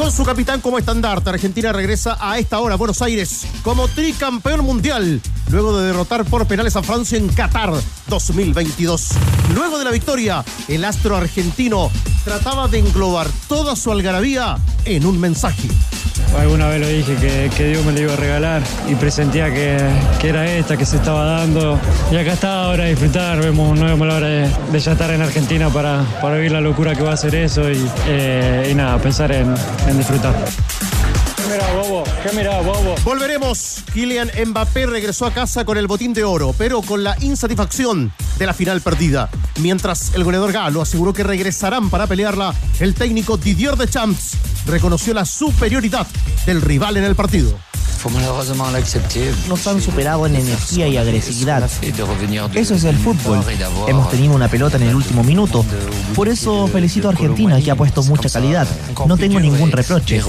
[0.00, 4.64] Con su capitán como estandarte, Argentina regresa a esta hora a Buenos Aires como tricampeón
[4.64, 5.20] mundial,
[5.50, 7.70] luego de derrotar por penales a Francia en Qatar
[8.06, 9.08] 2022.
[9.54, 11.90] Luego de la victoria, el astro argentino
[12.24, 14.56] trataba de englobar toda su algarabía
[14.86, 15.68] en un mensaje.
[16.38, 19.76] Alguna vez lo dije que, que Dios me lo iba a regalar y presentía que,
[20.20, 21.78] que era esta que se estaba dando.
[22.10, 25.22] Y acá está ahora disfrutar, vemos, no vemos la hora de, de ya estar en
[25.22, 28.98] Argentina para, para vivir la locura que va a ser eso y, eh, y nada,
[28.98, 29.54] pensar en,
[29.88, 30.34] en disfrutar.
[31.50, 32.04] ¿Qué mirá, bobo?
[32.22, 32.94] ¿Qué mirá, bobo?
[33.02, 33.82] Volveremos.
[33.92, 38.46] Kylian Mbappé regresó a casa con el botín de oro, pero con la insatisfacción de
[38.46, 39.28] la final perdida.
[39.58, 44.34] Mientras el goleador galo aseguró que regresarán para pelearla, el técnico Didier Deschamps
[44.64, 46.06] reconoció la superioridad
[46.46, 47.58] del rival en el partido.
[49.48, 51.68] Nos han superado en energía y agresividad.
[52.54, 53.40] Eso es el fútbol.
[53.88, 55.64] Hemos tenido una pelota en el último minuto.
[56.14, 58.68] Por eso felicito a Argentina que ha puesto mucha calidad.
[59.04, 60.22] No tengo ningún reproche.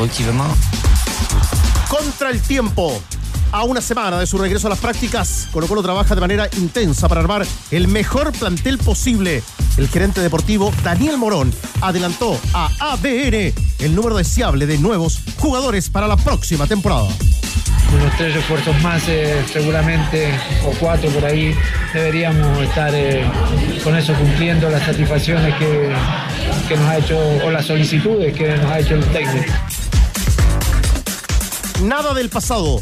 [1.91, 3.03] Contra el tiempo.
[3.51, 7.09] A una semana de su regreso a las prácticas, Colo Colo trabaja de manera intensa
[7.09, 9.43] para armar el mejor plantel posible.
[9.75, 16.07] El gerente deportivo Daniel Morón adelantó a ADN el número deseable de nuevos jugadores para
[16.07, 17.09] la próxima temporada.
[17.93, 20.33] unos tres refuerzos más eh, seguramente,
[20.65, 21.53] o cuatro por ahí,
[21.93, 23.29] deberíamos estar eh,
[23.83, 25.93] con eso cumpliendo las satisfacciones que,
[26.69, 29.51] que nos ha hecho, o las solicitudes que nos ha hecho el técnico.
[31.81, 32.81] Nada del pasado,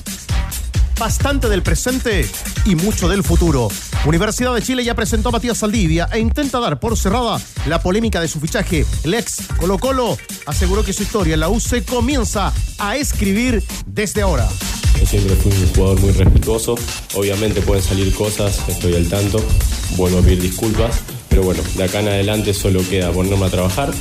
[0.99, 2.27] bastante del presente
[2.65, 3.69] y mucho del futuro.
[4.05, 8.19] Universidad de Chile ya presentó a Matías Saldivia e intenta dar por cerrada la polémica
[8.21, 8.85] de su fichaje.
[9.03, 14.21] El ex Colo Colo aseguró que su historia en la UC comienza a escribir desde
[14.21, 14.47] ahora.
[14.99, 16.75] Yo siempre fui un jugador muy respetuoso.
[17.15, 19.41] Obviamente pueden salir cosas, estoy al tanto.
[19.95, 20.95] Vuelvo a pedir disculpas.
[21.29, 23.93] Pero bueno, de acá en adelante solo queda ponerme a trabajar,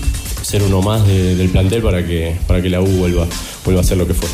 [0.42, 3.26] ser uno más de- del plantel para que, para que la U vuelva,
[3.64, 4.28] vuelva a ser lo que fue.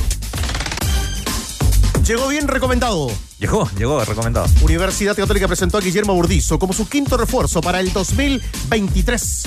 [2.07, 3.11] Llegó bien recomendado.
[3.39, 4.47] Llegó, llegó, recomendado.
[4.61, 9.45] Universidad Católica presentó a Guillermo Burdizo como su quinto refuerzo para el 2023.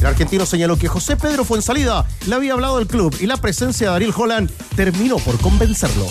[0.00, 3.90] El argentino señaló que José Pedro Fuensalida le había hablado al club y la presencia
[3.90, 6.06] de Ariel Holland terminó por convencerlo.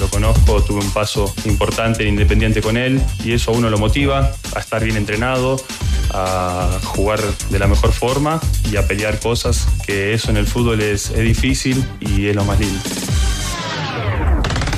[0.00, 3.78] Lo conozco, tuve un paso importante en Independiente con él y eso a uno lo
[3.78, 5.62] motiva a estar bien entrenado,
[6.10, 8.40] a jugar de la mejor forma
[8.72, 12.44] y a pelear cosas, que eso en el fútbol es, es difícil y es lo
[12.44, 12.80] más lindo.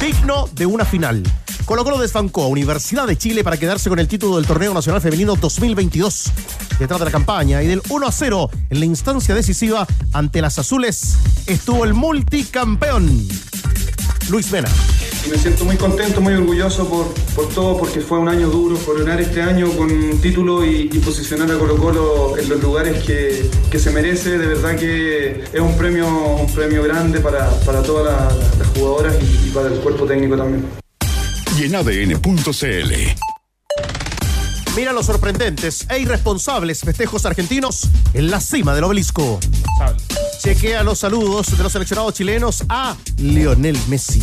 [0.05, 1.23] Digno de una final.
[1.65, 5.01] Colo Colo desbancó a Universidad de Chile para quedarse con el título del Torneo Nacional
[5.01, 6.31] Femenino 2022.
[6.79, 10.59] Detrás de la campaña y del 1 a 0 en la instancia decisiva ante las
[10.59, 11.17] azules
[11.47, 13.27] estuvo el multicampeón
[14.29, 14.69] Luis Mena.
[15.27, 18.77] Y me siento muy contento, muy orgulloso por, por todo, porque fue un año duro,
[18.79, 23.03] coronar este año con un título y, y posicionar a Colo Colo en los lugares
[23.05, 24.37] que, que se merece.
[24.37, 29.15] De verdad que es un premio, un premio grande para, para todas las, las jugadoras
[29.21, 30.67] y, y para el cuerpo técnico también.
[31.59, 32.93] Y en ADN.cl.
[34.77, 39.39] Mira los sorprendentes e irresponsables festejos argentinos en la cima del obelisco.
[40.43, 44.21] Chequea los saludos de los seleccionados chilenos a Lionel Messi.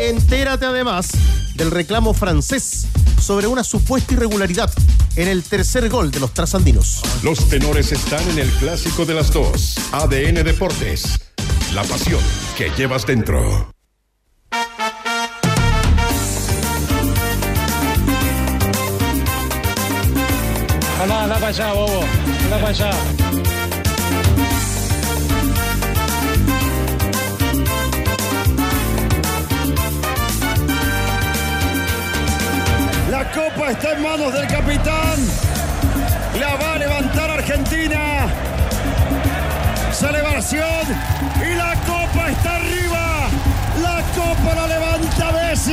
[0.00, 1.10] Entérate además
[1.56, 2.86] del reclamo francés
[3.20, 4.72] sobre una supuesta irregularidad
[5.14, 7.02] en el tercer gol de los trasandinos.
[7.22, 9.76] Los tenores están en el clásico de las dos.
[9.92, 11.20] ADN Deportes.
[11.74, 12.20] La pasión
[12.56, 13.74] que llevas dentro.
[21.02, 22.04] Anda, anda para allá, bobo.
[22.44, 23.59] Anda para allá.
[33.68, 35.18] Está en manos del capitán.
[36.40, 38.26] La va a levantar Argentina.
[39.92, 40.86] Celebración
[41.44, 43.28] y la copa está arriba.
[43.82, 45.72] La copa la levanta Messi.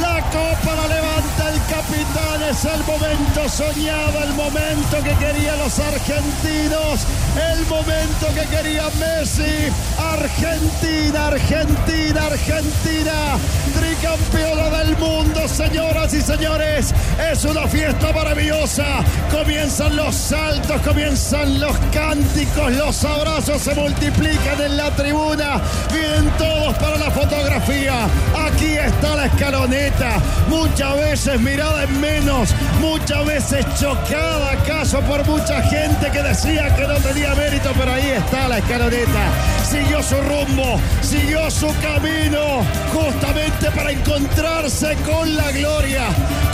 [0.00, 2.42] La copa la levanta el capitán.
[2.48, 7.06] Es el momento soñado, el momento que querían los argentinos.
[7.52, 9.72] El momento que quería Messi.
[9.98, 13.38] Argentina, Argentina, Argentina.
[13.78, 16.94] tricampeona del mundo, señoras y señores.
[17.30, 19.04] Es una fiesta maravillosa.
[19.30, 25.60] Comienzan los saltos, comienzan los cánticos, los abrazos se multiplican en la tribuna.
[25.92, 28.06] Vienen todos para la fotografía.
[28.46, 30.18] Aquí está la escaloneta.
[30.48, 32.50] Muchas veces mirada en menos,
[32.80, 38.10] muchas veces chocada acaso por mucha gente que decía que no tenía mérito, pero ahí
[38.10, 39.59] está la escaloneta.
[39.70, 46.09] Siguió su rumbo, siguió su camino, justamente para encontrarse con la gloria.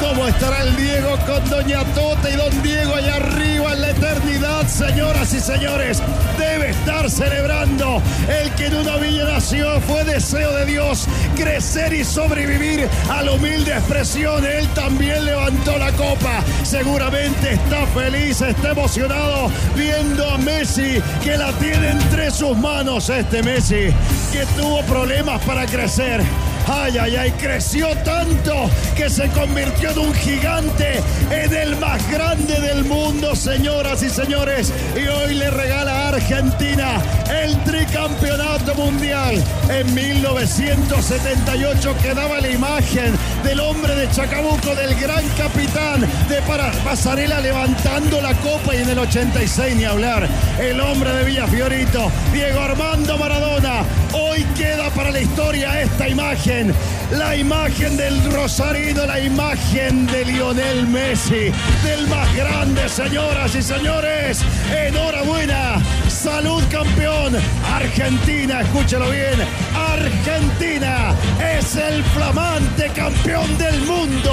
[0.08, 4.69] ¿Cómo estará el Diego con Doña Tota y Don Diego allá arriba en la eternidad,
[4.69, 6.00] señoras y señores?
[6.38, 12.05] Debe estar celebrando el que en una villa nació, fue deseo de Dios crecer y
[12.05, 14.47] sobrevivir a la humilde expresión.
[14.47, 16.44] Él también levantó la copa.
[16.62, 23.11] Seguramente está feliz, está emocionado viendo a Messi que la tiene entre sus manos.
[23.11, 23.93] Este Messi
[24.32, 26.23] que tuvo problemas para crecer.
[26.68, 32.60] Ay, ay, ay, creció tanto que se convirtió en un gigante, en el más grande
[32.60, 34.72] del mundo, señoras y señores.
[34.96, 39.40] Y hoy le regala a Argentina el tricampeonato mundial.
[39.68, 43.14] En 1978 quedaba la imagen
[43.46, 46.43] del hombre de Chacabuco, del gran capitán de
[46.84, 50.28] Pasarela levantando la copa y en el 86 ni hablar.
[50.58, 53.84] El hombre de Villafiorito, Diego Armando Maradona.
[54.12, 56.75] Hoy queda para la historia esta imagen
[57.12, 61.52] la imagen del Rosarino, la imagen de Lionel Messi,
[61.84, 64.40] del más grande, señoras y señores.
[64.75, 65.81] Enhorabuena,
[66.16, 67.36] salud campeón.
[67.70, 69.38] Argentina, escúchalo bien,
[69.74, 71.14] Argentina
[71.58, 74.32] es el flamante campeón del mundo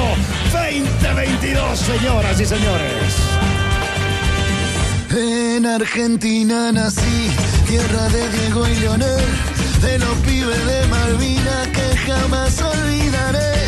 [0.52, 3.14] 2022, señoras y señores.
[5.12, 7.30] En Argentina nací,
[7.68, 9.26] tierra de Diego y Lionel
[9.82, 13.68] de los pibes de Malvina que jamás olvidaré.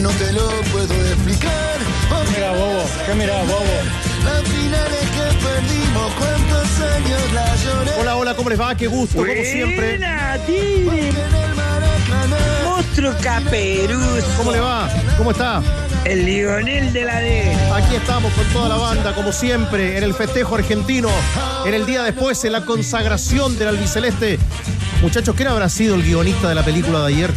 [0.00, 1.78] No te lo puedo explicar.
[2.08, 2.84] ¿Qué mira, bobo?
[3.06, 4.07] ¿Qué mira, bobo?
[4.24, 8.00] Las finales que perdimos, cuántos años la lloré.
[8.00, 8.74] Hola, hola, ¿cómo les va?
[8.76, 10.00] Qué gusto, como siempre.
[10.46, 11.10] Tini.
[12.64, 14.24] Monstruo Caperuz.
[14.36, 14.88] ¿Cómo le va?
[15.16, 15.62] ¿Cómo está?
[16.04, 17.56] El Lionel de la D.
[17.74, 21.08] Aquí estamos con toda la banda, como siempre, en el festejo argentino,
[21.66, 24.38] en el día después, en la consagración del albiceleste.
[25.00, 27.32] Muchachos, ¿quién habrá sido el guionista de la película de ayer?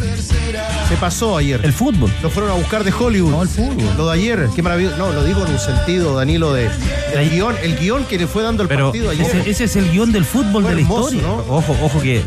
[0.88, 1.60] Se pasó ayer.
[1.62, 2.10] El fútbol.
[2.20, 3.30] Lo fueron a buscar de Hollywood.
[3.30, 3.96] No, el fútbol.
[3.96, 4.96] Lo de ayer, qué maravilloso.
[4.96, 6.68] No, lo digo en un sentido, Danilo, de
[7.14, 9.24] el guion, el guion que le fue dando el Pero partido ayer.
[9.26, 11.22] ese, ese es el guion del fútbol Fue de la historia.
[11.22, 11.36] ¿no?
[11.48, 12.22] Ojo, ojo que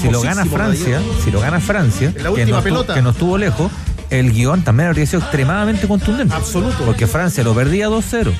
[0.00, 3.70] si lo gana Francia, si lo gana Francia, La que, no que no estuvo lejos,
[4.10, 6.34] el guion también habría sido extremadamente contundente.
[6.34, 6.84] Absoluto.
[6.84, 8.32] Porque Francia lo perdía 2-0,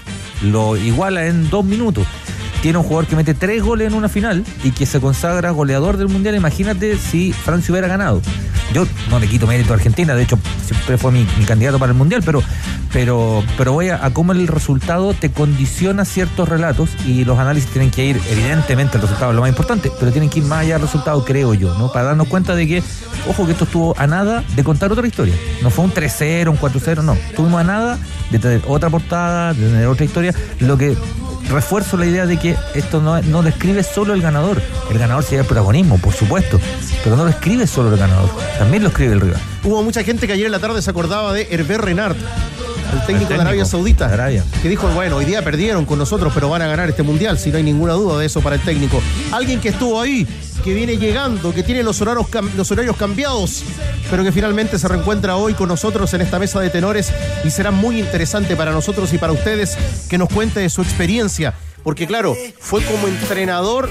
[0.42, 2.04] lo iguala en dos minutos.
[2.62, 5.96] Tiene un jugador que mete tres goles en una final y que se consagra goleador
[5.96, 6.36] del mundial.
[6.36, 8.22] Imagínate si Francia hubiera ganado.
[8.72, 11.98] Yo no le quito mérito a Argentina, de hecho siempre fue mi, candidato para el
[11.98, 12.42] mundial, pero,
[12.92, 17.68] pero, pero voy a, a cómo el resultado te condiciona ciertos relatos y los análisis
[17.70, 20.60] tienen que ir, evidentemente el resultado es lo más importante, pero tienen que ir más
[20.60, 21.92] allá del resultado, creo yo, ¿no?
[21.92, 22.82] Para darnos cuenta de que,
[23.28, 25.34] ojo, que esto estuvo a nada de contar otra historia.
[25.62, 27.12] No fue un 3-0, un 4-0, no.
[27.12, 27.98] Estuvimos a nada
[28.30, 30.96] de tener otra portada, de tener otra historia, lo que
[31.52, 34.60] refuerzo la idea de que esto no, no describe solo el ganador.
[34.90, 36.60] El ganador se lleva el protagonismo, por supuesto,
[37.04, 39.40] pero no lo escribe solo el ganador, también lo escribe el rival.
[39.62, 42.16] Hubo mucha gente que ayer en la tarde se acordaba de Hervé Renard,
[42.92, 44.44] el técnico, técnico de Arabia Saudita, Arabia.
[44.62, 47.50] que dijo, bueno, hoy día perdieron con nosotros, pero van a ganar este mundial, si
[47.50, 49.00] no hay ninguna duda de eso para el técnico.
[49.30, 50.26] Alguien que estuvo ahí,
[50.62, 53.64] que viene llegando, que tiene los horarios, los horarios cambiados,
[54.10, 57.12] pero que finalmente se reencuentra hoy con nosotros en esta mesa de tenores
[57.44, 59.76] y será muy interesante para nosotros y para ustedes
[60.08, 63.90] que nos cuente de su experiencia, porque claro, fue como entrenador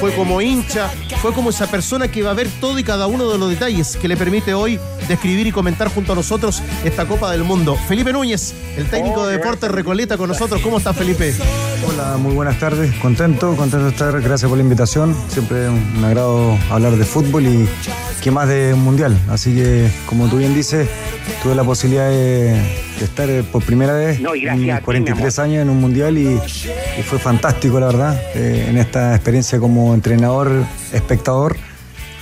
[0.00, 0.90] fue como hincha,
[1.22, 3.96] fue como esa persona que va a ver todo y cada uno de los detalles
[3.96, 7.76] que le permite hoy describir y comentar junto a nosotros esta Copa del Mundo.
[7.88, 10.60] Felipe Núñez, el técnico de Deportes Recoleta con nosotros.
[10.62, 11.34] ¿Cómo está Felipe?
[11.86, 12.94] Hola, muy buenas tardes.
[12.96, 14.20] Contento, contento de estar.
[14.20, 15.16] Gracias por la invitación.
[15.28, 17.68] Siempre un agrado hablar de fútbol y
[18.22, 19.16] que más de un mundial.
[19.30, 20.88] Así que, como tú bien dices,
[21.42, 24.72] tuve la posibilidad de, de estar eh, por primera vez No, en a mis ti,
[24.72, 29.14] mi 43 años en un mundial y, y fue fantástico, la verdad, eh, en esta
[29.14, 30.50] experiencia como entrenador,
[30.92, 31.56] espectador.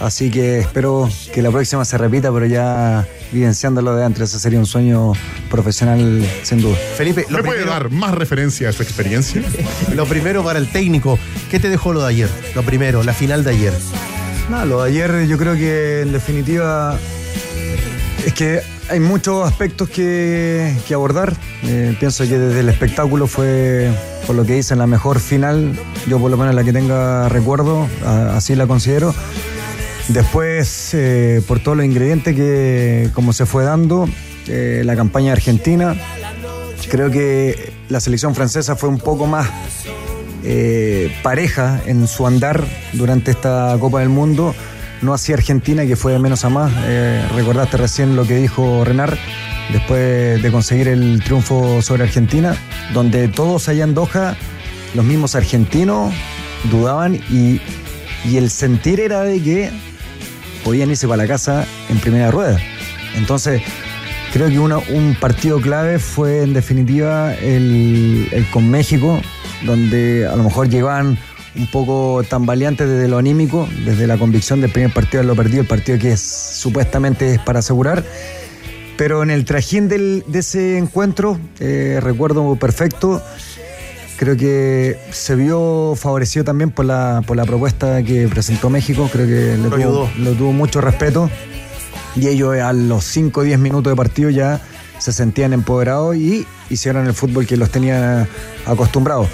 [0.01, 4.23] Así que espero que la próxima se repita, pero ya vivenciándolo de antes.
[4.31, 5.13] Ese sería un sueño
[5.51, 6.77] profesional, sin duda.
[6.97, 9.43] Felipe, lo ¿Me puede primero, dar más referencia a su experiencia?
[9.95, 11.19] lo primero para el técnico,
[11.51, 12.29] ¿qué te dejó lo de ayer?
[12.55, 13.73] Lo primero, la final de ayer.
[14.51, 16.99] Nada, lo de ayer yo creo que en definitiva
[18.27, 21.35] es que hay muchos aspectos que, abordar.
[21.63, 23.91] Eh, pienso que desde el espectáculo fue,
[24.27, 25.79] por lo que dicen, la mejor final,
[26.09, 29.15] yo por lo menos la que tenga recuerdo, así la considero.
[30.09, 34.09] Después, eh, por todos los ingredientes que como se fue dando,
[34.49, 35.95] eh, la campaña argentina,
[36.91, 39.49] creo que la selección francesa fue un poco más
[41.23, 42.63] pareja en su andar
[42.93, 44.55] durante esta Copa del Mundo.
[45.05, 46.73] No así Argentina, que fue de menos a más.
[46.87, 49.19] Eh, recordaste recién lo que dijo Renar
[49.71, 52.57] después de conseguir el triunfo sobre Argentina,
[52.95, 54.35] donde todos allá en Doha,
[54.95, 56.13] los mismos argentinos,
[56.71, 57.61] dudaban y,
[58.25, 59.71] y el sentir era de que
[60.65, 62.59] podían irse para la casa en primera rueda.
[63.15, 63.61] Entonces,
[64.33, 69.21] creo que una- un partido clave fue en definitiva el, el con México,
[69.67, 71.19] donde a lo mejor llegaban
[71.57, 75.61] un poco tambaleantes desde lo anímico, desde la convicción del primer partido de lo perdido,
[75.63, 78.05] el partido que es, supuestamente es para asegurar.
[78.97, 83.21] Pero en el trajín del- de ese encuentro, eh, recuerdo perfecto,
[84.17, 89.27] creo que se vio favorecido también por la, por la propuesta que presentó México, creo
[89.27, 91.29] que le tuvo, le tuvo mucho respeto
[92.17, 94.61] y ellos a los 5 o 10 minutos de partido ya
[94.99, 98.29] se sentían empoderados y hicieron el fútbol que los tenía
[98.65, 99.27] acostumbrados.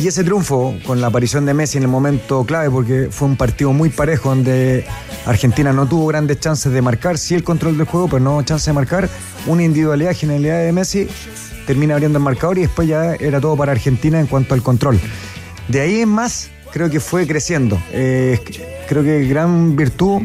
[0.00, 3.36] Y ese triunfo con la aparición de Messi en el momento clave, porque fue un
[3.36, 4.84] partido muy parejo donde
[5.26, 8.70] Argentina no tuvo grandes chances de marcar, sí el control del juego, pero no chance
[8.70, 9.08] de marcar.
[9.48, 11.08] Una individualidad, genialidad de Messi,
[11.66, 15.00] termina abriendo el marcador y después ya era todo para Argentina en cuanto al control.
[15.66, 17.76] De ahí en más, creo que fue creciendo.
[17.90, 18.38] Eh,
[18.88, 20.22] creo que gran virtud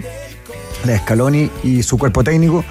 [0.83, 2.63] de Scaloni y su cuerpo técnico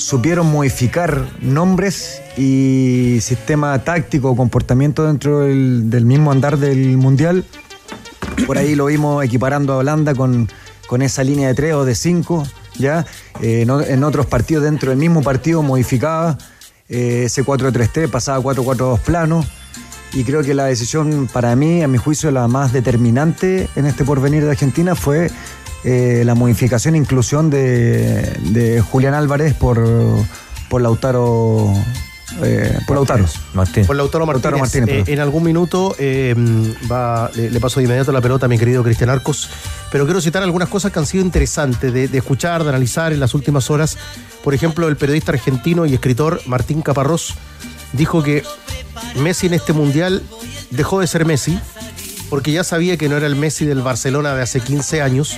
[0.00, 7.44] supieron modificar nombres y sistema táctico o comportamiento dentro del, mismo andar del Mundial.
[8.46, 10.48] Por ahí lo vimos equiparando a Holanda con,
[10.88, 12.46] con esa línea de 3 o de 5,
[12.78, 13.04] ¿ya?
[13.42, 16.38] Eh, en otros partidos dentro del mismo partido modificaba
[16.88, 19.44] eh, ese 4-3-3, pasaba a 4-4-2 plano.
[20.12, 24.04] Y creo que la decisión, para mí, a mi juicio, la más determinante en este
[24.04, 25.30] porvenir de Argentina fue
[25.84, 29.82] eh, la modificación e inclusión de, de Julián Álvarez por,
[30.68, 31.72] por Lautaro.
[32.42, 33.24] eh, por Lautaro.
[33.54, 33.86] Martín.
[33.86, 34.44] Por Lautaro Martínez.
[34.52, 36.34] Lautaro Martínez, Eh, en algún minuto eh,
[36.90, 39.48] va, le, le paso de inmediato la pelota a mi querido Cristian Arcos,
[39.90, 43.20] pero quiero citar algunas cosas que han sido interesantes de, de escuchar, de analizar en
[43.20, 43.96] las últimas horas.
[44.44, 47.34] Por ejemplo, el periodista argentino y escritor Martín Caparrós
[47.92, 48.44] dijo que
[49.16, 50.22] Messi en este mundial
[50.70, 51.58] dejó de ser Messi
[52.28, 55.36] porque ya sabía que no era el Messi del Barcelona de hace 15 años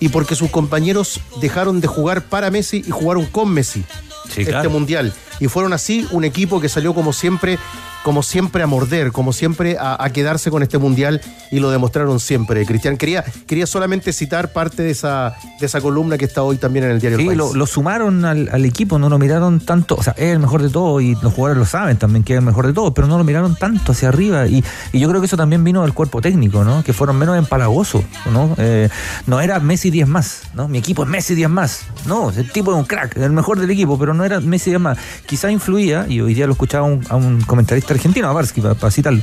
[0.00, 3.84] y porque sus compañeros dejaron de jugar para Messi y jugaron con Messi
[4.28, 4.70] Sí, este claro.
[4.70, 5.12] mundial.
[5.40, 7.58] Y fueron así un equipo que salió como siempre,
[8.02, 12.20] como siempre a morder, como siempre a, a quedarse con este mundial y lo demostraron
[12.20, 12.64] siempre.
[12.64, 16.84] Cristian, quería, quería solamente citar parte de esa, de esa columna que está hoy también
[16.86, 17.38] en el diario El Sí, País.
[17.38, 20.62] lo, lo sumaron al, al equipo, no lo miraron tanto, o sea, es el mejor
[20.62, 23.06] de todos y los jugadores lo saben también que es el mejor de todos, pero
[23.08, 25.92] no lo miraron tanto hacia arriba y, y yo creo que eso también vino del
[25.92, 26.82] cuerpo técnico, ¿no?
[26.84, 28.54] Que fueron menos empalagosos, ¿no?
[28.58, 28.88] Eh,
[29.26, 30.68] no era Messi 10 más, ¿no?
[30.68, 33.70] Mi equipo es Messi 10 más, no, el tipo es un crack, el mejor del
[33.70, 34.98] equipo, pero no era Messi 10 más.
[35.26, 39.22] Quizá influía, y hoy día lo escuchaba a un comentarista argentino, a Barsky, para citarlo,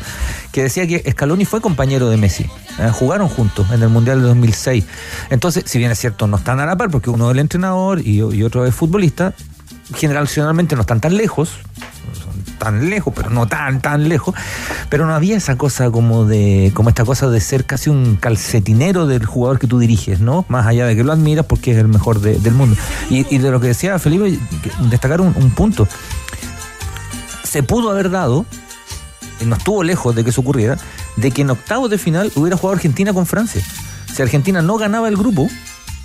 [0.51, 2.43] que decía que Scaloni fue compañero de Messi,
[2.79, 2.89] ¿eh?
[2.91, 4.85] jugaron juntos en el Mundial de 2006.
[5.29, 8.01] Entonces, si bien es cierto, no están a la par, porque uno es el entrenador
[8.01, 9.33] y, y otro es futbolista,
[9.95, 11.57] generacionalmente no están tan lejos,
[12.57, 14.33] tan lejos, pero no tan, tan lejos,
[14.89, 19.05] pero no había esa cosa como de, como esta cosa de ser casi un calcetinero
[19.07, 20.45] del jugador que tú diriges, ¿no?
[20.47, 22.75] Más allá de que lo admiras porque es el mejor de- del mundo.
[23.09, 24.37] Y, de lo que decía Felipe,
[24.89, 25.87] destacar un, un punto.
[27.43, 28.45] Se pudo haber dado,
[29.41, 30.77] y no estuvo lejos de que eso ocurriera,
[31.17, 33.61] de que en octavos de final hubiera jugado Argentina con Francia.
[34.13, 35.49] Si Argentina no ganaba el grupo,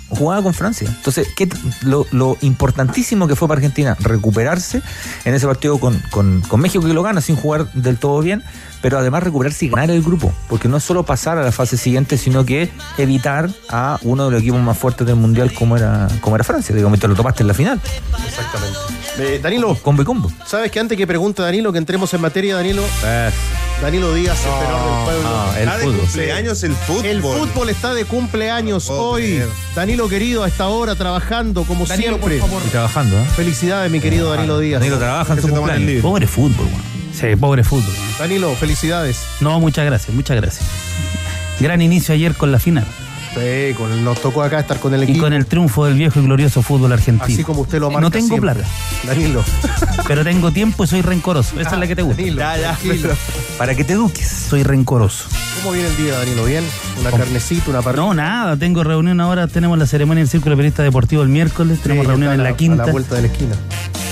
[0.09, 0.87] jugaba con Francia.
[0.89, 1.47] Entonces, ¿qué
[1.83, 4.81] lo, lo importantísimo que fue para Argentina recuperarse
[5.25, 8.43] en ese partido con, con- con México que lo gana sin jugar del todo bien,
[8.81, 11.77] pero además recuperarse y ganar el grupo, porque no es solo pasar a la fase
[11.77, 16.07] siguiente, sino que evitar a uno de los equipos más fuertes del mundial como era,
[16.21, 17.81] como era Francia, digamos, te lo tomaste en la final.
[18.25, 18.77] Exactamente.
[19.19, 20.31] Eh, Danilo, Combo y combo.
[20.45, 22.83] ¿sabes que antes que pregunte Danilo, que entremos en materia, Danilo?
[23.81, 25.29] Danilo Díaz, el tenor del pueblo.
[25.29, 25.99] no, el Está de fútbol.
[26.01, 27.05] cumpleaños el fútbol.
[27.05, 29.21] El fútbol está de cumpleaños hoy.
[29.23, 29.47] creer.
[29.75, 32.39] Danilo querido, a esta hora trabajando como Danilo, por siempre.
[32.49, 32.61] favor.
[32.65, 33.25] Y trabajando, ¿eh?
[33.35, 34.81] Felicidades, mi querido Danilo Díaz.
[34.81, 36.01] Danilo trabaja en su el cumpleaños.
[36.01, 36.81] Pobre fútbol, weón.
[37.13, 37.93] Sí, pobre fútbol.
[38.19, 39.21] Danilo, felicidades.
[39.39, 40.65] No, muchas gracias, muchas gracias.
[41.59, 42.85] Gran inicio ayer con la final.
[43.33, 45.19] Sí, con- nos tocó acá estar con el Y equipo.
[45.21, 47.25] con el triunfo del viejo y glorioso fútbol argentino.
[47.25, 48.53] Así como usted lo marca No tengo siempre.
[48.53, 48.67] plata,
[49.05, 49.43] Danilo.
[50.07, 51.59] pero tengo tiempo y soy rencoroso.
[51.59, 52.17] Esa es la que te gusta.
[52.21, 53.09] Danilo, Ya, ya, tranquilo.
[53.57, 54.27] Para que te eduques.
[54.49, 55.25] Soy rencoroso.
[55.61, 56.45] ¿Cómo viene el día, Danilo?
[56.45, 56.63] ¿Bien?
[56.99, 58.03] ¿Una carnecita, una parrilla?
[58.03, 62.05] No, nada, tengo reunión ahora, tenemos la ceremonia del Círculo Periodista Deportivo el miércoles, tenemos
[62.05, 62.85] Sí, reunión está en a la A quinta.
[62.85, 63.55] la vuelta de la esquina.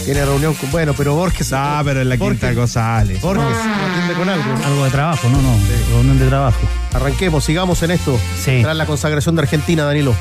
[0.06, 0.72] Tiene reunión con.
[0.72, 1.52] Bueno, pero Borges.
[1.52, 3.18] Ah, pero en la quinta cosa, Ale.
[3.22, 4.66] Borges atiende con algo.
[4.66, 5.54] Algo de trabajo, no, no.
[5.90, 6.60] Reunión de trabajo.
[6.94, 8.18] Arranquemos, sigamos en esto.
[8.42, 8.60] Sí.
[8.62, 10.16] Tras la consagración de Argentina, Danilo.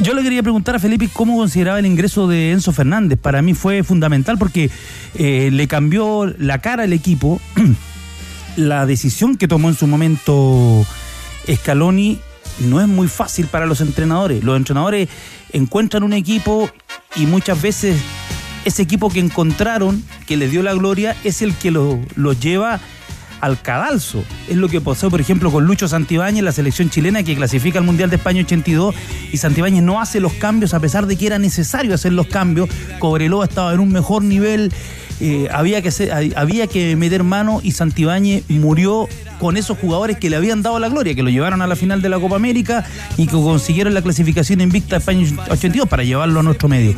[0.00, 3.18] Yo le quería preguntar a Felipe cómo consideraba el ingreso de Enzo Fernández.
[3.20, 4.70] Para mí fue fundamental porque
[5.14, 7.40] eh, le cambió la cara al equipo.
[8.56, 10.84] la decisión que tomó en su momento
[11.50, 12.18] Scaloni
[12.60, 14.42] no es muy fácil para los entrenadores.
[14.42, 15.08] Los entrenadores
[15.52, 16.68] encuentran un equipo
[17.14, 17.96] y muchas veces
[18.64, 22.80] ese equipo que encontraron, que les dio la gloria, es el que los lo lleva
[23.40, 24.24] al cadalso.
[24.48, 27.84] Es lo que pasó, por ejemplo, con Lucho Santibáñez, la selección chilena que clasifica al
[27.84, 28.94] Mundial de España 82
[29.32, 32.68] y Santibáñez no hace los cambios a pesar de que era necesario hacer los cambios.
[32.98, 34.72] Cobreloa estaba en un mejor nivel,
[35.20, 40.36] eh, había, que había que meter mano y Santibáñez murió con esos jugadores que le
[40.36, 42.84] habían dado la gloria, que lo llevaron a la final de la Copa América
[43.16, 46.94] y que consiguieron la clasificación invicta de España 82 para llevarlo a nuestro medio.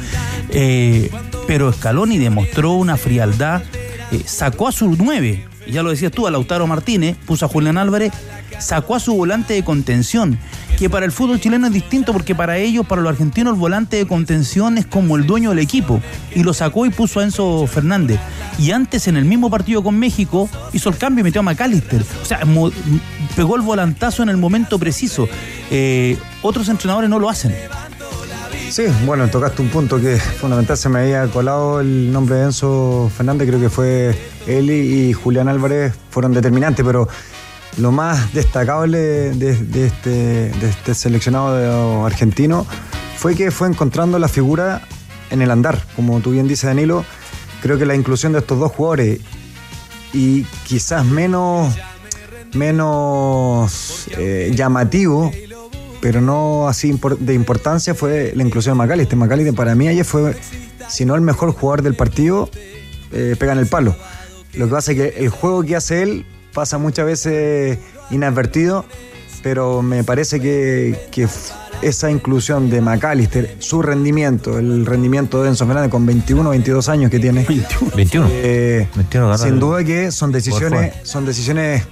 [0.51, 1.11] Eh,
[1.47, 3.63] pero Scaloni demostró una frialdad,
[4.13, 7.79] eh, sacó a su 9, ya lo decías tú, a Lautaro Martínez, puso a Julián
[7.79, 8.13] Álvarez,
[8.59, 10.39] sacó a su volante de contención,
[10.79, 13.97] que para el fútbol chileno es distinto porque para ellos, para los argentinos, el volante
[13.97, 16.01] de contención es como el dueño del equipo.
[16.35, 18.21] Y lo sacó y puso a Enzo Fernández.
[18.59, 22.03] Y antes, en el mismo partido con México, hizo el cambio y metió a McAllister.
[22.23, 22.41] O sea,
[23.35, 25.29] pegó el volantazo en el momento preciso.
[25.71, 27.55] Eh, otros entrenadores no lo hacen.
[28.79, 30.77] Sí, bueno, tocaste un punto que fundamental.
[30.77, 34.17] Se me había colado el nombre de Enzo Fernández, creo que fue
[34.47, 37.09] él y Julián Álvarez fueron determinantes, pero
[37.79, 38.99] lo más destacable
[39.35, 42.65] de, este, este seleccionado argentino
[43.17, 44.83] fue que fue encontrando la figura
[45.31, 45.85] en el andar.
[45.97, 47.05] Como tú bien dices, Danilo,
[47.61, 49.19] creo que la inclusión de estos dos jugadores
[50.13, 51.75] y quizás menos,
[52.55, 55.33] menos eh, llamativo
[56.01, 59.19] pero no así de importancia fue la inclusión de McAllister.
[59.19, 60.37] McAllister para mí ayer fue,
[60.89, 62.49] si no el mejor jugador del partido,
[63.13, 63.97] eh, pega en el palo.
[64.55, 67.79] Lo que pasa es que el juego que hace él pasa muchas veces
[68.11, 68.85] inadvertido,
[69.43, 70.97] pero me parece que,
[71.81, 77.09] esa inclusión de McAllister, su rendimiento, el rendimiento de Enzo Fernández con 21 22 años
[77.09, 77.47] que tiene.
[77.95, 78.29] 21.
[78.33, 81.85] eh, 21 gana sin duda que son decisiones, son decisiones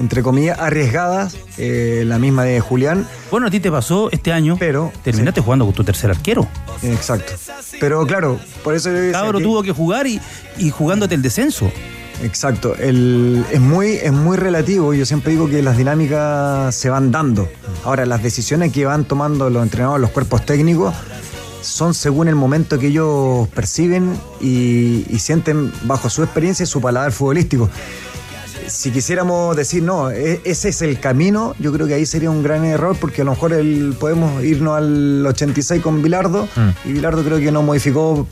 [0.00, 3.06] entre comillas arriesgadas, eh, la misma de Julián.
[3.30, 6.48] Bueno, a ti te pasó este año, pero terminaste jugando con tu tercer arquero.
[6.82, 7.32] Exacto.
[7.78, 10.20] Pero claro, por eso yo Cabro que- tuvo que jugar y,
[10.58, 11.70] y jugándote el descenso.
[12.22, 14.92] Exacto, el, es, muy, es muy relativo.
[14.92, 17.48] Yo siempre digo que las dinámicas se van dando.
[17.84, 20.94] Ahora, las decisiones que van tomando los entrenadores, los cuerpos técnicos,
[21.62, 26.80] son según el momento que ellos perciben y, y sienten bajo su experiencia y su
[26.80, 27.68] paladar futbolístico.
[28.70, 32.42] Si quisiéramos decir, no, e- ese es el camino, yo creo que ahí sería un
[32.42, 36.48] gran error porque a lo mejor el, podemos irnos al 86 con Bilardo
[36.84, 38.28] y Bilardo creo que no modificó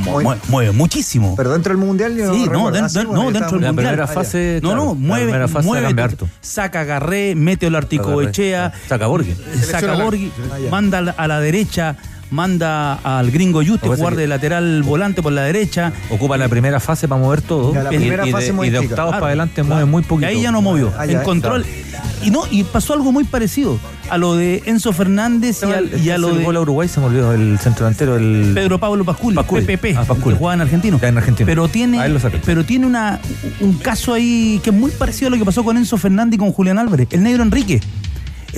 [0.00, 1.34] mueve, mueve muchísimo.
[1.36, 3.60] Pero dentro del mundial yo Sí, no, den- Ah, sí, den- bueno, no, dentro del
[3.62, 3.86] La mundial.
[3.94, 6.28] primera Ah, fase, No, claro, no, mueve, fase mueve, Lamberto.
[6.40, 9.34] saca Garré, mete a Lartico Echea, Saca Borghi.
[9.70, 11.96] saca Borghi, Ah, manda a la derecha,
[12.30, 15.92] manda al gringo Yuste, jugar de lateral volante por la derecha.
[16.10, 17.74] Ocupa la primera fase para mover todo.
[17.74, 19.68] Ya, la y, primera y de, fase y de octavos Claro, para adelante claro.
[19.68, 20.28] mueve muy Y poquito.
[20.28, 20.92] ahí ya no movió.
[20.98, 21.62] Ah, en ya, control.
[21.64, 21.78] claro.
[22.24, 23.78] Y no, y pasó algo muy parecido
[24.10, 26.88] a lo de Enzo Fernández y, al- y a lo el de gol a Uruguay
[26.88, 29.64] se me olvidó el centro delantero el Pedro Pablo Pasculi, Pasculi.
[29.64, 30.34] PPP, Ah, Pasculi.
[30.34, 30.98] que jugaba en Argentino.
[31.00, 31.46] en Argentina.
[31.46, 32.00] Pero tiene,
[32.44, 33.20] pero tiene una,
[33.60, 36.38] un caso ahí que es muy parecido a lo que pasó con Enzo Fernández y
[36.38, 37.80] con Julián Álvarez, el negro Enrique.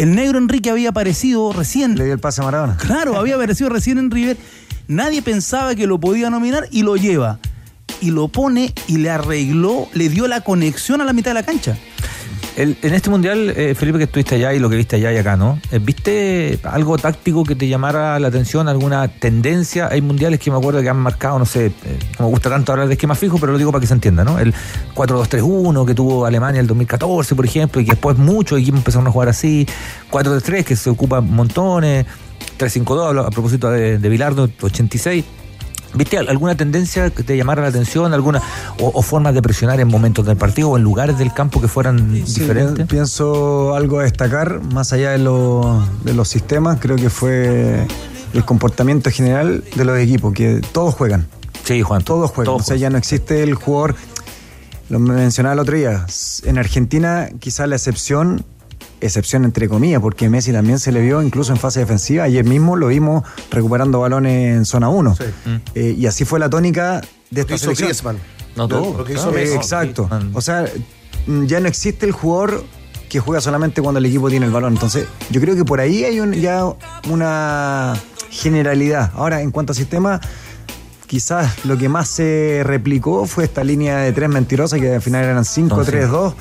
[0.01, 1.95] El negro Enrique había aparecido recién.
[1.95, 2.75] Le dio el pase a Maradona.
[2.79, 4.39] Claro, había aparecido recién en River.
[4.89, 7.39] Nadie pensaba que lo podía nominar y lo lleva.
[8.01, 11.43] Y lo pone y le arregló, le dio la conexión a la mitad de la
[11.43, 11.77] cancha.
[12.57, 15.17] El- en este mundial, eh, Felipe, que estuviste allá y lo que viste allá y
[15.17, 15.59] acá, ¿no?
[15.71, 18.69] Eh, ¿Viste algo táctico que te llamara la atención?
[18.69, 19.89] ¿Alguna tendencia?
[19.91, 21.73] Hay mundiales que me acuerdo que han marcado, no sé, eh,
[22.19, 24.39] me gusta tanto hablar de esquema fijo, pero lo digo para que se entienda, ¿no?
[24.39, 24.53] El
[24.95, 29.11] 4-2-3-1 que tuvo Alemania el 2014, por ejemplo, y que después muchos equipos empezaron a
[29.11, 29.67] jugar así.
[30.11, 32.05] 4-3-3 que se ocupa montones.
[32.59, 35.25] 3-5-2, hablo a propósito de, de Bilardo, 86.
[35.95, 38.13] ¿Viste al- alguna tendencia que te llamara la atención?
[38.15, 38.41] alguna
[38.79, 41.67] o, o formas de presionar en momentos del partido o en lugares del campo que
[41.69, 42.87] fueran Sí, diferentes?
[42.87, 47.87] pi- pienso algo a destacar, más allá de, lo- de los sistemas, creo que fue
[48.33, 51.27] el comportamiento general de los equipos, que todos juegan.
[51.65, 52.03] Sí, Juan.
[52.03, 52.47] Todos juegan.
[52.55, 53.97] todos o sea, ya no existe el jugador.
[54.89, 56.07] Lo mencionaba el otro día.
[56.45, 58.45] En Argentina, quizás la excepción,
[59.01, 62.25] excepción entre comillas, porque Messi también se le vio incluso en fase defensiva.
[62.25, 65.17] Ayer mismo lo vimos recuperando balones en zona 1.
[65.75, 67.89] Eh, y así fue la tónica de esta selección.
[67.89, 68.19] Griezmann.
[68.57, 68.99] No todo.
[68.99, 69.55] Lo que hizo Messi.
[69.55, 70.09] exacto.
[70.35, 70.65] O sea,
[71.27, 72.65] mm, ya no existe el jugador
[73.09, 74.75] que juega solamente cuando el equipo tiene el balón.
[74.75, 76.65] Entonces, yo creo que por ahí hay un- ya
[77.09, 77.95] una
[78.31, 79.11] generalidad.
[79.15, 80.21] Ahora, en cuanto a sistema,
[81.07, 85.25] quizás lo que más se replicó fue esta línea de tres mentirosas que al final
[85.25, 86.35] eran 5-3-2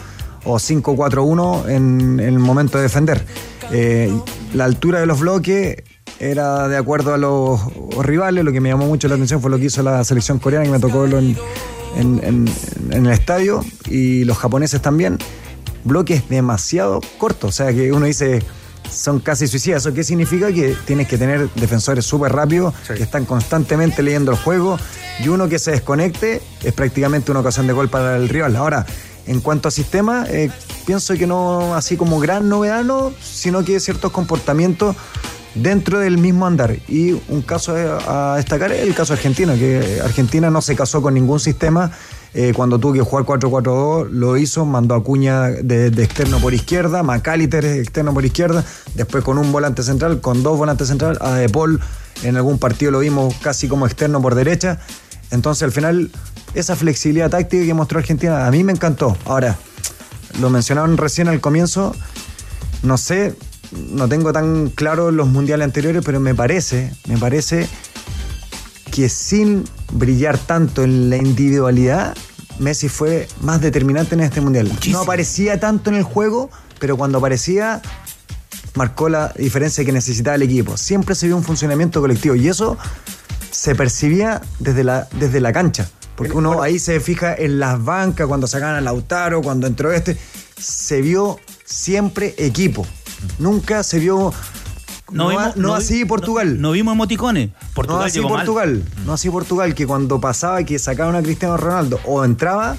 [0.46, 3.26] o 5-4-1 en, en el momento de defender.
[3.72, 4.12] Eh,
[4.54, 5.84] la altura de los bloques
[6.20, 7.60] era de acuerdo a los
[8.04, 10.66] rivales, lo que me llamó mucho la atención fue lo que hizo la selección coreana,
[10.66, 11.38] que me tocó verlo en,
[11.96, 12.50] en- en-
[12.92, 15.18] en el estadio, y los japoneses también.
[15.86, 18.44] Bloques demasiado cortos, o sea que uno dice,
[18.92, 19.84] son casi suicidas.
[19.86, 20.52] ¿Eso qué significa?
[20.52, 24.78] Que tienes que tener defensores súper rápidos, que están constantemente leyendo el juego,
[25.24, 28.56] y uno que se desconecte es prácticamente una ocasión de gol para el rival.
[28.58, 28.86] Ahora,
[29.30, 30.50] en cuanto a sistema, eh,
[30.88, 34.96] pienso que no así como gran novedad, no, sino que ciertos comportamientos
[35.54, 36.78] dentro del mismo andar.
[36.88, 41.14] Y un caso a destacar es el caso argentino, que Argentina no se casó con
[41.14, 41.92] ningún sistema.
[42.34, 47.04] eh, cuando tuvo que jugar 4-4-2, lo hizo, mandó a Cuña de, externo por izquierda,
[47.04, 48.64] Macaliter externo por izquierda,
[48.96, 51.80] después con un volante central, con dos volantes central, a De Paul
[52.24, 54.80] en algún partido lo vimos casi como externo por derecha.
[55.32, 56.12] Entonces al final,
[56.54, 59.18] esa flexibilidad táctica que mostró Argentina a mí me encantó.
[59.26, 59.58] Ahora,
[60.40, 61.96] lo mencionaron recién al comienzo,
[62.84, 63.36] no sé,
[63.92, 67.68] no tengo tan claro los mundiales anteriores, pero me parece, me parece
[68.92, 72.16] que sin brillar tanto en la individualidad,
[72.60, 74.72] Messi fue más determinante en este mundial.
[74.90, 77.82] No aparecía tanto en el juego, pero cuando aparecía
[78.76, 80.78] marcó la diferencia que necesitaba el equipo.
[80.78, 82.78] Siempre se vio un funcionamiento colectivo y eso
[83.52, 85.90] se percibía desde la, desde la cancha.
[86.20, 90.18] Porque uno ahí se fija en las bancas, cuando sacaban a Lautaro, cuando entró este,
[90.60, 92.86] se vio siempre equipo.
[93.40, 94.34] Nunca se vio.
[95.12, 96.60] No, vimos- no así Portugal.
[96.62, 97.50] No, vimos emoticones.
[97.74, 98.46] Portugal no así llegó mal.
[98.46, 98.84] Portugal.
[99.06, 102.76] No así Portugal, que cuando pasaba que sacaban a Cristiano Ronaldo o entraba,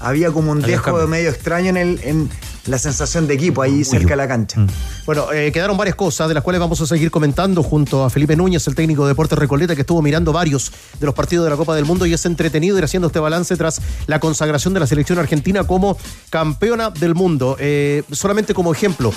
[0.00, 1.06] había como un dejo cambio.
[1.06, 2.30] medio extraño en, el, en
[2.66, 4.64] la sensación de equipo ahí cerca de la cancha.
[5.04, 8.36] Bueno, eh, quedaron varias cosas de las cuales vamos a seguir comentando junto a Felipe
[8.36, 11.56] Núñez, el técnico de Deportes Recoleta, que estuvo mirando varios de los partidos de la
[11.56, 14.86] Copa del Mundo y es entretenido ir haciendo este balance tras la consagración de la
[14.86, 15.96] selección argentina como
[16.30, 17.56] campeona del mundo.
[17.58, 19.12] Eh, solamente como ejemplo,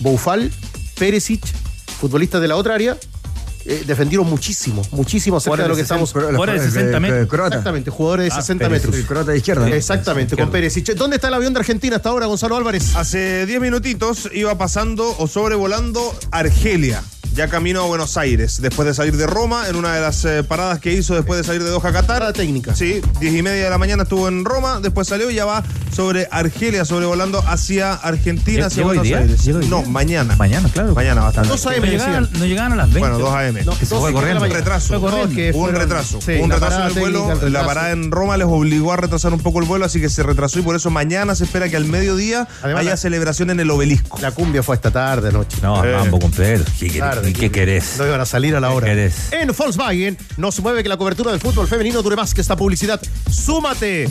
[0.00, 0.52] Boufal,
[0.98, 1.44] Perisic,
[2.00, 2.96] futbolistas de la otra área,
[3.66, 6.12] eh, defendieron muchísimo, muchísimo acerca de lo que estamos.
[6.12, 7.20] Jugadores de 60 metros.
[7.48, 8.84] Exactamente, jugadores de Ah, 60 Perisic.
[8.86, 9.00] metros.
[9.00, 9.68] El croata de izquierda.
[9.68, 9.74] ¿no?
[9.74, 10.94] Exactamente, con Perisic.
[10.94, 12.96] ¿Dónde está el avión de Argentina hasta ahora, Gonzalo Álvarez?
[12.96, 17.02] Hace 10 minutitos iba pasando o sobrevolando Argelia,
[17.34, 20.42] ya camino a Buenos Aires, después de salir de Roma, en una de las eh,
[20.42, 22.06] paradas que hizo después de salir de Doha, Qatar.
[22.06, 22.74] Parada técnica.
[22.74, 25.62] Sí, 10 y media de la mañana estuvo en Roma, después salió y ya va
[25.94, 29.18] sobre Argelia, sobrevolando hacia Argentina, hacia ¿Llegó hoy Buenos día?
[29.18, 29.44] Aires.
[29.44, 29.88] ¿Llegó hoy No, día?
[29.88, 30.36] mañana.
[30.36, 30.92] Mañana, claro.
[30.94, 31.46] Mañana va a estar.
[31.46, 33.00] 2 AM No llegaban, no llegaban a las 20.
[33.00, 33.49] Bueno, 2 AM.
[33.52, 34.44] No, Que se fue 12 corriendo.
[34.44, 34.88] Un retraso.
[34.88, 35.28] Fue corriendo.
[35.28, 36.20] No, que Hubo un retraso.
[36.20, 37.26] sí, Hubo un retraso en el vuelo.
[37.26, 40.00] técnica, el La parada en Roma les obligó a retrasar un poco el vuelo, así
[40.00, 42.96] que se retrasó y por eso mañana se espera que al mediodía Además, haya la-
[42.96, 44.18] celebración en el obelisco.
[44.20, 45.58] La cumbia fue esta tarde, anoche.
[45.62, 45.92] No, Eh.
[45.96, 46.64] mambo completo.
[46.78, 47.00] ¿Qué querés?
[47.00, 47.94] Tarde, ¿Y qué querés?
[47.98, 48.86] No iban a salir a la ¿Qué hora.
[48.86, 49.14] querés?
[49.32, 52.56] En Volkswagen no se mueve que la cobertura del fútbol femenino dure más que esta
[52.56, 53.00] publicidad.
[53.30, 54.08] ¡Súmate!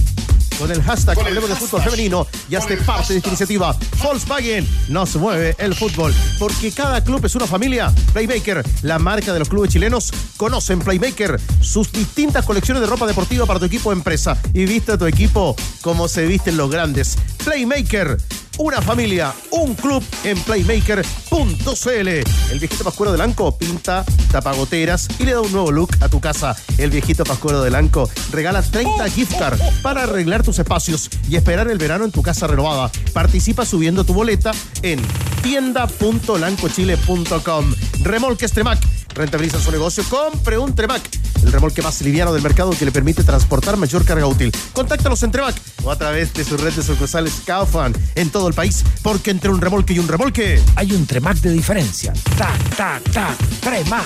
[0.59, 3.73] Con el hashtag Hablemos de Fútbol Femenino y hazte parte de esta iniciativa.
[4.03, 6.13] Volkswagen no se mueve el fútbol.
[6.37, 7.93] Porque cada club es una familia.
[8.11, 13.45] Playmaker, la marca de los clubes chilenos, conocen Playmaker, sus distintas colecciones de ropa deportiva
[13.45, 14.37] para tu equipo o empresa.
[14.53, 17.17] Y viste a tu equipo como se visten los grandes.
[17.45, 18.17] Playmaker,
[18.59, 22.07] una familia, un club en playmaker.cl.
[22.51, 26.19] El viejito Pascuero del Anco pinta tapagoteras y le da un nuevo look a tu
[26.19, 26.55] casa.
[26.77, 31.71] El viejito Pascuero del Anco regala 30 gift cards para arreglar tus espacios y esperar
[31.71, 32.91] el verano en tu casa renovada.
[33.13, 34.99] Participa subiendo tu boleta en
[35.41, 37.75] tienda.lancochile.com.
[38.03, 38.79] Remolques Tremac.
[39.15, 40.03] Rentabiliza su negocio.
[40.09, 41.01] Compre un Tremac.
[41.43, 44.51] El remolque más liviano del mercado que le permite transportar mayor carga útil.
[44.73, 48.55] Contáctalos en Tremac o a través de su red de sucursales Kaufman en todo el
[48.55, 48.83] país.
[49.01, 50.61] Porque entre un remolque y un remolque.
[50.75, 52.13] Hay un Tremac de diferencia.
[52.37, 54.03] Ta, ta, ta, Tremac.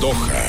[0.00, 0.48] Doha.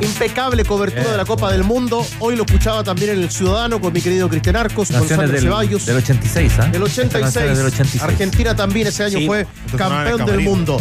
[0.00, 2.06] Impecable cobertura de la Copa del Mundo.
[2.18, 5.40] Hoy lo escuchaba también en El Ciudadano con mi querido Cristian Arcos, con Sandro del,
[5.40, 5.86] Ceballos.
[5.86, 6.70] del 86, ¿ah?
[6.72, 7.22] El Estas 86.
[7.22, 8.02] canciones del 86.
[8.02, 10.80] Argentina también ese año Sí, fue campeón del mundo.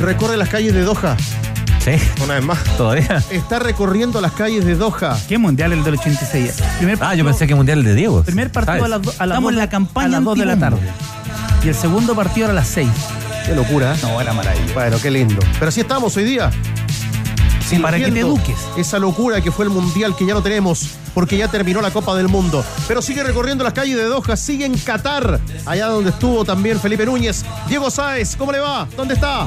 [0.00, 1.16] Recorre las calles de Doha.
[1.78, 2.62] Sí, Una vez más.
[2.76, 3.22] todavía.
[3.30, 5.16] Está recorriendo las calles de Doha.
[5.28, 6.54] ¿Qué mundial el del 86?
[6.78, 8.22] Primer Ah, yo partido- pensé que mundial de Diego.
[8.24, 8.84] Primer partido ¿sabes?
[8.84, 10.44] a las, do- a las Estamos dos en de- la campaña a las 2 de
[10.46, 10.80] la tarde.
[11.64, 12.88] Y el segundo partido era a las 6.
[13.46, 13.94] Qué locura.
[13.94, 13.98] ¿eh?
[14.02, 14.74] No, era maravilla.
[14.74, 15.38] Bueno, qué lindo.
[15.58, 16.50] Pero así estamos hoy día.
[17.82, 18.56] para que te eduques.
[18.76, 22.14] Esa locura que fue el mundial que ya no tenemos porque ya terminó la Copa
[22.16, 22.64] del Mundo.
[22.86, 27.04] Pero sigue recorriendo las calles de Doha, sigue en Qatar, allá donde estuvo también Felipe
[27.06, 27.44] Núñez.
[27.68, 28.86] Diego Sáez, ¿cómo le va?
[28.96, 29.46] ¿Dónde está?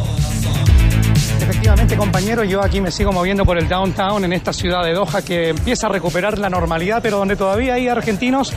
[1.41, 5.21] Efectivamente, compañero, yo aquí me sigo moviendo por el downtown en esta ciudad de Doha
[5.25, 8.53] que empieza a recuperar la normalidad, pero donde todavía hay argentinos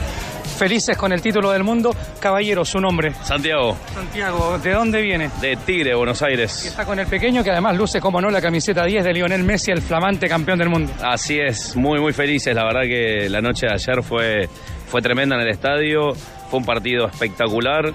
[0.57, 1.93] felices con el título del mundo.
[2.19, 3.11] Caballero, su nombre.
[3.23, 5.29] Santiago, Santiago, ¿de dónde viene?
[5.41, 6.65] de Tigre, Buenos Y Aires.
[6.65, 9.71] está con el pequeño que además luce, como no, la camiseta 10 de Lionel Messi,
[9.71, 10.91] el flamante campeón del mundo.
[11.03, 12.55] Así es, muy, muy felices.
[12.55, 14.47] La verdad que la noche de ayer fue,
[14.87, 16.13] fue tremenda en el estadio.
[16.49, 17.93] Fue un partido espectacular.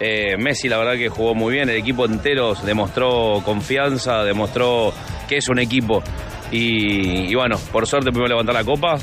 [0.00, 1.68] Eh, Messi, la verdad que jugó muy bien.
[1.68, 4.92] El equipo entero demostró confianza, demostró
[5.28, 6.02] que es un equipo.
[6.50, 8.96] Y, bueno, por suerte pudimos levantar la copa,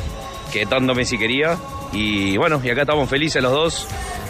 [0.54, 1.58] que tanto Messi quería.
[1.92, 3.88] Y bueno, y acá estamos felices los dos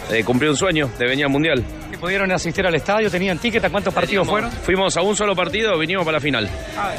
[0.08, 1.64] de un sueño, de venir al Mundial.
[2.00, 3.10] ¿Y ¿Pudieron asistir al estadio?
[3.10, 3.62] ¿Tenían ticket?
[3.62, 4.50] ¿A cuántos partidos fueron?
[4.50, 6.48] Fuimos a un solo partido, vinimos para la final.
[6.74, 6.92] Ah,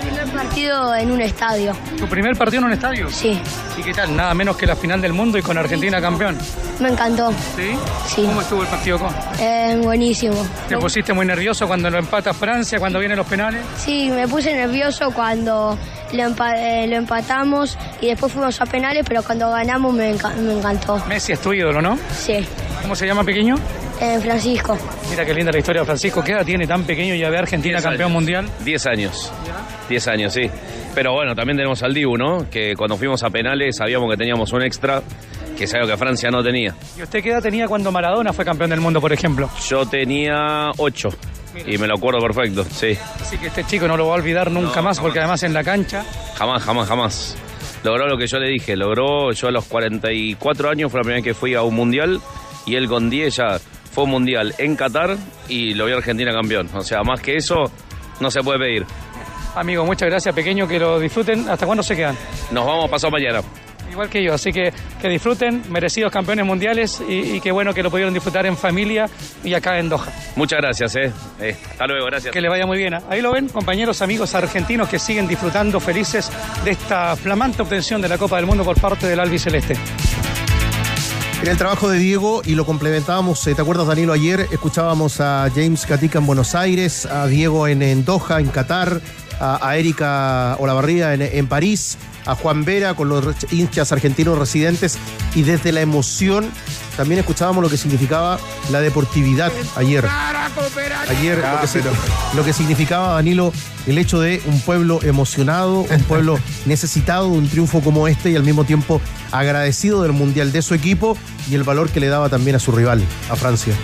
[0.00, 1.76] primer partido en un estadio.
[1.98, 3.10] ¿Tu primer partido en un estadio?
[3.10, 3.38] Sí.
[3.76, 4.16] ¿Y qué tal?
[4.16, 6.38] Nada menos que la final del mundo y con Argentina campeón.
[6.80, 7.32] Me encantó.
[7.54, 7.76] ¿Sí?
[8.06, 8.22] Sí.
[8.24, 9.14] ¿Cómo estuvo el partido con?
[9.40, 10.36] Eh, buenísimo.
[10.68, 13.60] ¿Te pusiste muy nervioso cuando lo empata Francia, cuando vienen los penales?
[13.76, 15.76] Sí, me puse nervioso cuando
[16.12, 20.34] lo, empa- eh, lo empatamos y después fuimos a penales, pero cuando ganamos me, enca-
[20.34, 20.96] me encantó.
[21.06, 21.98] Messi es tu ídolo, ¿no?
[22.16, 22.38] Sí.
[22.80, 23.56] ¿Cómo se llama pequeño?
[24.00, 24.76] Eh, Francisco.
[25.10, 26.22] Mira qué linda la historia de Francisco.
[26.22, 28.12] ¿Qué edad tiene tan pequeño y ya ve Argentina Diez campeón años.
[28.14, 28.46] mundial?
[28.64, 29.32] 10 años.
[29.88, 30.50] 10 años, sí.
[30.94, 32.48] Pero bueno, también tenemos al Dibu, ¿no?
[32.50, 35.02] Que cuando fuimos a penales sabíamos que teníamos un extra,
[35.56, 36.74] que es algo que Francia no tenía.
[36.98, 39.48] ¿Y usted qué edad tenía cuando Maradona fue campeón del mundo, por ejemplo?
[39.68, 41.08] Yo tenía 8
[41.66, 42.96] y me lo acuerdo perfecto, sí.
[43.20, 45.64] Así que este chico no lo va a olvidar nunca más, porque además en la
[45.64, 46.04] cancha
[46.36, 47.36] Jamás, jamás, jamás.
[47.82, 51.16] Logró lo que yo le dije, logró, yo a los 44 años fue la primera
[51.16, 52.20] vez que fui a un mundial
[52.66, 53.58] y él con 10 ya
[53.96, 55.16] fue un mundial en Qatar
[55.48, 56.68] y lo vio Argentina campeón.
[56.74, 57.64] O sea, más que eso
[58.20, 58.84] no se puede pedir.
[59.54, 61.48] Amigo, muchas gracias, pequeño, que lo disfruten.
[61.48, 62.14] ¿Hasta cuándo se quedan?
[62.50, 63.40] Nos vamos pasado mañana.
[63.90, 67.82] Igual que yo, así que que disfruten, merecidos campeones mundiales y, y qué bueno que
[67.82, 69.06] lo pudieron disfrutar en familia
[69.42, 70.08] y acá en Doha.
[70.34, 71.10] Muchas gracias, eh.
[71.40, 72.34] Eh, hasta luego, gracias.
[72.34, 72.92] Que le vaya muy bien.
[73.08, 76.30] Ahí lo ven, compañeros, amigos argentinos que siguen disfrutando felices
[76.66, 79.74] de esta flamante obtención de la Copa del Mundo por parte del albiceleste.
[81.42, 84.12] En el trabajo de Diego, y lo complementábamos, eh, ¿te acuerdas, Danilo?
[84.12, 89.00] Ayer escuchábamos a James Gatica en Buenos Aires, a Diego en, en Doha, en Qatar,
[89.38, 94.98] a, a Erika Olavarría en, en París, a Juan Vera con los hinchas argentinos residentes,
[95.34, 96.50] y desde la emoción
[96.96, 98.38] también escuchábamos lo que significaba
[98.70, 100.04] la deportividad ayer.
[101.08, 103.52] Ayer lo, que, lo que significaba, Danilo,
[103.86, 108.36] el hecho de un pueblo emocionado, un pueblo necesitado de un triunfo como este y
[108.36, 109.00] al mismo tiempo
[109.32, 111.16] agradecido del Mundial de su equipo
[111.50, 113.74] y el valor que le daba también a su rival, a Francia.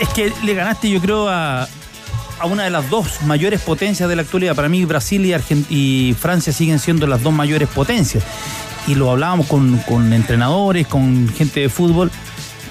[0.00, 1.68] Es que le ganaste, yo creo, a,
[2.38, 4.54] a una de las dos mayores potencias de la actualidad.
[4.54, 5.34] Para mí, Brasil
[5.70, 8.24] y, Francia siguen siendo las dos mayores potencias.
[8.86, 12.10] Y lo hablábamos con, con entrenadores, con gente de fútbol,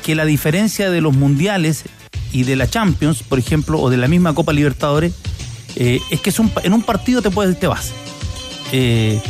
[0.03, 1.83] que la diferencia de los mundiales
[2.31, 5.13] y de la Champions, por ejemplo, o de la misma Copa Libertadores,
[5.75, 7.91] eh, es que es un en un partido te, puedes, te vas.
[8.71, 9.21] Eh,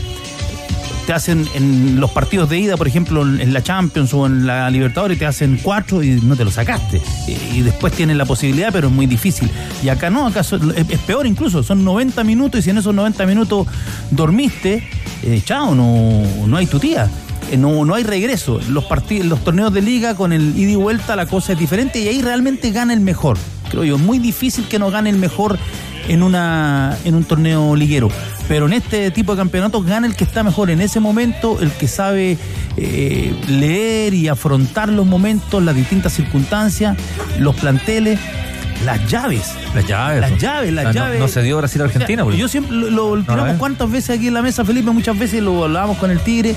[1.06, 4.70] te hacen en los partidos de ida, por ejemplo, en la Champions o en la
[4.70, 7.02] Libertadores, te hacen cuatro y no te lo sacaste.
[7.28, 9.50] Y, después tienes la posibilidad, pero es muy difícil.
[9.84, 13.26] Y acá no, acá es peor incluso, son 90 minutos y si en esos 90
[13.26, 13.68] minutos
[14.12, 14.88] dormiste,
[15.24, 17.10] eh, chao, no, no hay tu tía.
[17.52, 18.60] Eh, No, no hay regreso.
[18.70, 22.00] Los, partidos, los torneos de liga con el ida y vuelta la cosa es diferente
[22.00, 23.38] y ahí realmente gana el mejor.
[23.74, 25.58] Creo yo, es muy difícil que no gane el mejor
[26.08, 28.10] en, una, en un torneo liguero.
[28.48, 31.72] Pero en este tipo de campeonatos gana el que está mejor en ese momento, el
[31.72, 32.38] que sabe
[32.78, 36.96] eh, leer y afrontar los momentos, las distintas circunstancias,
[37.40, 38.20] los planteles,
[38.86, 39.54] las llaves.
[39.74, 40.22] Las llaves.
[40.22, 40.42] Las pues.
[40.42, 41.20] llaves, las Ah, no- llaves.
[41.20, 42.24] No, se dio Brasil-Argentina.
[42.24, 42.38] O sea, pues.
[42.38, 45.64] yo siempre lo, lo tiramos cuántas veces aquí en la mesa, Felipe, muchas veces lo
[45.64, 46.54] hablábamos con el Tigre.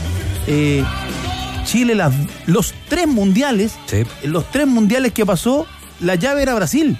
[0.47, 0.85] Eh,
[1.65, 2.13] Chile, las-
[2.47, 3.75] los tres mundiales,
[4.25, 5.67] los tres mundiales que pasó,
[6.01, 6.97] la llave era Brasil.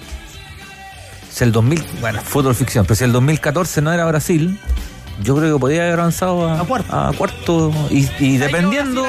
[1.31, 4.59] Si el 2000, bueno, fútbol ficción, pero si el 2014 no era Brasil,
[5.23, 9.05] yo creo que podía haber avanzado a, a cuarto, y, y dependiendo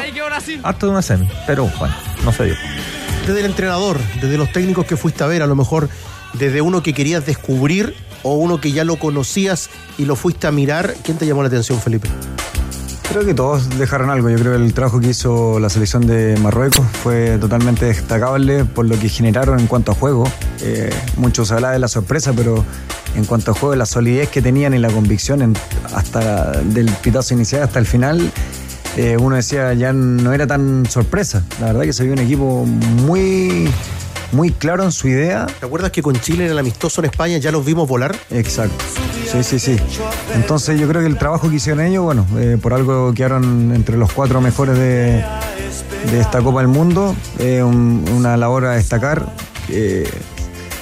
[0.63, 1.29] hasta de una semi.
[1.47, 2.55] Pero bueno, no se dio.
[3.27, 5.89] Desde el entrenador, desde los técnicos que fuiste a ver, a lo mejor
[6.35, 10.53] desde uno que querías descubrir o uno que ya lo conocías y lo fuiste a
[10.53, 12.09] mirar, ¿quién te llamó la atención, Felipe?
[13.11, 14.29] Creo que todos dejaron algo.
[14.29, 18.85] Yo creo que el trabajo que hizo la selección de Marruecos fue totalmente destacable por
[18.87, 20.25] lo que generaron en cuanto a juego.
[20.61, 22.63] Eh, mucho se habla de la sorpresa, pero
[23.17, 25.57] en cuanto a juego, la solidez que tenían y la convicción en-
[25.95, 28.31] hasta del pitazo inicial hasta el final,
[28.99, 31.43] eh, uno decía ya no era tan sorpresa.
[31.61, 33.71] La verdad que se vio un equipo muy,
[34.33, 35.47] muy claro en su idea.
[35.59, 38.15] ¿Te acuerdas que con Chile en el amistoso en España ya los vimos volar?
[38.31, 38.77] Exacto.
[39.31, 39.77] Sí, sí, sí.
[40.35, 43.97] Entonces yo creo que el trabajo que hicieron ellos, bueno, eh, por algo quedaron entre
[43.97, 45.23] los cuatro mejores de,
[46.11, 47.15] de esta Copa del Mundo.
[47.39, 49.27] Eh, un- una labor a destacar.
[49.69, 50.09] Eh,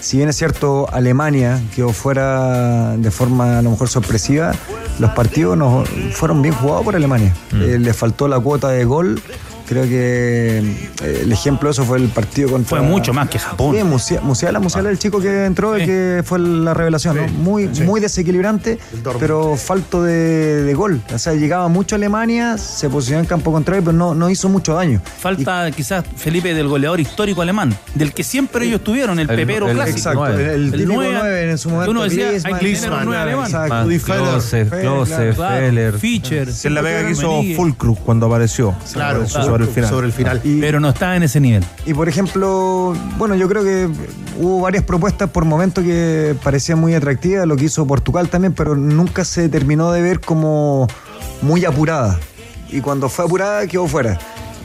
[0.01, 4.53] si bien es cierto, Alemania quedó fuera de forma a lo mejor sorpresiva,
[5.01, 5.83] los partidos no,
[6.13, 7.35] fueron bien jugados por Alemania.
[7.55, 9.21] Eh, les faltó la cuota de gol
[9.69, 10.59] Creo que
[11.03, 12.69] eh, el ejemplo de eso fue el partido contra.
[12.69, 13.75] Fue mucho más que Japón.
[13.77, 17.27] Sí, Musia- Musiala, Musiala, el chico que entró y que fue la revelación, ¿no?
[17.29, 18.79] Muy, muy desequilibrante,
[19.19, 21.01] pero falto de, de gol.
[21.13, 24.49] O sea, llegaba mucho a Alemania, se posicionó en campo contrario, pero no, no hizo
[24.49, 25.01] mucho daño.
[25.19, 29.69] Falta quizás Felipe del goleador histórico alemán, del que siempre ellos tuvieron, el, El- pepero
[29.69, 29.99] el- clásico.
[29.99, 32.93] exacto, el- el típico nueve- nueve en su momento, Uno decía, Griezmann, hay que tener
[32.93, 33.47] un nueve alemán.
[33.47, 33.83] exacto.
[33.83, 35.99] Rudi Feller, Klose, Feller.
[35.99, 36.49] Fischer.
[36.49, 37.43] Es la pega que hizo.
[37.57, 38.75] Fulcruz cuando apareció.
[38.93, 39.91] Claro, Apareció claro, sobre el final.
[39.91, 40.43] sobre el final.
[40.61, 41.65] Pero no está en ese nivel.
[41.85, 43.89] Y por ejemplo, bueno, yo creo que
[44.39, 48.77] hubo varias propuestas por momentos que parecían muy atractivas, lo que hizo Portugal también, pero
[48.77, 50.87] nunca se terminó de ver como
[51.43, 52.19] muy apurada.
[52.71, 54.19] Y cuando fue apurada, quedó fuera.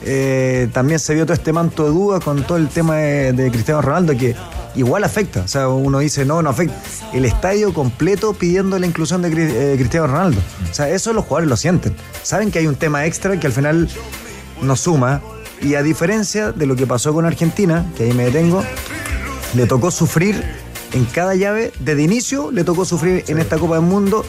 [0.04, 3.50] Eh, también se vio todo este manto de duda con todo el tema de, de
[3.52, 4.34] Cristiano Ronaldo que
[4.74, 5.42] igual afecta.
[5.42, 6.74] O sea, uno dice, no, no afecta.
[7.12, 10.40] El estadio completo pidiendo la inclusión de eh, Cristiano Ronaldo.
[10.70, 11.94] O sea, eso los jugadores lo sienten.
[12.22, 13.88] Saben que hay un tema extra que al final
[14.62, 15.20] nos suma.
[15.60, 18.64] Y a diferencia de lo que pasó con Argentina, que ahí me detengo,
[19.54, 20.42] le tocó sufrir
[20.92, 24.24] en cada llave, desde inicio le tocó sufrir en esta Copa del Mundo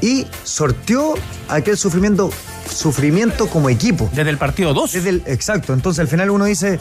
[0.00, 1.14] y sorteó
[1.48, 2.30] aquel sufrimiento,
[2.72, 4.10] sufrimiento como equipo.
[4.12, 4.94] Desde el partido 2.
[5.26, 6.80] exacto, entonces al final uno dice,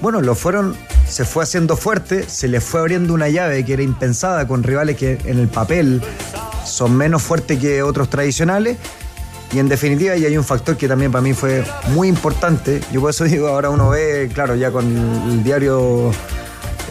[0.00, 0.76] bueno, lo fueron,
[1.06, 4.96] se fue haciendo fuerte, se le fue abriendo una llave que era impensada con rivales
[4.96, 6.00] que en el papel
[6.64, 8.76] son menos fuertes que otros tradicionales.
[9.52, 13.00] Y en definitiva, y hay un factor que también para mí fue muy importante, yo
[13.00, 14.84] por eso digo, ahora uno ve, claro, ya con
[15.30, 16.10] el diario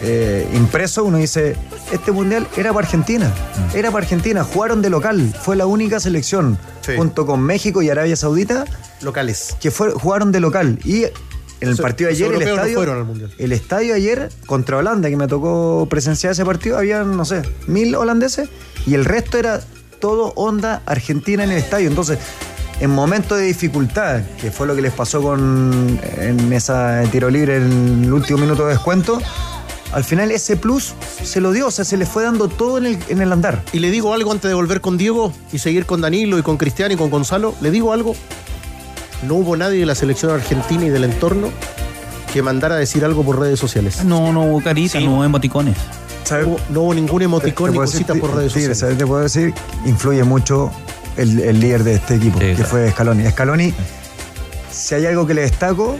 [0.02, 1.56] eh, impreso, uno dice,
[1.92, 3.32] este mundial era para Argentina,
[3.74, 6.58] era para Argentina, jugaron de local, fue la única selección,
[6.96, 8.64] junto con México y Arabia Saudita,
[9.02, 10.78] locales, que fue, jugaron de local.
[10.84, 11.04] Y
[11.60, 13.34] en el partido de ayer, el no estadio, fueron al Mundial.
[13.36, 17.94] el estadio ayer contra Holanda, que me tocó presenciar ese partido, había, no sé, mil
[17.94, 18.48] holandeses,
[18.86, 19.60] y el resto era
[19.98, 21.88] todo onda argentina en el estadio.
[21.88, 22.18] Entonces,
[22.80, 27.56] en momentos de dificultad, que fue lo que les pasó con en esa tiro libre
[27.56, 29.20] en el último minuto de descuento,
[29.92, 32.86] al final ese plus se lo dio, o sea, se le fue dando todo en
[32.86, 33.62] el, en el andar.
[33.72, 36.56] Y le digo algo antes de volver con Diego y seguir con Danilo y con
[36.56, 37.54] Cristiano y con Gonzalo.
[37.60, 38.14] Le digo algo.
[39.26, 41.48] No hubo nadie de la selección argentina y del entorno
[42.32, 44.04] que mandara a decir algo por redes sociales.
[44.04, 45.76] No, no hubo carita, no hubo emoticones.
[46.30, 48.78] No hubo, no hubo ningún emoticón Te ni puedo decir, cosita por redes sociales.
[48.78, 48.98] ¿sabes?
[48.98, 49.54] Te puedo decir,
[49.86, 50.70] influye mucho
[51.16, 53.26] el, el líder de este equipo, que fue Scaloni.
[53.30, 53.74] Scaloni,
[54.70, 55.96] si hay algo que le destaco,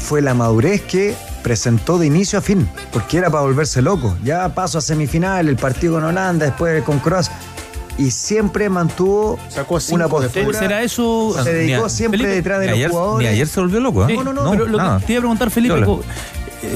[0.00, 4.16] fue la madurez que presentó de inicio a fin, porque era para volverse loco.
[4.24, 7.32] Ya paso a semifinal, el partido con Holanda, después con Croacia.
[7.98, 9.38] Y siempre mantuvo
[9.90, 10.58] una postura.
[10.58, 11.34] ¿Será eso?
[11.42, 13.26] Se dedicó siempre Felipe, detrás de los ayer, jugadores.
[13.28, 14.14] ni ayer se volvió loco, ¿eh?
[14.14, 14.98] No, no, no, pero lo nada.
[15.00, 15.82] que te iba a preguntar, Felipe,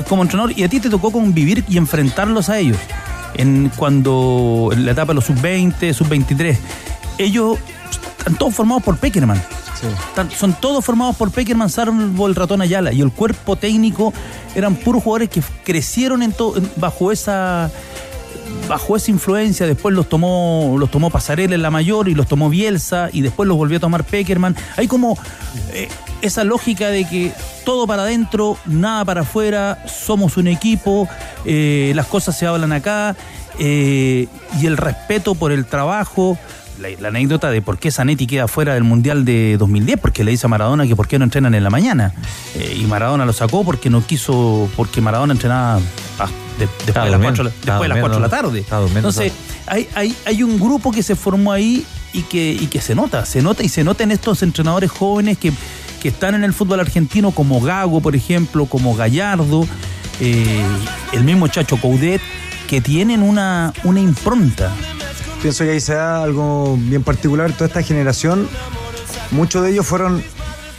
[0.09, 2.79] como entrenador, y a ti te tocó convivir y enfrentarlos a ellos.
[3.35, 6.57] En cuando en la etapa de los sub-20, sub-23,
[7.19, 7.59] ellos
[8.19, 9.41] están todos formados por Peckerman.
[10.09, 12.93] Están- Son todos formados por Peckerman, salvo el ratón Ayala.
[12.93, 14.13] Y el cuerpo técnico
[14.55, 17.71] eran puros jugadores que crecieron en to- en- bajo esa
[18.69, 22.49] bajo esa influencia, después los tomó, los tomó Pasarela en la mayor y los tomó
[22.49, 24.55] Bielsa y después los volvió a tomar Peckerman.
[24.77, 25.19] Hay como
[25.73, 25.89] eh,
[26.23, 27.33] esa lógica de que
[27.65, 31.09] todo para adentro, nada para afuera, somos un equipo,
[31.45, 33.17] eh, las cosas se hablan acá
[33.59, 34.29] eh,
[34.61, 36.39] y el respeto por el trabajo.
[36.81, 40.31] La, la anécdota de por qué Zanetti queda fuera del Mundial de 2010, porque le
[40.31, 42.13] dice a Maradona que por qué no entrenan en la mañana.
[42.55, 45.81] Eh, y Maradona lo sacó porque no quiso, porque Maradona entrenaba
[46.19, 46.27] ah,
[46.59, 48.65] de- después, de las durmiendo, 4, estaba después de las 4 de la tarde.
[48.99, 49.33] Entonces,
[49.67, 53.25] hay, hay, hay un grupo que se formó ahí y que, y que se nota,
[53.27, 55.53] se nota y se nota en estos entrenadores jóvenes que,
[56.03, 59.67] que están en el fútbol argentino, como Gago, por ejemplo, como Gallardo,
[60.21, 60.63] eh,
[61.13, 62.21] el mismo Chacho Coudet,
[62.69, 64.73] que tienen una, una impronta.
[65.43, 67.51] Pienso que ahí se da algo bien particular.
[67.53, 68.47] Toda esta generación,
[69.31, 70.23] muchos de ellos fueron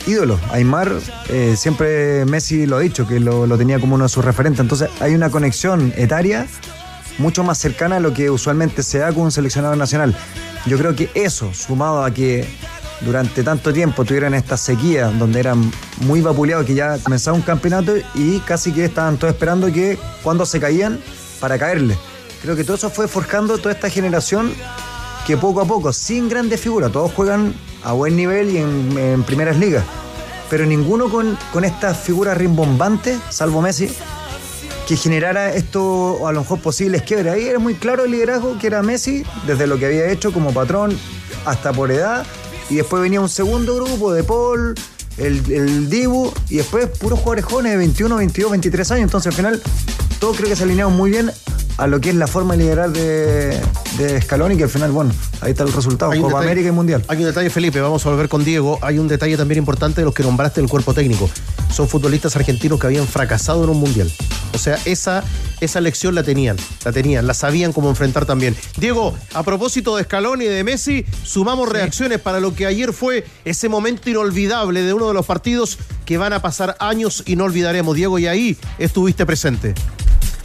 [0.06, 0.40] ídolos.
[0.50, 0.92] Aymar,
[1.28, 4.60] eh, siempre Messi lo ha dicho, que lo, tenía como uno de sus referentes.
[4.60, 6.46] Entonces hay una conexión etaria
[7.18, 10.16] mucho más cercana a lo que usualmente se da con un seleccionado nacional.
[10.66, 12.46] Yo creo que eso, sumado a que
[13.00, 15.72] durante tanto tiempo tuvieran esta sequía donde eran
[16.02, 20.46] muy vapuleados, que ya comenzaba un campeonato y casi que estaban todos esperando que cuando
[20.46, 21.00] se caían
[21.40, 21.96] para caerle.
[22.42, 24.52] Creo que todo eso fue forjando toda esta generación
[25.26, 29.56] que poco a poco, sin grandes figuras, todos juegan a buen nivel y en, primeras
[29.56, 29.84] ligas,
[30.50, 33.88] pero ninguno con, con estas figuras rimbombantes, salvo Messi,
[34.88, 37.32] que generara esto a lo mejor posibles quiebres.
[37.32, 40.52] Ahí era muy claro el liderazgo que era Messi, desde lo que había hecho como
[40.52, 40.98] patrón
[41.44, 42.26] hasta por edad,
[42.68, 44.74] y después venía un segundo grupo de Paul,
[45.18, 49.04] el, el Dibu, y después puros jugadores jóvenes de 21, 22, 23 años.
[49.04, 49.62] Entonces al final
[50.18, 51.30] todos creo que se alinearon muy bien
[51.82, 53.60] a lo que es la forma de liderar de,
[53.98, 57.04] de Scaloni, que al final, bueno, ahí está el resultado, Copa detalle- América y Mundial.
[57.08, 58.78] Hay un detalle, Felipe, vamos a volver con Diego.
[58.82, 61.28] Hay un detalle también importante de los que nombraste del cuerpo técnico.
[61.72, 64.12] Son futbolistas argentinos que habían fracasado en un mundial.
[64.54, 65.24] O sea, esa,
[65.60, 68.54] esa lección la tenían, la tenían, la sabían cómo enfrentar también.
[68.76, 73.24] Diego, a propósito de Scaloni y de Messi, sumamos reacciones para lo que ayer fue
[73.44, 77.44] ese momento inolvidable de uno de los partidos que van a pasar años y no
[77.44, 77.96] olvidaremos.
[77.96, 79.74] Diego, y ahí estuviste presente.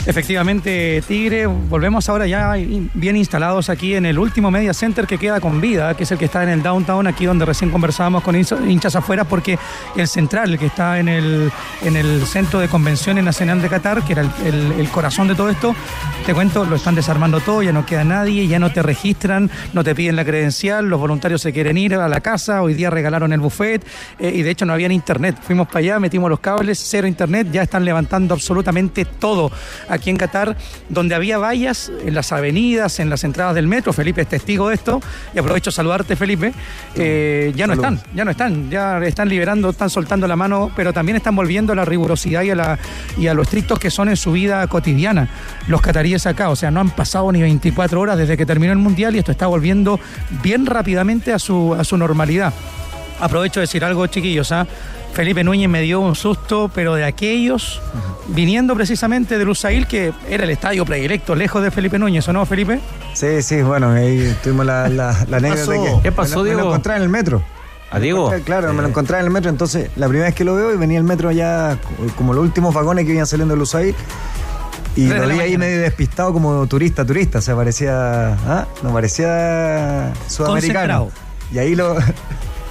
[0.07, 2.53] Efectivamente, Tigre, volvemos ahora ya
[2.93, 6.17] bien instalados aquí en el último media center que queda con vida, que es el
[6.17, 9.59] que está en el downtown, aquí donde recién conversábamos con hinchas- afuera, porque
[9.97, 11.51] el central, el que está en el,
[11.83, 15.49] en el centro de convenciones nacional de Qatar, que era el, el- corazón de todo
[15.49, 15.75] esto,
[16.25, 19.83] te cuento, lo están desarmando todo, ya no queda nadie, ya no te registran, no
[19.83, 23.33] te piden la credencial, los voluntarios se quieren ir a la casa, hoy día regalaron
[23.33, 23.85] el buffet
[24.19, 25.35] eh, y de hecho no había internet.
[25.45, 29.51] Fuimos para allá, metimos los cables, cero internet, ya están levantando absolutamente todo
[30.05, 30.55] en Qatar,
[30.89, 33.93] donde había vallas en las avenidas, en las entradas del metro.
[33.93, 35.01] Felipe es testigo de esto
[35.33, 36.53] y aprovecho saludarte, Felipe.
[36.95, 40.93] Eh, ya no están, ya no están, ya están liberando, están soltando la mano, pero
[40.93, 42.79] también están volviendo a la rigurosidad y a, la,
[43.17, 45.29] y a lo estrictos que son en su vida cotidiana
[45.67, 46.49] los cataríes acá.
[46.49, 49.31] O sea, no han pasado ni 24 horas desde que terminó el Mundial y esto
[49.31, 49.99] está volviendo
[50.41, 52.53] bien rápidamente a su, a su normalidad.
[53.19, 54.51] Aprovecho de decir algo, chiquillos.
[54.51, 54.67] ¿ah?
[55.17, 57.81] Felipe Núñez me dio un susto, pero de aquellos,
[58.27, 62.45] viniendo precisamente de Lusail, que era el estadio predilecto, lejos de Felipe Núñez, ¿o no,
[62.45, 62.79] Felipe?
[63.15, 65.83] Sí, sí, bueno, ahí tuvimos la, la, la anécdota pasó?
[65.97, 66.61] que ¿Qué pasó, me lo, me Diego?
[66.61, 67.41] lo encontré en el metro.
[67.89, 68.31] ¿A Diego?
[68.45, 70.77] Claro, me lo encontré en el metro, entonces la primera vez que lo veo y
[70.77, 73.95] venía el metro ya co- como los últimos vagones que iban saliendo de Lusail
[74.95, 78.67] y lo vi ahí medio despistado como turista, turista, o sea, parecía, ¿ah?
[78.83, 81.09] no parecía sudamericano.
[81.51, 81.95] Y ahí lo,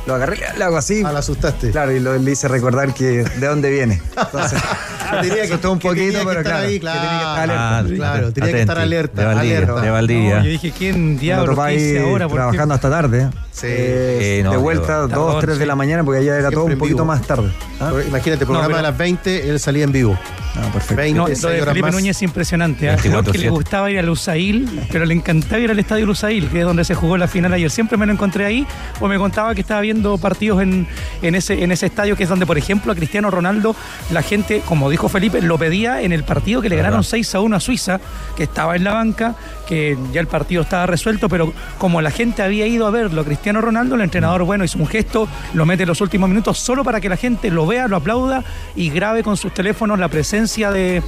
[0.07, 1.03] lo agarré, le hago así.
[1.05, 1.71] Ah, la asustaste.
[1.71, 4.01] Claro, y lo, le hice recordar que de dónde viene.
[4.17, 4.61] Entonces,
[5.21, 7.77] tenía que- asustó un que poquito, que pero claro, ahí, que tenía que estar claro.
[7.77, 7.97] alerta.
[7.97, 9.81] Claro, tenía que estar alerta, De Valdivia, alerta.
[9.81, 10.37] de Valdivia.
[10.39, 12.29] No, yo dije, ¿quién lo hice ahí ahora?
[12.29, 13.23] Trabajando hasta tarde.
[13.23, 13.29] ¿eh?
[13.53, 13.67] Sí.
[13.69, 15.61] Eh, Sí, no, de vuelta, pero- 2, 3 sí.
[15.61, 17.51] de la mañana, porque allá era todo un poquito más tarde.
[17.81, 17.93] ¿Ah?
[18.07, 20.19] Imagínate, programa pero- de las 20, él salía en vivo.
[20.59, 20.97] Ah, perfecto.
[20.97, 21.95] 20, No, lo 6 de horas Felipe más.
[21.95, 22.87] Núñez es impresionante.
[22.91, 22.97] ¿eh?
[23.01, 23.51] Creo que le 24/7.
[23.51, 26.95] gustaba ir a Lusail, pero le encantaba ir al estadio Lusail, que es donde se
[26.95, 27.71] jugó la final ayer.
[27.71, 28.67] Siempre me lo encontré ahí,
[29.01, 30.87] o me contaba que estaba viendo partidos en,
[31.23, 33.75] en, ese, en ese estadio, que es donde, por ejemplo, a Cristiano Ronaldo,
[34.11, 37.41] la gente, como dijo Felipe, lo pedía en el partido que le ganaron 6 a
[37.41, 38.01] 1 a Suiza,
[38.37, 39.35] que estaba en la banca,
[39.67, 43.61] que ya el partido estaba resuelto, pero como la gente había ido a verlo Cristiano
[43.61, 47.01] Ronaldo, el entrenador, bueno, hizo un gesto, lo mete en los últimos minutos solo para
[47.01, 48.45] que la gente lo vea, lo aplauda
[48.75, 51.03] y grabe con sus teléfonos la presencia de,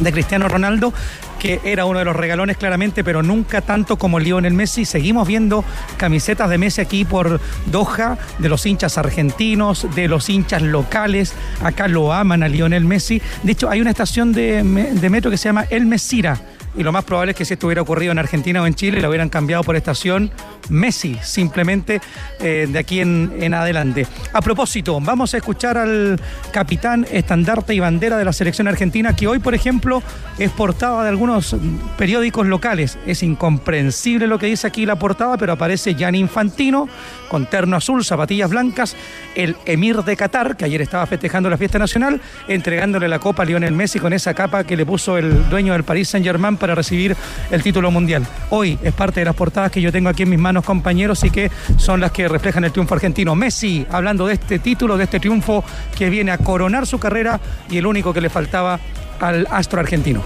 [0.00, 0.92] de Cristiano Ronaldo,
[1.38, 4.84] que era uno de los regalones claramente, pero nunca tanto como Lionel Messi.
[4.84, 5.64] Seguimos viendo
[5.96, 11.34] camisetas de Messi aquí por Doha, de los hinchas argentinos, de los hinchas locales.
[11.62, 13.20] Acá lo aman a Lionel Messi.
[13.42, 16.38] De hecho, hay una estación de, de metro que se llama El Mesira.
[16.78, 19.00] Y lo más probable es que si esto hubiera ocurrido en Argentina o en Chile,
[19.00, 20.30] lo hubieran cambiado por estación
[20.68, 22.00] Messi, simplemente
[22.38, 24.06] eh, de aquí en, adelante.
[24.32, 26.20] A propósito, vamos a escuchar al
[26.52, 30.04] capitán, estandarte y bandera de la selección argentina, que hoy, por ejemplo,
[30.38, 31.56] es portada de algunos
[31.96, 32.96] periódicos locales.
[33.06, 36.88] Es incomprensible lo que dice aquí la portada, pero aparece Gianni Infantino
[37.28, 38.94] con terno azul, zapatillas blancas,
[39.34, 43.46] el emir de Qatar, que ayer estaba festejando la fiesta nacional, entregándole la copa a
[43.46, 47.16] Lionel Messi con esa capa que le puso el dueño del Paris Saint-Germain recibir
[47.50, 48.26] el título mundial.
[48.50, 51.30] Hoy es parte de las portadas que yo tengo aquí en mis manos, compañeros, y
[51.30, 53.34] que son las que reflejan el triunfo argentino.
[53.34, 55.64] Messi, hablando de este título, de este triunfo
[55.96, 57.40] que viene a coronar su carrera
[57.70, 58.78] y el único que le faltaba
[59.20, 60.22] al astro argentino.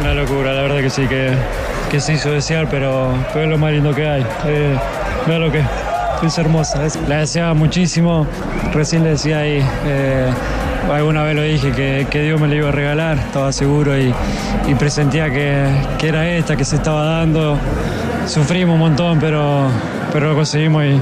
[0.00, 1.32] Una locura, la verdad que sí, que,
[1.90, 4.26] que se hizo desear, pero, pero lo más lindo que hay.
[4.46, 4.76] Eh,
[5.26, 5.62] lo que
[6.26, 6.80] es, hermosa.
[7.08, 8.26] la deseaba muchísimo,
[8.72, 10.30] recién le decía ahí, eh,
[10.90, 14.12] alguna vez lo dije, que, que Dios me la iba a regalar, estaba seguro y,
[14.66, 15.66] y presentía que,
[15.98, 17.58] que era esta, que se estaba dando.
[18.26, 19.68] Sufrimos un montón, pero,
[20.12, 21.00] pero lo conseguimos y,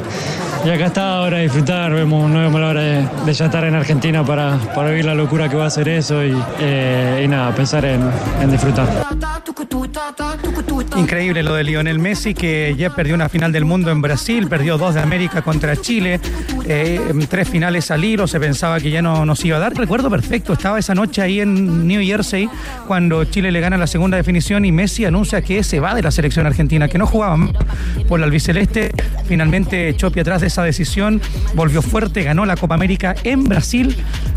[0.64, 3.64] y acá está ahora a disfrutar, vemos, no vemos la hora de, de ya estar
[3.64, 7.54] en Argentina para, para vivir la locura que va a ser eso y, eh, nada,
[7.54, 8.00] pensar en,
[8.50, 8.88] disfrutar.
[10.96, 14.76] Increíble lo de Lionel Messi, que ya perdió una final del mundo en Brasil, perdió
[14.76, 16.20] dos de América contra Chile,
[16.66, 19.74] eh, tres finales al hilo, se pensaba que ya no nos iba a dar.
[19.74, 22.48] Recuerdo perfecto, estaba esa noche ahí en New Jersey
[22.86, 26.10] cuando Chile le gana la segunda definición y Messi anuncia que se va de la
[26.10, 27.38] selección argentina, que no jugaba
[28.08, 28.92] por la albiceleste.
[29.26, 31.20] Finalmente echó pie atrás de esa decisión,
[31.54, 33.96] volvió fuerte, ganó la Copa América en Brasil,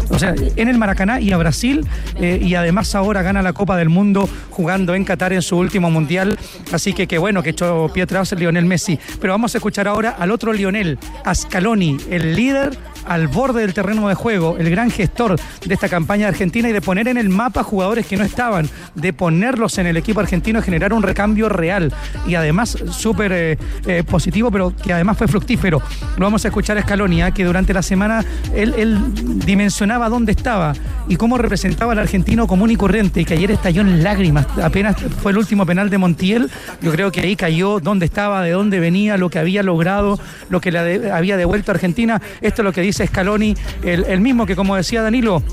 [0.10, 1.86] o sea, en el Maracaná y a Brasil,
[2.20, 5.90] eh, y además ahora gana la Copa del Mundo jugando en Qatar en su último
[5.90, 6.38] mundial.
[6.72, 9.00] Así que qué bueno que echó pie atrás Lionel Messi.
[9.20, 13.74] Pero vamos a escuchar ahora al otro Lionel, a Scaloni, el líder al borde del
[13.74, 17.30] terreno de juego, el gran gestor de esta campaña argentina y de poner en el
[17.30, 21.50] mapa jugadores que no estaban, de ponerlos en el equipo argentino y generar un recambio
[21.50, 21.94] real
[22.28, 25.82] y además súper eh, eh, positivo, pero que además fue fructífero.
[26.18, 28.24] Lo vamos a escuchar a Scalonia, que durante la semana
[28.54, 29.00] él, él
[29.46, 30.74] dimensionaba dónde estaba
[31.08, 34.46] y cómo representaba al argentino común y corriente, y que ayer estalló en lágrimas.
[34.62, 36.50] Apenas fue el último penal de Montiel,
[36.82, 40.62] yo creo que ahí cayó dónde estaba, de dónde venía, lo que había logrado, lo
[40.62, 42.22] que le había devuelto a Argentina.
[42.42, 45.44] Esto es lo que dice Scaloni, el, el mismo que, como decía Danilo,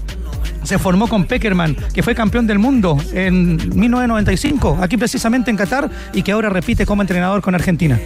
[0.62, 5.90] se formó con Peckerman, que fue campeón del mundo en 1995, aquí precisamente en Qatar,
[6.12, 7.98] y que ahora repite como entrenador con Argentina.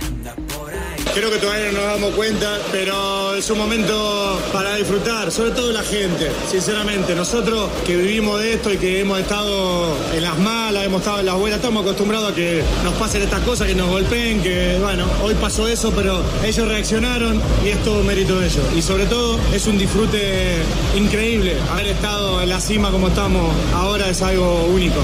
[1.15, 5.71] Creo que todavía no nos damos cuenta, pero es un momento para disfrutar, sobre todo
[5.71, 7.15] la gente, sinceramente.
[7.15, 11.27] Nosotros que vivimos de esto y que hemos estado en las malas, hemos estado en
[11.27, 15.07] las buenas, estamos acostumbrados a que nos pasen estas cosas, que nos golpeen, que bueno,
[15.23, 18.65] hoy pasó eso, pero ellos reaccionaron y es todo mérito de ellos.
[18.77, 20.57] Y sobre todo es un disfrute
[20.97, 21.57] increíble.
[21.71, 25.01] Haber estado en la cima como estamos ahora es algo único.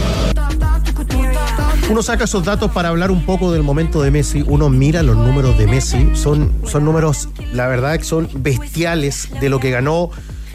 [1.90, 4.44] Uno saca esos datos para hablar un poco del momento de Messi.
[4.46, 6.10] Uno mira los números de Messi.
[6.14, 10.10] Son, son números, la verdad, que son bestiales de lo que ganó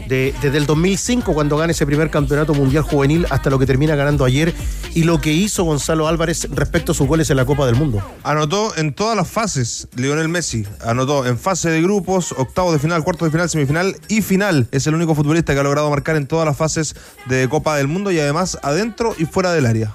[0.08, 3.94] de- desde el 2005, cuando gana ese primer campeonato mundial juvenil, hasta lo que termina
[3.96, 4.54] ganando ayer.
[4.94, 8.00] Y lo que hizo Gonzalo Álvarez respecto a sus goles en la Copa del Mundo.
[8.22, 10.64] Anotó en todas las fases Lionel Messi.
[10.86, 14.68] Anotó en fase de grupos, octavos de final, cuartos de final, semifinal y final.
[14.70, 16.94] Es el único futbolista que ha logrado marcar en todas las fases
[17.26, 19.94] de Copa del Mundo y además adentro y fuera del área.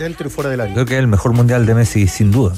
[0.00, 0.50] Dentro y fuera.
[0.72, 2.54] Creo que es el mejor mundial de Messi, sin duda.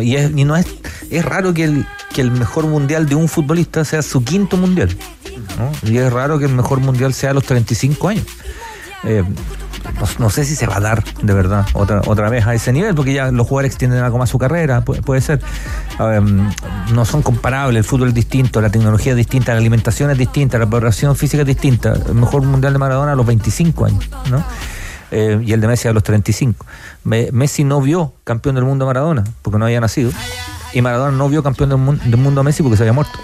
[0.00, 0.64] Y, es, y no es,
[1.10, 4.88] es raro que el, que el mejor mundial de un futbolista sea su quinto mundial.
[5.58, 5.70] ¿no?
[5.90, 8.24] Y es raro que el mejor mundial sea a los 35 años.
[9.04, 9.22] Eh,
[10.00, 12.72] no, no sé si se va a dar de verdad otra, otra vez a ese
[12.72, 15.42] nivel, porque ya los jugadores extienden algo más su carrera, puede, puede ser.
[16.00, 16.20] Eh,
[16.94, 20.56] no son comparables, el fútbol es distinto, la tecnología es distinta, la alimentación es distinta,
[20.56, 21.92] la preparación física es distinta.
[21.92, 24.42] El mejor mundial de Maradona a los 25 años, ¿no?
[25.10, 26.66] Eh, y el de Messi a los 35.
[27.04, 30.10] Me- Messi no vio campeón del mundo a Maradona porque no había nacido.
[30.74, 33.18] Y Maradona no vio campeón del, del mundo a Messi porque se había muerto.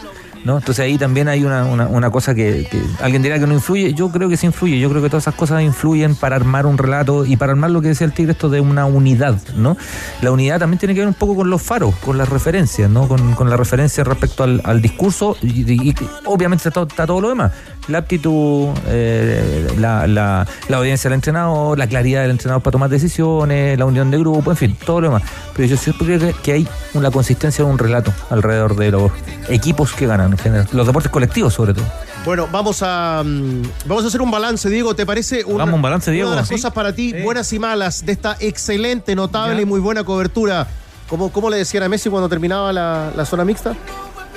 [0.47, 2.69] Entonces ahí también hay una, una- cosa que,
[3.01, 3.95] alguien dirá que no influye.
[3.95, 4.79] Yo creo que sí influye.
[4.79, 7.81] Yo creo que todas esas cosas influyen para armar un relato y para armar lo
[7.81, 9.39] que decía el Tigre, esto de una unidad.
[9.57, 9.79] ¿no?
[10.21, 13.09] La unidad también tiene que ver un poco con los faros, con las referencias, ¿no?
[13.09, 15.95] con, con la referencia respecto al, discurso y,
[16.27, 17.53] obviamente está todo lo demás.
[17.89, 22.89] La aptitud, eh, la, la, la audiencia del entrenador, la claridad del entrenador para tomar
[22.89, 25.23] decisiones, la unión de grupo, en fin, todo lo demás.
[25.55, 29.13] Pero yo siempre creo que, que hay una consistencia de un relato alrededor de los
[29.49, 30.67] equipos que ganan en general.
[30.73, 31.85] Los deportes colectivos, sobre todo.
[32.25, 34.95] Bueno, vamos a mm, vamos a hacer un balance, Diego.
[34.97, 36.29] ¿Te parece un balance, Diego.
[36.29, 36.55] una de las Sí.
[36.55, 39.63] cosas para ti, buenas y malas, de esta excelente, notable Ya.
[39.63, 40.67] y muy buena cobertura?
[41.07, 43.75] ¿Cómo, cómo le decían a Messi cuando terminaba la, la zona mixta?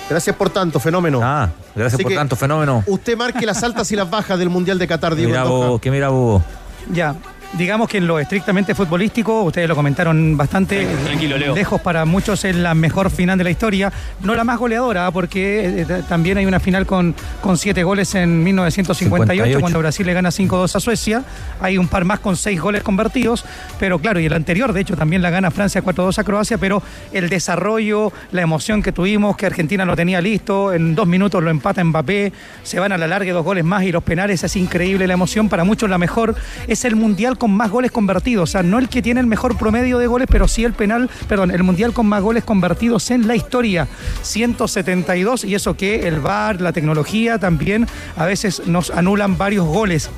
[0.09, 1.19] Gracias por tanto, fenómeno.
[1.21, 2.83] Ah, gracias Así por tanto, fenómeno.
[2.87, 5.29] Usted marque las altas y las bajas del Mundial de Qatar, Diego.
[5.29, 6.41] mira vos, que mira vos.
[6.91, 7.15] Ya,
[7.53, 11.55] digamos que en lo estrictamente futbolístico, ustedes lo comentaron bastante, Tranquilo, Leo.
[11.55, 13.91] lejos para muchos es la mejor final de la historia,
[14.21, 18.43] no la más goleadora, porque eh, también hay una final con, con siete goles en
[18.43, 19.61] 1958, 58.
[19.61, 21.23] cuando Brasil le gana 5-2 a Suecia,
[21.61, 23.45] hay un par más con seis goles convertidos,
[23.79, 26.81] pero claro, y el anterior, de hecho, también la gana Francia 4-2 a Croacia, pero
[27.13, 31.49] el desarrollo, la emoción que tuvimos, que Argentina lo tenía listo, en dos minutos lo
[31.49, 32.33] empata Mbappé,
[32.63, 35.49] se van a la larga dos goles más y los penales, es increíble la emoción,
[35.49, 36.35] para muchos la mejor,
[36.67, 39.57] es el mundial con más goles convertidos, o sea, no el que tiene el mejor
[39.57, 43.27] promedio de goles, pero sí el penal, perdón, el mundial con más goles convertidos en
[43.27, 43.87] la historia,
[44.21, 50.09] 172, y eso que el VAR, la tecnología también a veces nos anulan varios goles.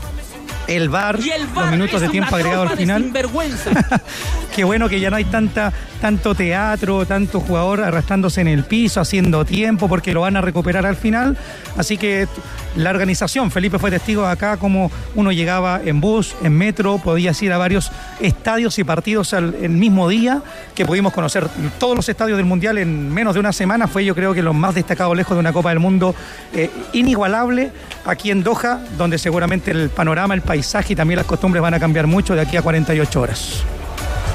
[0.70, 0.92] El
[1.24, 3.12] Y el los minutos de tiempo agregado al final.
[4.56, 9.02] Qué bueno que ya no hay tanta, tanto teatro, tanto jugador arrastrándose en el piso,
[9.02, 11.38] haciendo tiempo, porque lo van a recuperar al final.
[11.76, 12.28] Así que
[12.76, 17.52] la organización, Felipe fue testigo acá, como uno llegaba en bus, en metro, podías ir
[17.52, 20.44] a varios estadios y partidos al el mismo día,
[20.76, 21.48] que pudimos conocer
[21.80, 23.88] todos los estadios del Mundial en menos de una semana.
[23.88, 26.14] Fue yo creo que lo más destacado lejos de una Copa del Mundo
[26.54, 27.72] eh, inigualable
[28.10, 31.80] aquí en Doha, donde seguramente el panorama, el paisaje y también las costumbres van a
[31.80, 33.64] cambiar mucho de aquí a 48 horas.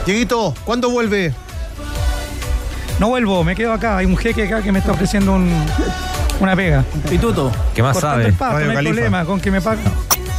[0.07, 1.33] Dieguito, ¿cuándo vuelve?
[3.01, 3.97] No vuelvo, me quedo acá.
[3.99, 5.51] Hay un jeque acá que me está ofreciendo un,
[6.41, 6.85] una pega.
[7.09, 7.51] Pituto.
[7.75, 8.27] ¿Qué más cortando sabe?
[8.29, 8.95] el pasto, Radio no hay Califa.
[8.95, 9.83] problema con que me pague.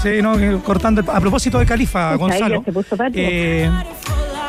[0.02, 2.64] Sí, no, cortando el A propósito de Califa, Gonzalo.
[3.14, 3.70] eh,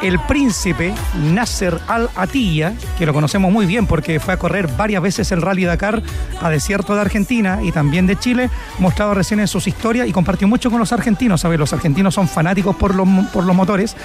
[0.03, 0.95] el príncipe
[1.33, 5.43] Nasser Al Attiyah, que lo conocemos muy bien porque fue a correr varias veces el
[5.43, 6.03] Rally Dakar
[6.41, 10.49] a desierto de Argentina y también de Chile, mostrado recién en sus historias y compartió
[10.49, 11.41] mucho con los argentinos.
[11.41, 11.59] ¿sabes?
[11.59, 13.97] Los argentinos son fanáticos por los, por los motores.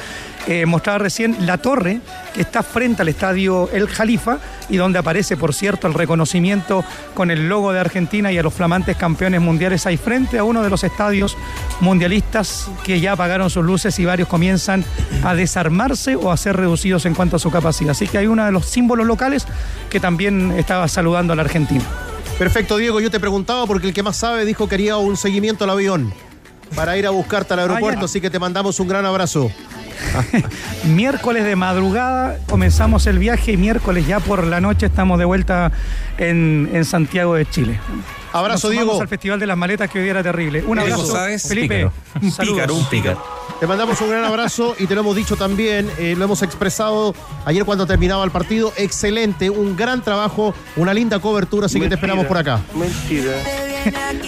[0.48, 2.00] Eh, mostraba recién la torre
[2.34, 7.32] que está frente al estadio El Jalifa y donde aparece, por cierto, el reconocimiento con
[7.32, 10.70] el logo de Argentina y a los flamantes campeones mundiales ahí frente a uno de
[10.70, 11.38] los estadios
[11.80, 14.84] mundialistas que ya apagaron sus luces y varios comienzan
[15.24, 17.92] a desarmarse o a ser reducidos en cuanto a su capacidad.
[17.92, 19.46] Así que hay uno de los símbolos locales
[19.90, 21.84] que también estaba saludando a la Argentina.
[22.38, 23.00] Perfecto, Diego.
[23.00, 26.14] Yo te preguntaba porque el que más sabe dijo que haría un seguimiento al avión
[26.76, 29.52] para ir a buscarte al aeropuerto, así que te mandamos un gran abrazo.
[30.86, 35.72] miércoles de madrugada comenzamos el viaje y miércoles ya por la noche estamos de vuelta
[36.18, 37.80] en, en Santiago de Chile.
[38.34, 39.02] Abrazo, Nos Diego.
[39.02, 40.64] al Festival de las Maletas que hoy era terrible.
[40.66, 41.48] Un Diego, abrazo, ¿sabes?
[41.48, 41.90] Felipe.
[42.22, 42.56] Un saludos.
[42.56, 43.42] pícaro, un pícaro.
[43.60, 47.14] Te mandamos un gran abrazo y te lo hemos dicho también, eh, lo hemos expresado
[47.46, 48.74] ayer cuando terminaba el partido.
[48.78, 52.62] Excelente, un gran trabajo, una linda cobertura, así que te esperamos por acá.
[52.74, 53.34] Mentira.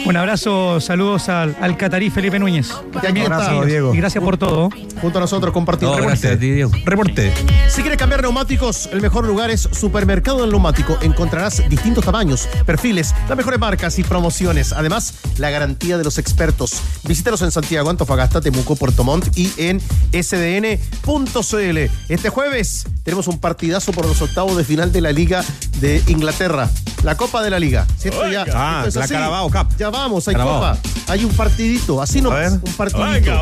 [0.05, 2.69] Un abrazo, saludos al, al catarí Felipe Núñez.
[3.01, 3.93] También abrazo, Diego.
[3.93, 4.69] Y gracias por todo.
[5.01, 5.97] junto a nosotros compartiendo.
[5.97, 6.71] No, gracias a ti, Diego.
[6.85, 7.33] Reporte.
[7.69, 10.97] Si quieres cambiar neumáticos, el mejor lugar es Supermercado del Neumático.
[11.01, 14.73] Encontrarás distintos tamaños, perfiles, las mejores marcas y promociones.
[14.73, 16.73] Además, la garantía de los expertos.
[17.07, 19.79] Visítalos en Santiago, Antofagasta, Temuco, Puerto Montt y en
[20.13, 21.77] sdn.cl.
[22.09, 25.43] Este jueves tenemos un partidazo por los octavos de final de la Liga
[25.79, 26.69] de Inglaterra.
[27.03, 27.85] La Copa de la Liga.
[27.97, 29.13] Si esto ya- Ah, esto es la así,
[29.51, 29.67] Cup.
[29.77, 30.55] Ya vamos, hay Carabao.
[30.75, 30.77] Copa.
[31.07, 32.39] Hay un partidito, así A nomás.
[32.39, 32.59] ver.
[32.63, 33.41] Un partidito.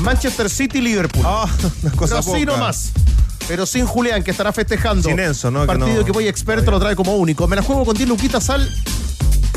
[0.00, 1.24] Manchester City, Liverpool.
[1.26, 1.46] Ah,
[1.82, 2.56] una cosa Pero así poca.
[2.58, 2.92] nomás.
[3.48, 5.08] Pero sin Julián, que estará festejando.
[5.08, 5.60] Sin Enzo, ¿no?
[5.62, 7.46] Un Que partido no- que voy experto lo trae como único.
[7.48, 8.68] Me la juego con 10 luquitas al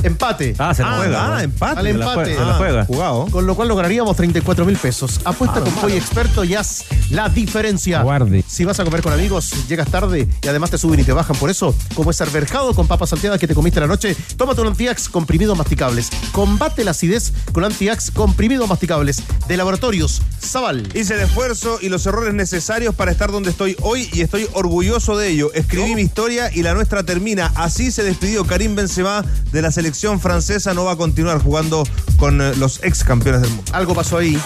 [0.06, 0.56] empate.
[0.58, 1.38] Ah, se la Ah, juega.
[1.38, 1.80] ah, empate.
[1.80, 2.16] Al Se la empate.
[2.16, 2.86] juega, se la Ah, juega.
[2.86, 3.28] Jugado.
[3.32, 5.20] Con lo cual lograríamos 34 mil pesos.
[5.26, 8.02] Ah, Apuesta con Poy Experto y haz la diferencia.
[8.02, 8.44] Guarde.
[8.48, 11.36] Si vas a comer con amigos, llegas tarde y además te suben y te bajan.
[11.36, 14.68] Por eso, como es arberjado con papas salteadas que te comiste la noche, tómate un
[14.68, 16.10] Antiax comprimidos masticables.
[16.32, 19.22] Combate la acidez con Antiax comprimidos masticables.
[19.48, 20.88] De Laboratorios Zaval.
[20.96, 25.18] Hice el esfuerzo y los errores necesarios para estar donde estoy hoy y estoy orgulloso
[25.18, 25.52] de ello.
[25.54, 27.52] Escribí mi historia y la nuestra termina.
[27.56, 30.74] Así se despidió Karim Benzema de la selección francesa.
[30.74, 31.84] No va a continuar jugando
[32.18, 33.72] con eh, los ex campeones del mundo.
[33.74, 34.38] Algo pasó ahí.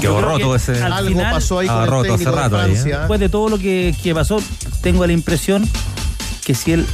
[0.00, 0.82] Quedó creo roto que ese.
[0.82, 2.82] al Algo final, pasó ahí Ah, con el roto hace de rato ahí, ¿eh?
[2.84, 4.40] Después de todo lo que, que pasó,
[4.82, 5.68] tengo la impresión
[6.44, 6.86] que si él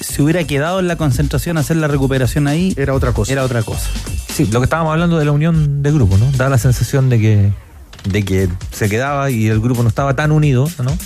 [0.00, 3.32] se hubiera quedado en la concentración a hacer la recuperación ahí, Era otra cosa.
[3.32, 3.88] era otra cosa.
[4.34, 6.30] Sí, lo que estábamos hablando de la unión de grupo, ¿no?
[6.32, 7.52] Da la sensación de que,
[8.08, 10.90] de que se quedaba y el grupo no estaba tan unido, ¿no?
[10.90, 10.96] Lo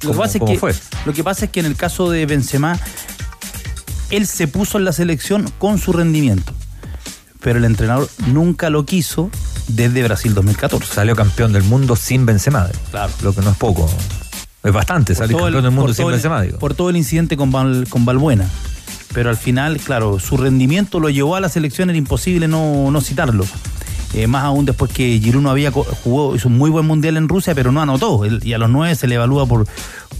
[0.00, 0.74] que, Como- pasa es que, fue.
[1.06, 2.78] lo que pasa es que en el caso de Benzema,
[4.10, 6.52] él se puso en la selección con su rendimiento,
[7.40, 9.30] pero el entrenador nunca lo quiso
[9.68, 10.92] desde Brasil 2014.
[10.94, 12.68] Salió campeón del mundo sin Benzema.
[12.90, 13.12] Claro.
[13.22, 13.88] Lo que no es poco.
[14.64, 16.58] Es bastante salir todo el- campeón del mundo por sin el- Benzema.
[16.58, 18.48] Por todo el incidente con, Val- con Balbuena.
[19.14, 23.00] Pero al final, claro, su rendimiento lo llevó a la selección, era imposible no, no
[23.00, 23.44] citarlo.
[24.14, 27.28] Eh, más aún después que Giroud no había jugó, hizo un muy buen mundial en
[27.28, 28.22] Rusia, pero no anotó.
[28.26, 29.66] Y a los nueve se le evalúa por,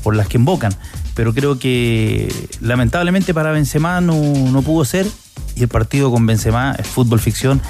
[0.03, 0.75] por las que invocan.
[1.15, 5.07] Pero creo que lamentablemente para Benzema no, no pudo ser.
[5.57, 7.61] Y el partido con Benzema es fútbol ficción.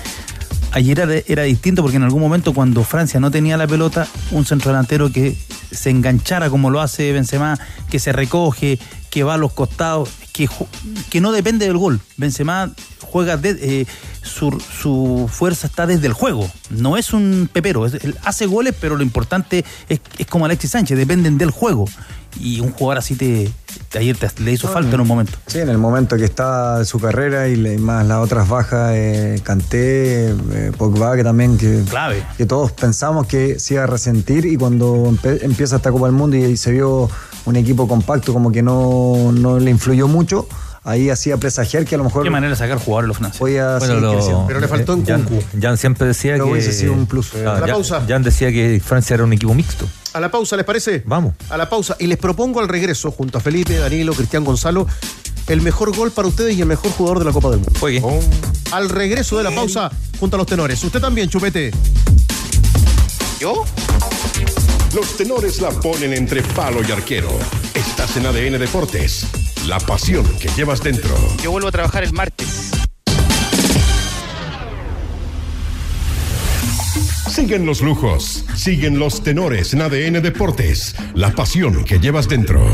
[0.72, 4.44] Ayer era, era distinto porque en algún momento cuando Francia no tenía la pelota, un
[4.44, 5.36] centro delantero que
[5.70, 7.58] se enganchara como lo hace Benzema,
[7.90, 8.78] que se recoge,
[9.10, 10.10] que va a los costados,
[11.10, 12.00] que, no depende del gol.
[12.16, 12.70] Benzema
[13.02, 13.86] juega, de- eh,
[14.22, 18.96] su, su fuerza está desde el juego, no es un pepero, es- hace goles, pero
[18.96, 21.86] lo importante es, es como Alexis Sánchez, dependen del juego.
[22.40, 23.50] Y un jugador así te,
[23.88, 25.38] te- ayer te- le hizo falta en un momento.
[25.46, 29.40] Sí, en el momento que está su carrera y le- más las otras bajas, eh,
[29.42, 32.22] Kanté, eh, Pogba, que también que, Clave.
[32.36, 36.36] que todos pensamos que se iba a resentir y cuando empieza esta Copa del Mundo
[36.36, 37.10] y, se vio
[37.48, 40.46] un equipo compacto como que no, no le influyó mucho,
[40.84, 43.38] ahí hacía presagiar que a lo mejor Qué manera de sacar jugadores los franceses.
[43.40, 44.44] podía Bueno, lo- creciendo.
[44.46, 45.44] Pero le faltó en Jan, Kunku.
[45.60, 46.52] Jan siempre decía Pero que.
[46.52, 47.32] hubiese sido un plus.
[47.34, 48.04] Ah, A la Jan- pausa.
[48.08, 49.86] Jan decía que Francia era un equipo mixto.
[50.14, 51.02] A la pausa, ¿les parece?
[51.06, 51.34] Vamos.
[51.50, 51.96] A la pausa.
[51.98, 54.86] Y les propongo al regreso, junto a Felipe, Danilo, Cristian Gonzalo,
[55.46, 57.72] el mejor gol para ustedes y el mejor jugador de la Copa del Mundo.
[57.80, 58.02] Juegue.
[58.72, 59.90] Al regreso de la pausa,
[60.20, 60.82] junto a los tenores.
[60.84, 61.70] Usted también, Chupete.
[63.40, 63.64] ¿Yo?
[64.94, 67.28] Los tenores la ponen entre palo y arquero.
[67.74, 69.26] Estás en ADN Deportes.
[69.66, 71.14] La pasión que llevas dentro.
[71.42, 72.70] Yo vuelvo a trabajar el martes.
[77.30, 78.46] Siguen los lujos.
[78.56, 80.94] Siguen los tenores en ADN Deportes.
[81.14, 82.64] La pasión que llevas dentro.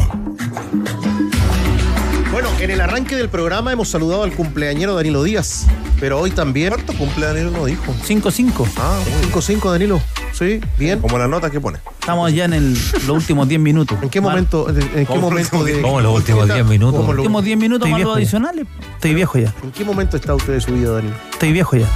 [2.65, 5.67] En el arranque del programa hemos saludado al cumpleañero Danilo Díaz,
[6.01, 6.71] pero hoy también.
[6.73, 7.51] ¿Cuánto cumple Danilo?
[7.51, 7.93] No dijo.
[8.09, 8.67] 5-5.
[8.79, 8.99] Ah,
[9.31, 10.01] 5-5, Danilo.
[10.33, 10.99] Sí, bien.
[11.01, 11.79] Como las notas que pone.
[12.01, 13.99] Estamos ya en el, los últimos 10 minutos.
[14.01, 14.31] ¿En qué Mal.
[14.31, 17.01] momento, en qué ¿Cómo momento de, ¿Cómo los últimos 10 minutos?
[17.01, 18.65] ¿Cómo Los lo- últimos 10 minutos más los adicionales.
[18.95, 19.53] Estoy viejo ya.
[19.63, 21.11] ¿En qué momento está usted de su vida, Dani?
[21.33, 21.87] Estoy viejo ya.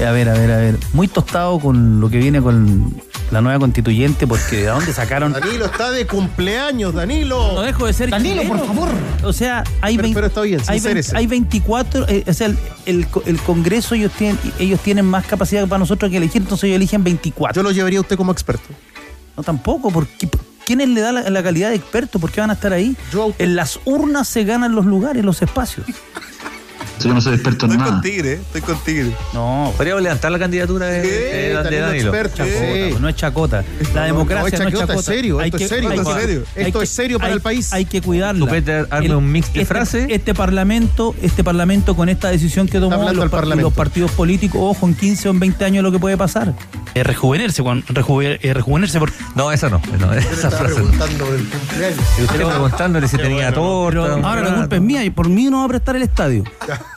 [0.00, 0.78] Eh, a ver, a ver, a ver.
[0.94, 2.94] Muy tostado con lo que viene con
[3.30, 5.32] la nueva constituyente, porque ¿de dónde sacaron?
[5.32, 7.52] Danilo está de cumpleaños, Danilo.
[7.54, 8.58] No dejo de ser Danilo, chileno.
[8.58, 8.88] por favor.
[9.24, 11.12] O sea, hay, Pero- 20 pero está bien, hay, sincérese.
[11.12, 15.04] 20 hay 24, eh, o sea, el, el co- el Congreso ellos tienen, ellos tienen
[15.04, 17.54] más capacidad para nosotros que elegir, entonces ellos eligen 24.
[17.60, 18.68] Yo lo llevaría a usted como experto.
[19.36, 20.28] No, tampoco, porque
[20.64, 22.18] ¿quiénes le da la, la calidad de experto?
[22.18, 22.96] ¿Por qué van a estar ahí?
[23.12, 25.86] Yo En las urnas se ganan los lugares, los espacios.
[27.02, 27.92] Yo no soy experto en Estoy nada.
[27.92, 29.12] con Tigre, estoy con Tigre.
[29.32, 32.08] No, Podríamos levantar la candidatura de, Sí, de- de Danilo Danilo.
[32.14, 32.94] experto, chacota, sí.
[33.00, 33.64] no es chacota.
[33.94, 34.98] La democracia no, es no, es chacota, chacota.
[35.00, 36.42] es serio, Hay esto es serio, hay esto es serio.
[36.56, 37.72] Esto que- es serio para hay- el país.
[37.72, 40.06] Hay que Peter, arme un mix de este, frases.
[40.10, 43.68] Este parlamento, este parlamento con esta decisión que tomó hablando los, al par- parlamento.
[43.68, 46.54] los partidos políticos, ojo, en 15 o en 20 años lo que puede pasar.
[46.94, 49.80] Eh, rejuvenerse, Juan, rejuve- eh, rejuvenerse porque No, esa no.
[50.00, 50.74] no esa frase no.
[50.74, 51.98] preguntando por el cumpleaños.
[52.18, 54.14] Y usted preguntándole si tenía torta.
[54.14, 56.44] Ahora la culpa es mía y por mí no va a prestar el estadio.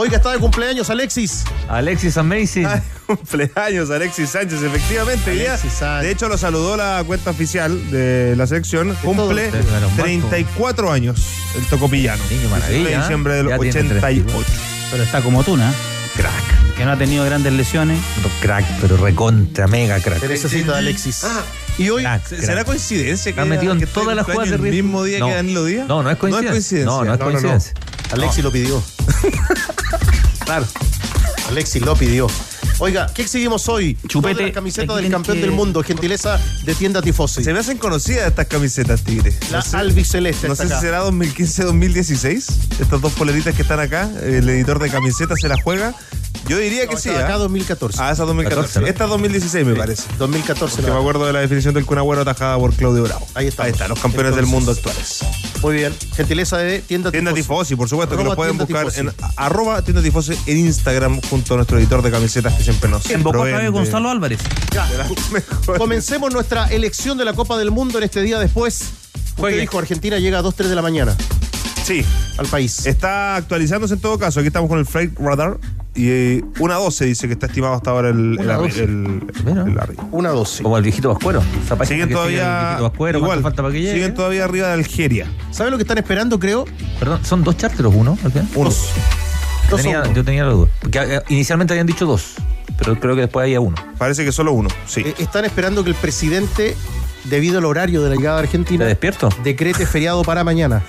[0.00, 1.42] Oiga, está de cumpleaños, Alexis.
[1.68, 2.66] Alexis Amazing.
[2.66, 5.32] Ay, cumpleaños, Alexis Sánchez, efectivamente.
[5.32, 6.04] Alexis Sánchez.
[6.06, 8.94] de hecho, lo saludó la cuenta oficial de la selección.
[9.02, 11.20] Cumple Menos mal, 34 años
[11.56, 12.22] el tocopillano.
[12.48, 14.46] Maravilla, 19 de diciembre del ya tiene 88.
[14.92, 15.64] Pero está como tú, ¿no?
[16.16, 16.76] Crack.
[16.76, 17.98] Que no ha tenido grandes lesiones.
[18.40, 20.20] Crack, pero recontra, mega crack.
[20.20, 21.26] Se necesita de Alexis.
[21.76, 22.46] Y hoy, Crack, ¿Se- crack.
[22.46, 24.84] ¿Será coincidencia que Está metido en todas las jugadas de el riesgo.
[24.84, 25.26] mismo día No.
[25.26, 25.88] que Danilo Díaz?
[25.88, 26.84] No, no es coincidencia.
[26.84, 27.40] No, no es No, no, no.
[27.40, 27.72] coincidencia.
[28.12, 28.80] Alexis lo pidió.
[30.44, 30.66] Claro.
[31.48, 32.26] Alexis lo pidió.
[32.80, 33.96] Oiga, ¿qué exhibimos hoy?
[34.06, 37.42] Chupete, las camisetas aquí del campeón que- del mundo, gentileza de tienda Tifosi.
[37.42, 39.34] Se me hacen conocidas estas camisetas, Tigre.
[39.50, 42.46] La No sé- albiceleste No está sé si será 2015-2016.
[42.80, 44.08] Estas dos poleritas que están acá.
[44.22, 45.92] El editor de camisetas se la juega.
[46.46, 47.10] Yo diría que sí.
[47.10, 47.38] acá ¿ah?
[47.38, 47.98] 2014.
[48.00, 48.68] Ah, esa 2014.
[48.74, 48.86] 14, ¿no?
[48.86, 50.02] Esta es 2016, me Sí, parece.
[50.18, 50.76] 2014.
[50.76, 53.26] Que la- me acuerdo de la definición del Cunagüero atajada por Claudio Bravo.
[53.34, 53.66] Ahí estamos.
[53.66, 55.18] Ahí está, los campeones del mundo actuales.
[55.60, 55.92] Muy bien.
[56.16, 57.42] Gentileza de tienda Tienda Tifosi.
[57.74, 59.00] Tifosi, por supuesto, que lo pueden buscar Tifosi.
[59.00, 63.08] en arroba tienda Tifosi en Instagram junto a nuestro editor de camisetas que siempre nos
[63.10, 64.40] En cabe de- Gonzalo Álvarez.
[64.72, 64.86] Ya.
[65.78, 68.82] Comencemos nuestra elección de la Copa del Mundo en este día después.
[69.14, 69.60] Usted Juegue.
[69.60, 71.16] dijo Argentina llega a 2, 3 de la mañana
[71.84, 72.04] Sí,
[72.36, 72.84] al país.
[72.86, 74.40] está actualizándose en todo caso.
[74.40, 75.58] Aquí estamos con el Freight Radar.
[75.94, 78.84] Y eh, una 12 dice que está estimado hasta ahora el, el, Una arri- 12.
[78.84, 79.66] el- Bueno.
[79.66, 80.08] el arribo.
[80.12, 80.62] Una 12.
[80.62, 81.42] Como el viejito Vascuero.
[81.64, 82.60] Esa página Siguen que sigue el todavía.
[82.66, 83.94] viejito Vascuero, ¿cuánto igual, falta para que llegue?
[83.94, 85.26] siguen todavía arriba de Algeria.
[85.50, 86.66] ¿Sabe lo que están esperando, creo?
[87.00, 88.16] Perdón, ¿son dos charteros uno?
[88.22, 88.48] al final?
[89.76, 90.68] Tenía- yo tenía la duda.
[90.80, 92.34] Porque eh, inicialmente habían dicho dos,
[92.78, 93.76] pero creo que después había uno.
[93.98, 95.02] Parece que solo uno, sí.
[95.04, 96.76] Eh, están esperando que el presidente,
[97.24, 99.28] debido al horario de la llegada a Argentina, ¿Te despierto?
[99.44, 100.82] decrete feriado para mañana.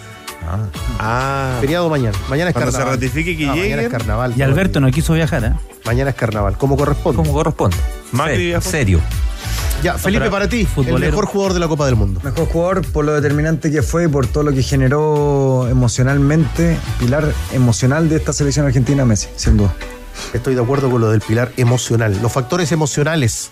[1.00, 1.58] Ah.
[1.62, 2.18] Feriado mañana.
[2.30, 3.00] Mañana es Cuando se carnaval.
[3.00, 4.34] ratifique que No, Mañana es carnaval.
[4.38, 5.54] Y Alberto no quiso viajar, ¿eh?
[5.86, 7.18] Mañana es carnaval, como corresponde.
[7.18, 7.78] Como corresponde.
[8.12, 9.00] Macri Se- serio.
[9.84, 12.20] Ya, Felipe, para ti, el mejor jugador de la Copa del Mundo.
[12.22, 17.32] Mejor jugador por lo determinante que fue y por todo lo que generó emocionalmente, pilar
[17.54, 19.74] emocional de esta selección argentina, Messi, sin duda.
[20.34, 22.20] Estoy de acuerdo con lo del pilar emocional.
[22.22, 23.52] Los factores emocionales.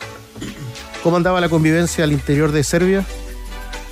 [1.01, 3.05] ¿Cómo andaba la convivencia al interior de Serbia?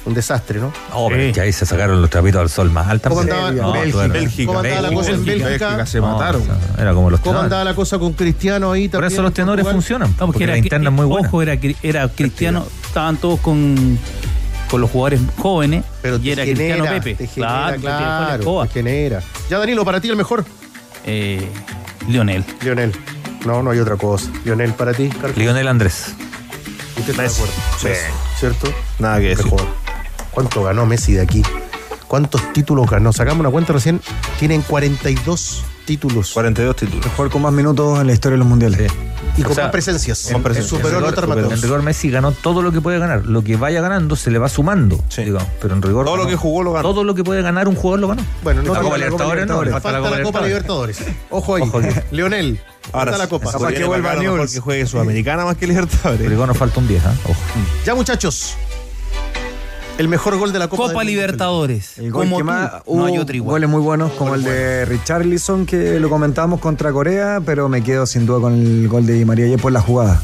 [0.05, 0.71] Un desastre, ¿no?
[0.93, 3.09] Oh, pero que ahí se sacaron los trapitos al sol más alta.
[3.09, 4.47] ¿Cómo andaba- No, Bélgica, tú eres- Bélgica.
[4.47, 5.85] ¿Cómo andaba la cosa en Bélgica?
[5.87, 6.41] se No, mataron.
[6.43, 7.43] o sea, Era como los ¿Cómo tenores.
[7.45, 9.13] andaba la cosa con Cristiano ahí Por también?
[9.13, 9.81] eso los en tenores Portugal?
[9.81, 10.09] funcionan.
[10.11, 11.27] No, porque porque era, la interna es muy buena.
[11.27, 13.97] Ojo, era, cri- era cristiano, estaban todos con,
[14.69, 17.15] con los jugadores jóvenes Pero y te era genera, Cristiano Pepe.
[17.15, 18.65] te genera, Claro, te dejó la claro, escoba.
[18.67, 19.21] te genera.
[19.49, 20.45] Ya, Danilo, para ti el mejor.
[21.07, 21.49] Eh,
[22.07, 22.45] Lionel.
[22.61, 22.91] Lionel.
[23.43, 24.29] No, no hay otra cosa.
[24.43, 25.09] Lionel, para ti.
[25.09, 25.35] Carlos.
[25.35, 26.13] Lionel Andrés.
[26.97, 27.53] ¿Usted está de acuerdo?
[27.81, 27.87] Sí.
[28.39, 28.73] ¿Cierto?
[28.99, 29.45] Nada que decir.
[29.45, 29.84] Mejor.
[30.35, 31.41] ¿Cuánto ganó Messi de aquí?
[32.07, 33.11] ¿Cuántos títulos ganó?
[33.11, 33.99] Sacamos una cuenta recién.
[34.37, 36.31] Tienen 42 títulos.
[36.33, 37.05] 42 títulos.
[37.05, 38.91] Mejor con más minutos en la historia de los mundiales.
[39.37, 40.29] Y O con sea, más presencias.
[40.31, 40.69] con presencias.
[40.69, 43.25] Superó en, rigor, en rigor Messi ganó todo lo que puede ganar.
[43.25, 45.03] Lo que vaya ganando se le va sumando.
[45.17, 45.47] digamos.
[45.61, 46.05] Pero en rigor.
[46.05, 46.87] Todo lo que jugó lo ganó.
[46.89, 48.23] Todo lo que puede ganar un jugador lo ganó.
[48.43, 50.97] Bueno, no la Copa la Copa Libertadores no, Falta, la Copa Libertadores.
[51.31, 51.61] Ojo ahí.
[51.63, 51.89] Ojo ahí.
[52.11, 52.59] Leonel.
[52.93, 53.51] Ahora, falta la Copa.
[53.51, 54.53] capaz que vuelva a Newell's.
[54.53, 56.21] que juegue Sudamericana más que Libertadores.
[56.21, 57.13] En rigor nos falta un 10, ¿ah?
[57.25, 57.35] Ojo.
[57.85, 58.55] Ya, muchachos.
[59.97, 61.07] El mejor gol de la Copa, Copa del.
[61.07, 61.97] Libertadores.
[61.97, 63.53] El gol Como que tú, más no hay otro igual.
[63.55, 68.05] goles muy buenos como el de Richarlison que lo comentamos contra Corea, pero me quedo
[68.05, 70.21] sin duda con el gol de Di María ayer por la jugada.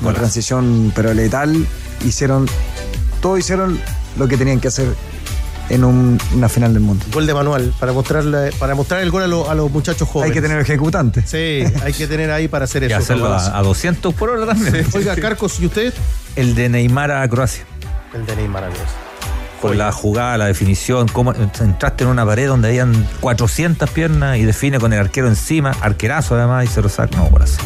[0.00, 1.66] Una transición pero letal,
[2.04, 2.46] hicieron
[3.20, 3.78] todo hicieron
[4.16, 4.86] lo que tenían que hacer
[5.68, 7.04] en un- una final del mundo.
[7.12, 10.30] Gol de manual para mostrarle, para mostrar el gol a, lo- a los muchachos jóvenes.
[10.30, 11.26] Hay que tener ejecutantes.
[11.28, 12.96] Sí, hay que tener ahí para hacer Y eso.
[12.96, 14.86] hacerlo a, a 200 por hora también.
[14.94, 15.92] Oiga, Carcos, ¿y usted?
[16.34, 17.64] El de Neymar a Croacia.
[18.14, 18.86] El de Neymar, amigos.
[19.62, 24.42] Por la jugada, la definición, cómo entraste en una pared donde habían 400 piernas y
[24.42, 27.16] define con el arquero encima, arquerazo además, y se lo saca.
[27.16, 27.58] No, por eso.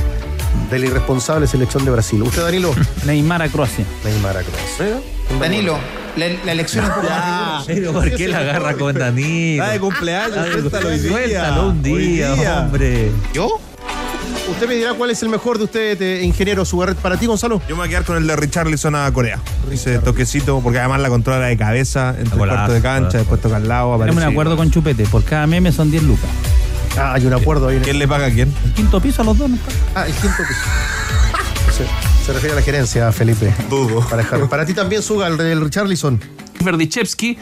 [0.71, 2.23] de la irresponsable selección de Brasil.
[2.23, 2.75] ¿Usted, Danilo?
[3.07, 3.85] Neymar a Croacia.
[4.05, 5.01] Neymar a Croacia.
[5.41, 5.79] Danilo,
[6.17, 9.63] la, la elección Ah, Pero ¿por qué la agarra con Danilo?
[9.65, 11.11] Está de cumpleaños, suéltalo hoy día.
[11.11, 12.63] Suéltalo un día.
[12.63, 13.11] hombre.
[13.33, 13.49] ¿Yo?
[14.49, 16.97] Usted me dirá cuál es el mejor de ustedes, eh, ingeniero Sugarret.
[16.97, 17.61] Para ti, Gonzalo.
[17.69, 19.41] Yo me voy a quedar con el de Richarlison a Corea.
[19.71, 23.57] Ese toquecito, porque además la controla de cabeza, entre el cuarto de cancha, después toca
[23.57, 23.99] al lado.
[23.99, 25.05] Tenemos un acuerdo con Chupete.
[25.07, 26.31] Por cada meme son 10 lucas.
[26.97, 27.77] Ah, hay un acuerdo ahí.
[27.77, 28.55] el- ¿Quién le paga a quién?
[28.65, 29.51] El quinto piso a los dos.
[29.51, 29.59] ¿no?
[29.95, 30.61] Ah, el quinto piso.
[31.77, 33.53] Se, se refiere a la gerencia, Felipe.
[33.69, 34.01] Dudo.
[34.09, 36.21] Para, dejar- para ti también, Suga, el del Richarlison.
[36.65, 37.37] Verdichevsky.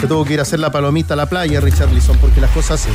[0.00, 2.86] Se tuvo que ir a hacer la palomita a la playa, Richarlison, porque las cosas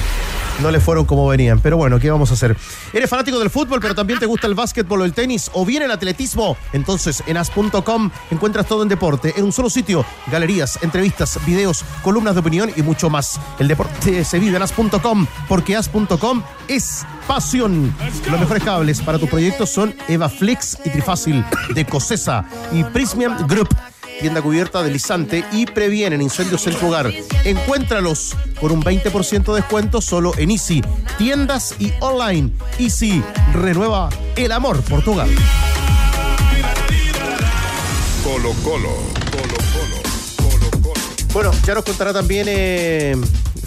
[0.62, 1.60] no le fueron como venían.
[1.60, 2.55] Pero bueno, ¿qué vamos a hacer?
[2.93, 5.84] ¿Eres fanático del fútbol, pero también te gusta el básquetbol o el tenis o bien
[5.84, 6.58] el atletismo?
[6.74, 10.05] Entonces, en as.com encuentras todo en deporte en un solo sitio.
[10.32, 13.39] Galerías, entrevistas, videos, columnas de opinión y mucho más.
[13.60, 17.93] El deporte se vive en as.com porque as.com es pasión.
[18.30, 23.47] Los mejores cables para tus proyectos son Eva Flex y Trifácil de Cosesa y Prismian
[23.47, 23.70] Group
[24.20, 27.11] tienda cubierta deslizante y previenen incendios en tu hogar.
[27.43, 30.82] Encuéntralos con un 20% de descuento solo en Easy,
[31.18, 32.51] tiendas y online.
[32.80, 35.28] Easy renueva el amor por tu hogar.
[38.24, 39.18] Colo Colo.
[41.34, 43.15] Bueno, ya nos contará también eh,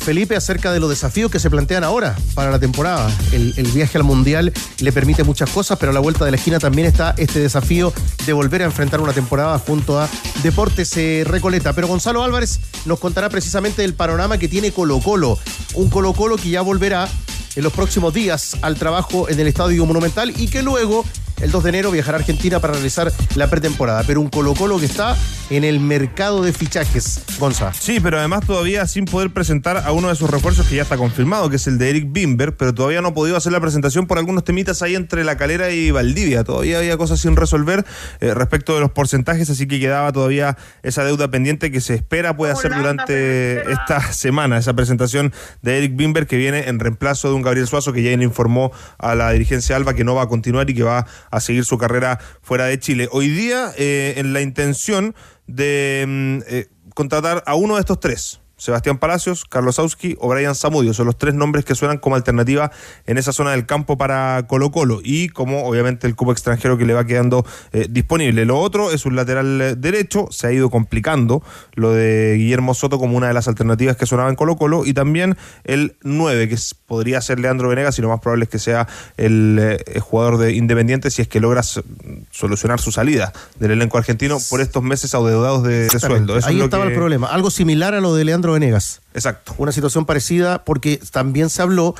[0.00, 3.10] Felipe acerca de los desafíos que se plantean ahora para la temporada.
[3.32, 6.58] El, viaje al Mundial le permite muchas cosas, pero a la vuelta de la esquina
[6.58, 7.92] también está este desafío
[8.26, 10.08] de volver a enfrentar una temporada junto a
[10.42, 11.72] Deportes eh, Recoleta.
[11.72, 15.38] Pero Gonzalo Álvarez nos contará precisamente el panorama que tiene Colo Colo.
[15.74, 17.08] Un Colo Colo que ya volverá
[17.56, 21.04] en los próximos días al trabajo en el Estadio Monumental y que luego
[21.40, 24.02] el 2 de enero viajará a Argentina para realizar la pretemporada.
[24.06, 25.16] Pero un Colo Colo que está
[25.50, 27.72] en el mercado de fichajes, Gonza.
[27.72, 30.96] Sí, pero además todavía sin poder presentar a uno de sus refuerzos que ya está
[30.96, 34.06] confirmado, que es el de Eric Bimber, pero todavía no ha podido hacer la presentación
[34.06, 36.44] por algunos temitas ahí entre La Calera y Valdivia.
[36.44, 37.84] Todavía había cosas sin resolver
[38.20, 42.36] eh, respecto de los porcentajes, así que quedaba todavía esa deuda pendiente que se espera
[42.36, 45.32] puede hacer durante esta semana, esa presentación
[45.62, 48.72] de Eric Bimber que viene en reemplazo de un Gabriel Suazo que ya le informó
[48.98, 51.78] a la dirigencia Alba que no va a continuar y que va a seguir su
[51.78, 53.08] carrera fuera de Chile.
[53.12, 55.14] Hoy día, eh, en la intención
[55.46, 58.39] de mm, eh, contratar a uno de estos tres.
[58.60, 60.94] Sebastián Palacios, Carlos Sauski o Brian Zamudio.
[60.94, 62.70] Son los tres nombres que suenan como alternativa
[63.06, 66.84] en esa zona del campo para Colo Colo y como obviamente el cupo extranjero que
[66.84, 68.44] le va quedando eh, disponible.
[68.44, 71.42] Lo otro es un lateral eh, derecho, se ha ido complicando
[71.74, 74.92] lo de Guillermo Soto como una de las alternativas que sonaba en Colo Colo y
[74.92, 76.56] también el 9, que
[76.86, 78.86] podría ser Leandro Venegas y lo más probable es que sea
[79.16, 81.82] el, eh, jugador de Independiente si es que logra s-
[82.30, 86.36] solucionar su salida del elenco argentino por estos meses adeudados de, de sueldo.
[86.36, 87.28] Eso Ahí es lo estaba que- el problema.
[87.28, 89.00] Algo similar a lo de Leandro Venegas.
[89.14, 89.54] Exacto.
[89.58, 91.94] Una situación parecida porque también se habló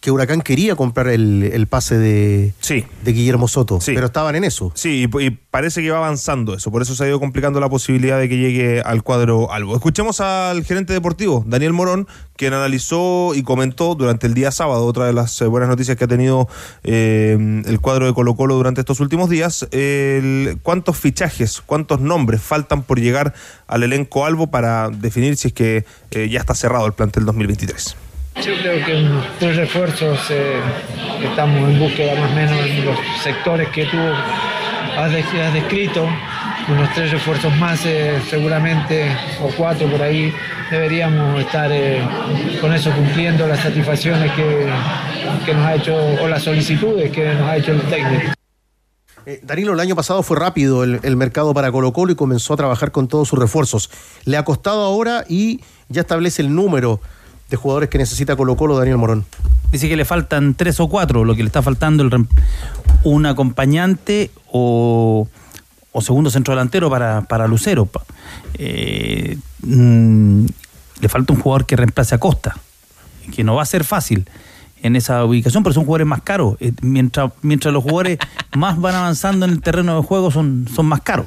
[0.00, 2.54] que Huracán quería comprar el, el pase de,
[3.04, 4.72] de Guillermo Soto, pero estaban en eso.
[4.74, 7.68] Sí, y, y parece que va avanzando eso, por eso se ha ido complicando la
[7.68, 9.74] posibilidad de que llegue al cuadro Albo.
[9.76, 15.04] Escuchemos al gerente deportivo, Daniel Morón, quien analizó y comentó durante el día sábado, otra
[15.04, 16.48] de las eh, buenas noticias que ha tenido
[16.82, 22.40] eh, el cuadro de Colo Colo durante estos últimos días, el- cuántos fichajes, cuántos nombres
[22.40, 23.34] faltan por llegar
[23.66, 27.96] al elenco Albo para definir si es que eh, ya está cerrado el plantel 2023.
[28.36, 30.60] Yo creo que los tres refuerzos eh,
[31.22, 33.98] estamos en búsqueda más o menos en los sectores que tú
[34.96, 35.12] has
[35.52, 36.08] descrito.
[36.68, 39.10] Unos tres refuerzos más eh, seguramente,
[39.42, 40.32] o cuatro por ahí,
[40.70, 42.00] deberíamos estar eh,
[42.60, 44.70] con eso cumpliendo las satisfacciones que,
[45.44, 48.32] que nos ha hecho, o las solicitudes que nos ha hecho el técnico.
[49.26, 52.54] Eh, Danilo, el año pasado fue rápido el, el mercado para Colo Colo y comenzó
[52.54, 53.90] a trabajar con todos sus refuerzos.
[54.24, 57.00] Le ha costado ahora y ya establece el número
[57.50, 59.26] de jugadores que necesita Colo Colo, Daniel Morón.
[59.72, 62.26] Dice que le faltan tres o cuatro, lo que le está faltando el
[63.02, 65.28] un acompañante o,
[65.92, 67.88] o segundo centro delantero para, para Lucero.
[68.54, 70.46] Eh, mm,
[71.00, 72.56] le falta un jugador que reemplace a Costa,
[73.34, 74.28] que no va a ser fácil
[74.82, 76.56] en esa ubicación, pero son jugadores más caros.
[76.60, 78.18] Eh, mientras, mientras los jugadores
[78.56, 81.26] más van avanzando en el terreno de juego son, son más caros.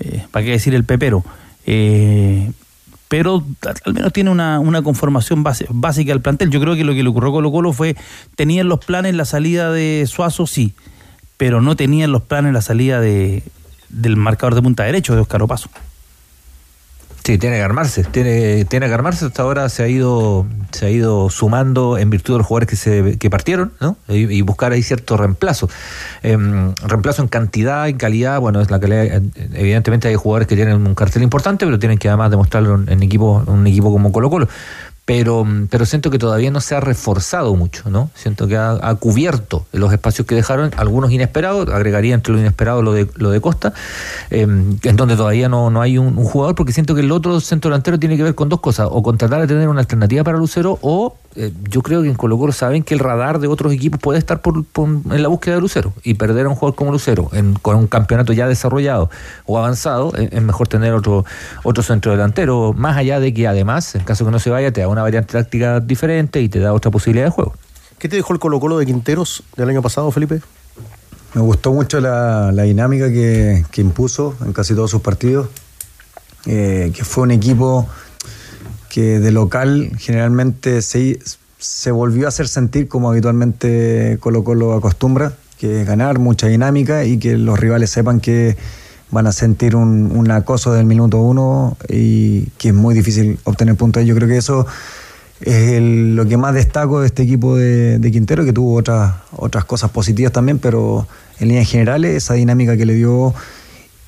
[0.00, 1.24] Eh, ¿Para qué decir el pepero?
[1.66, 2.50] Eh,
[3.08, 6.50] pero al al menos tiene una, una conformación base- básica del plantel.
[6.50, 7.96] Yo creo que lo que le ocurrió a Colo Colo fue,
[8.34, 10.74] tenían los planes la salida de Suazo, sí,
[11.36, 13.42] pero no tenían los planes la salida de,
[13.88, 15.68] del marcador de punta derecho de Oscar Opaso.
[17.26, 19.26] Sí, tiene que armarse, tiene, tiene que armarse.
[19.26, 22.76] Hasta ahora se ha ido, se ha ido sumando en virtud de los jugadores que
[22.76, 23.96] se que partieron, ¿no?
[24.06, 25.68] Y, buscar ahí cierto reemplazo.
[26.22, 29.22] Em, reemplazo en cantidad, en calidad, bueno, es la calidad, eh,
[29.54, 33.02] evidentemente hay jugadores que tienen un cartel importante, pero tienen que además demostrarlo en, en
[33.02, 34.48] equipo, un equipo como Colo Colo.
[35.06, 38.10] Pero, pero siento que todavía no se ha reforzado mucho, ¿no?
[38.16, 42.92] Siento que ha, cubierto los espacios que dejaron, algunos inesperados, agregaría entre lo inesperado lo
[42.92, 43.72] de, lo de Costa,
[44.30, 47.70] eh, en donde todavía no, no hay un, jugador, porque siento que el otro centro
[47.70, 50.38] delantero tiene que ver con dos cosas, o con tratar de tener una alternativa para
[50.38, 54.00] Lucero, o eh, yo creo que en Colo saben que el radar de otros equipos
[54.00, 57.28] puede estar por- en la búsqueda de Lucero, y perder a un jugador como Lucero
[57.32, 59.08] en- con un campeonato ya desarrollado
[59.44, 61.24] o avanzado, eh, es mejor tener otro,
[61.62, 64.80] otro centro delantero, más allá de que además, en caso que no se vaya, te
[64.80, 67.54] da una variante táctica diferente y te da otra posibilidad de juego.
[67.98, 70.40] ¿Qué te dejó el Colo Colo de Quinteros del año pasado, Felipe?
[71.34, 75.48] Me gustó mucho la, la dinámica que, que impuso en casi todos sus partidos,
[76.46, 77.86] eh, que fue un equipo
[78.88, 81.18] que de local generalmente se,
[81.58, 87.04] se volvió a hacer sentir como habitualmente Colo Colo acostumbra, que es ganar, mucha dinámica
[87.04, 88.56] y que los rivales sepan que
[89.10, 93.76] van a sentir un, un acoso del minuto uno y que es muy difícil obtener
[93.76, 94.04] puntos.
[94.04, 94.66] Yo creo que eso
[95.40, 99.90] es lo que más destaco de este equipo de, Quintero, que tuvo otras, otras cosas
[99.90, 101.06] positivas también, pero
[101.38, 103.34] en líneas generales esa dinámica que le dio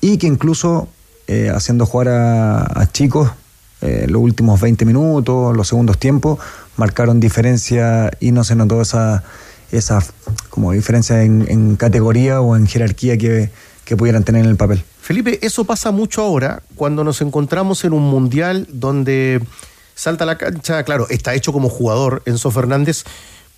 [0.01, 0.87] y que incluso
[1.27, 3.29] eh, haciendo jugar a, a chicos
[3.81, 6.39] eh, los últimos 20 minutos, los segundos tiempos,
[6.77, 9.23] marcaron diferencia y no se notó esa,
[9.71, 10.03] esa
[10.49, 13.51] como diferencia en, en categoría o en jerarquía que,
[13.89, 14.83] que pudieran tener en el papel.
[15.01, 19.41] Felipe, eso pasa mucho ahora cuando nos encontramos en un mundial donde
[19.95, 23.03] salta la cancha, claro, está hecho como jugador Enzo Fernández,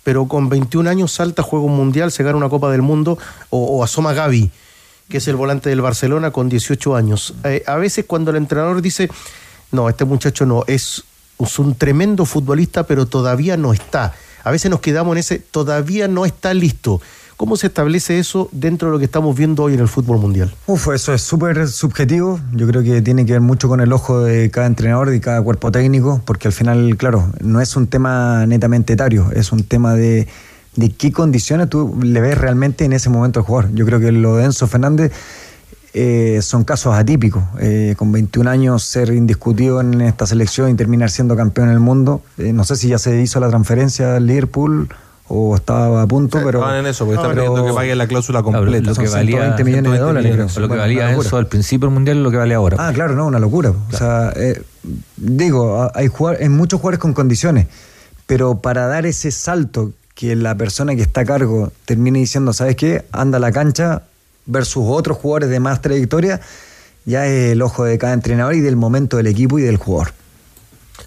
[0.02, 3.18] pero con 21 años salta, juega un mundial, se gana una Copa del Mundo,
[3.50, 4.50] o, o asoma Gaby,
[5.10, 7.34] que es el volante del Barcelona con 18 años.
[7.44, 9.10] Eh, a veces cuando el entrenador dice,
[9.70, 11.04] no, este muchacho no, es,
[11.38, 14.14] es un tremendo futbolista, pero todavía no está.
[14.44, 17.02] A veces nos quedamos en ese, todavía no está listo.
[17.42, 20.54] ¿Cómo se establece eso dentro de lo que estamos viendo hoy en el fútbol mundial?
[20.68, 22.38] Uf, eso es súper subjetivo.
[22.52, 25.42] Yo creo que tiene que ver mucho con el ojo de cada entrenador y cada
[25.42, 29.94] cuerpo técnico, porque al final, claro, no es un tema netamente etario, es un tema
[29.94, 30.28] de,
[30.76, 33.74] de qué condiciones tú le ves realmente en ese momento al jugador.
[33.74, 35.10] Yo creo que lo de Enzo Fernández
[35.94, 37.42] eh, son casos atípicos.
[37.58, 42.22] Eh, con 21 años ser indiscutido en esta selección y terminar siendo campeón del mundo.
[42.38, 44.88] Eh, no sé si ya se hizo la transferencia al Liverpool
[45.34, 46.58] o estaba a punto, pero...
[46.58, 48.90] Estaban en eso, porque están pidiendo que pague la cláusula completa.
[48.90, 50.46] lo que Son valía 120 millones de dólares, creo.
[50.46, 51.26] Lo que Bueno, valía una locura.
[51.26, 52.76] eso al principio del mundial es lo que vale ahora.
[52.78, 53.70] Ah, claro, no, una locura.
[53.70, 54.62] O sea, eh,
[55.16, 57.66] digo, hay, jugar, hay muchos jugadores con condiciones,
[58.26, 62.76] pero para dar ese salto que la persona que está a cargo termine diciendo, ¿sabes
[62.76, 63.06] qué?
[63.10, 64.02] Anda a la cancha
[64.44, 66.42] versus otros jugadores de más trayectoria,
[67.06, 70.12] ya es el ojo de cada entrenador y del momento del equipo y del jugador.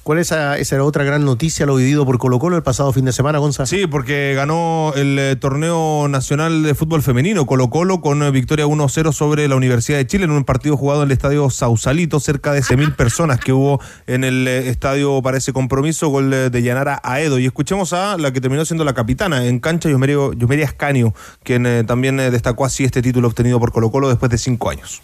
[0.04, 3.06] ¿Cuál es esa, era otra gran noticia, lo vivido por Colo Colo el pasado fin
[3.06, 3.68] de semana, Gonzalo?
[3.68, 8.66] Sí, porque ganó el eh, torneo nacional de fútbol femenino Colo Colo con eh, victoria
[8.66, 12.54] 1-0 sobre la Universidad de Chile en un partido jugado en el estadio Sausalito, cerca
[12.54, 17.00] de 11.000 personas que hubo en el eh, estadio para ese compromiso, gol de Yanara
[17.04, 17.40] Aedo.
[17.40, 22.18] Y escuchemos a la que terminó siendo la capitana en cancha, Yomeria Ascanio, quien también
[22.18, 25.02] destacó así este título obtenido por Colo Colo después de cinco años.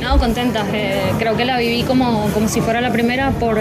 [0.00, 0.64] No, contenta.
[0.72, 3.58] Eh, creo que la viví como, como si fuera la primera por,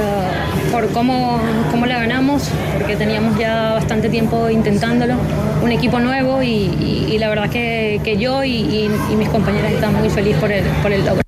[0.72, 1.40] por cómo,
[1.72, 5.16] cómo la ganamos, porque teníamos ya bastante tiempo intentándolo.
[5.64, 10.52] Un equipo nuevo y, la verdad que, yo y mis compañeras están muy felices por
[10.52, 11.25] el, por el logro.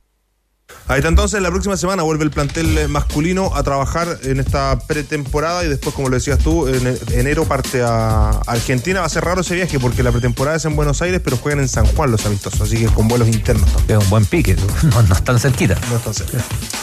[0.89, 4.79] Ahí está entonces, la próxima semana vuelve el plantel eh, masculino a trabajar en esta
[4.87, 9.01] pretemporada y después, como lo decías tú, en e- enero parte a Argentina.
[9.01, 11.59] Va a ser raro ese viaje porque la pretemporada es en Buenos Aires, pero juegan
[11.59, 13.97] en San Juan los amistosos, así que con vuelos internos también.
[13.99, 15.77] Es un buen pique, no, no están cerquita.
[15.89, 16.37] No están cerca.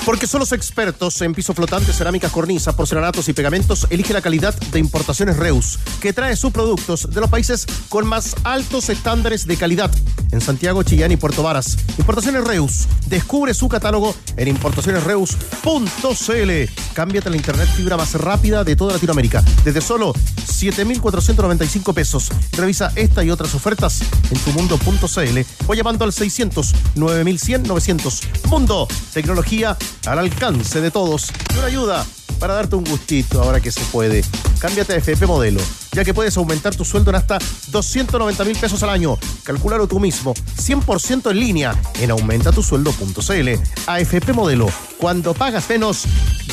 [0.04, 3.86] Porque son los expertos en piso flotante, cerámicas, cornisas, porcelanatos y pegamentos.
[3.88, 8.36] Elige la calidad de Importaciones Reus, que trae sus productos de los países con más
[8.44, 9.90] altos estándares de calidad.
[10.30, 11.78] En Santiago, Chillán y Puerto Varas.
[11.96, 12.86] Importaciones Reus.
[13.06, 13.93] Descubre su catálogo
[14.36, 16.50] en importacionesreus.cl.
[16.94, 19.44] Cámbiate la internet fibra más rápida de toda Latinoamérica.
[19.64, 20.12] Desde solo
[20.46, 22.30] 7,495 pesos.
[22.52, 28.20] Revisa esta y otras ofertas en tumundo.cl o llamando al 600 9100 900.
[28.48, 29.76] Mundo, tecnología
[30.06, 31.30] al alcance de todos.
[31.56, 32.04] Una ayuda
[32.38, 34.24] para darte un gustito ahora que se puede.
[34.58, 35.60] Cámbiate a FP Modelo,
[35.92, 39.18] ya que puedes aumentar tu sueldo en hasta 290 mil pesos al año.
[39.42, 43.48] Calculalo tú mismo, 100% en línea en aumentatusueldo.cl.
[43.86, 44.68] AFP Modelo,
[44.98, 46.04] cuando pagas menos,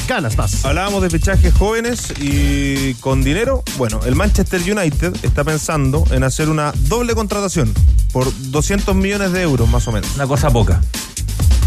[0.08, 0.66] ganas más.
[0.66, 3.64] Hablábamos de fichajes jóvenes y con dinero.
[3.78, 7.74] Bueno, el Manchester United está pensando en hacer una doble contratación
[8.12, 10.16] por 200 millones de euros más o menos.
[10.16, 10.82] Una cosa poca.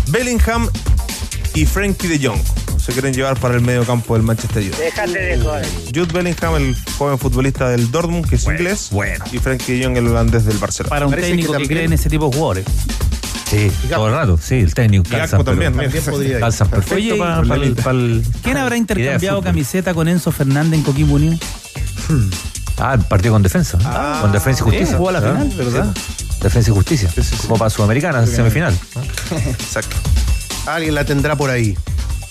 [0.09, 0.69] Bellingham
[1.55, 4.79] y Frankie de Jong se quieren llevar para el medio campo del Manchester United.
[4.79, 5.67] Déjate de joder.
[5.95, 8.89] Jude Bellingham, el joven futbolista del Dortmund, que es inglés.
[8.93, 9.25] bueno.
[9.33, 10.91] Y Frankie de Jong, el holandés del Barcelona.
[10.91, 12.65] Para un Parece técnico que cree en ese tipo de jugadores.
[13.49, 15.05] Sí, todo el rato, sí, el técnico.
[15.09, 16.41] calzan, también, pero- también podría ir.
[16.41, 18.25] Calzan perfecto Oye, para el.
[18.43, 21.37] ¿Quién habrá intercambiado camiseta con Enzo Fernández en Coquimbo Unido?
[22.79, 23.79] Ah, el partido con defensa.
[24.21, 24.87] con defensa y justicia.
[24.89, 25.43] sí, jugó a la ¿verdad?
[25.49, 25.95] final, ¿verdad?
[25.95, 26.25] Sí.
[26.43, 27.11] Defensa y justicia.
[27.49, 28.77] Copa Sudamericana, semifinal.
[29.31, 29.97] Exacto.
[30.67, 31.77] Alguien la tendrá por ahí.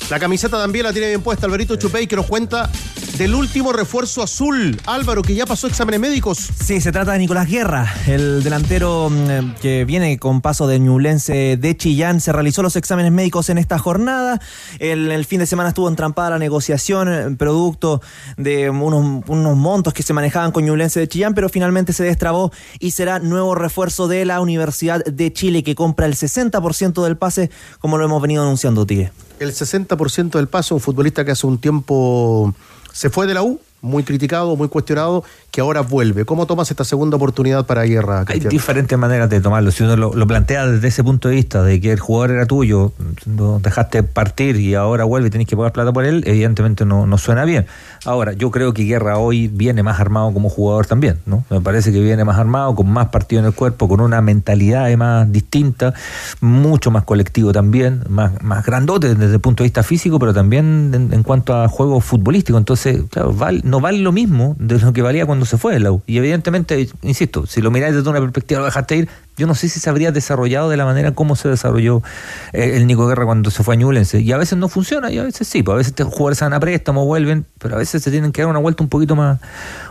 [0.09, 2.69] La camiseta también la tiene bien puesta Alvarito Chupey, que nos cuenta
[3.17, 4.79] del último refuerzo azul.
[4.85, 6.37] Álvaro, que ya pasó exámenes médicos.
[6.37, 11.57] Sí, se trata de Nicolás Guerra, el delantero mm, que viene con paso de Ñublense
[11.57, 12.21] de Chillán.
[12.21, 14.39] Se realizó los exámenes médicos en esta jornada.
[14.79, 18.01] El, el fin de semana estuvo entrampada la negociación, eh, producto
[18.37, 22.51] de unos, unos montos que se manejaban con Ñublense de Chillán, pero finalmente se destrabó
[22.79, 27.51] y será nuevo refuerzo de la Universidad de Chile que compra el 60% del pase,
[27.79, 29.11] como lo hemos venido anunciando, Tigre.
[29.39, 32.53] El 60% del paso, un futbolista que hace un tiempo
[32.93, 36.23] se fue de la U, muy criticado, muy cuestionado, que ahora vuelve.
[36.25, 38.23] ¿Cómo tomas esta segunda oportunidad para Guerra?
[38.27, 39.69] Hay diferentes maneras de tomarlo.
[39.71, 42.45] Si uno lo, lo plantea desde ese punto de vista, de que el jugador era
[42.45, 42.93] tuyo,
[43.25, 47.05] lo dejaste partir y ahora vuelve y tenés que pagar plata por él, evidentemente no,
[47.05, 47.65] no suena bien.
[48.05, 51.43] Ahora, yo creo que Guerra hoy viene más armado como jugador también, ¿no?
[51.49, 54.85] Me parece que viene más armado, con más partido en el cuerpo, con una mentalidad
[54.85, 55.93] además distinta,
[56.39, 60.91] mucho más colectivo también, más, más grandote desde el punto de vista físico, pero también
[60.93, 62.57] en, en cuanto a juego futbolístico.
[62.57, 65.79] Entonces, claro, val- no vale lo mismo de lo que valía cuando se fue de
[65.79, 66.03] la U.
[66.05, 69.67] Y evidentemente, insisto, si lo miráis desde una perspectiva, lo dejaste ir, yo no sé
[69.67, 72.03] si se habría desarrollado de la manera como se desarrolló
[72.51, 74.21] eh, el Nico Guerra cuando se fue a Ñublense.
[74.21, 75.63] Y a veces no funciona y a veces sí.
[75.63, 78.31] Pues a veces estos jugadores se van a préstamo, vuelven, pero a veces se tienen
[78.31, 79.39] que dar una vuelta un poquito más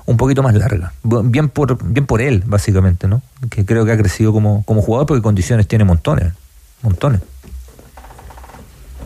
[0.07, 0.93] un poquito más larga.
[1.03, 3.21] Bien por bien por él, básicamente, ¿no?
[3.51, 6.35] Que creo que ha crecido como, como jugador porque condiciones tiene montones.
[6.83, 7.21] Montones.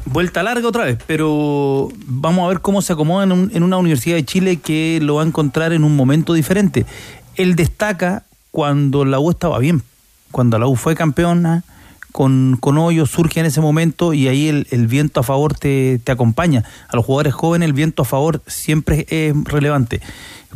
[0.07, 3.77] Vuelta larga otra vez, pero vamos a ver cómo se acomoda en, un- en una
[3.77, 6.87] Universidad de Chile que lo va a encontrar en un momento diferente.
[7.35, 9.83] Él destaca cuando la U estaba bien,
[10.31, 11.65] cuando la U fue campeona,
[12.13, 16.13] con, con hoyo surge en ese momento y ahí el, viento a favor te, te
[16.13, 16.65] acompaña.
[16.89, 20.01] A los jugadores jóvenes el viento a favor siempre es relevante,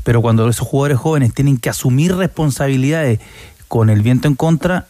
[0.05, 3.18] pero cuando esos jugadores jóvenes tienen que asumir responsabilidades
[3.68, 4.86] con el viento en contra,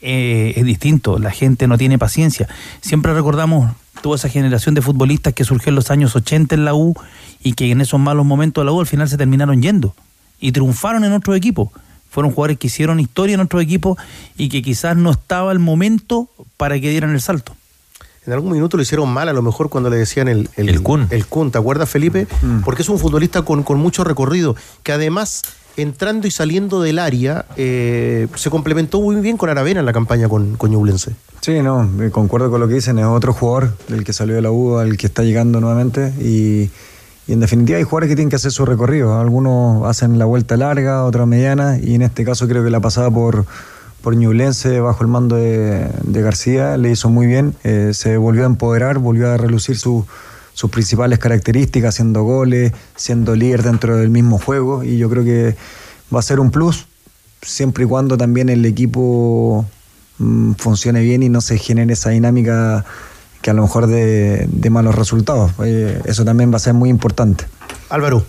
[0.00, 2.48] eh, es distinto, la gente no tiene paciencia.
[2.80, 3.72] Siempre recordamos
[4.04, 6.94] toda esa generación de futbolistas que surgió en los años 80 en la U
[7.42, 9.94] y que en esos malos momentos de la U al final se terminaron yendo
[10.38, 11.72] y triunfaron en otro equipo.
[12.10, 13.96] Fueron jugadores que hicieron historia en otro equipo
[14.36, 16.28] y que quizás no estaba el momento
[16.58, 17.56] para que dieran el salto.
[18.26, 21.06] En algún minuto lo hicieron mal, a lo mejor cuando le decían el, el, Kun.
[21.08, 22.26] El Kun, ¿te acuerdas, Felipe?
[22.62, 25.40] Porque es un futbolista con, con mucho recorrido, que además,
[25.76, 30.28] entrando y saliendo del área, eh, se complementó muy bien con Aravena en la campaña
[30.28, 31.12] con, con Ñublense.
[31.40, 34.42] Sí, no, eh, concuerdo con lo que dicen, es otro jugador del que salió de
[34.42, 36.70] la U al que está llegando nuevamente y,
[37.26, 40.56] y en definitiva hay jugadores que tienen que hacer su recorrido, algunos hacen la vuelta
[40.56, 43.44] larga, otros mediana y en este caso creo que la pasada por,
[44.00, 48.46] por Ñublense bajo el mando de, García le hizo muy bien, eh, se volvió a
[48.46, 50.06] empoderar, volvió a relucir su-
[50.54, 55.56] sus principales características, haciendo goles, siendo líder dentro del mismo juego y yo creo que
[56.14, 56.86] va a ser un plus
[57.42, 59.66] siempre y cuando también el equipo
[60.18, 62.84] mm, funcione bien y no se genere esa dinámica
[63.42, 65.52] que a lo mejor de, de malos resultados.
[65.62, 67.44] Eh, eso también va a ser muy importante.
[67.90, 68.24] Álvaro.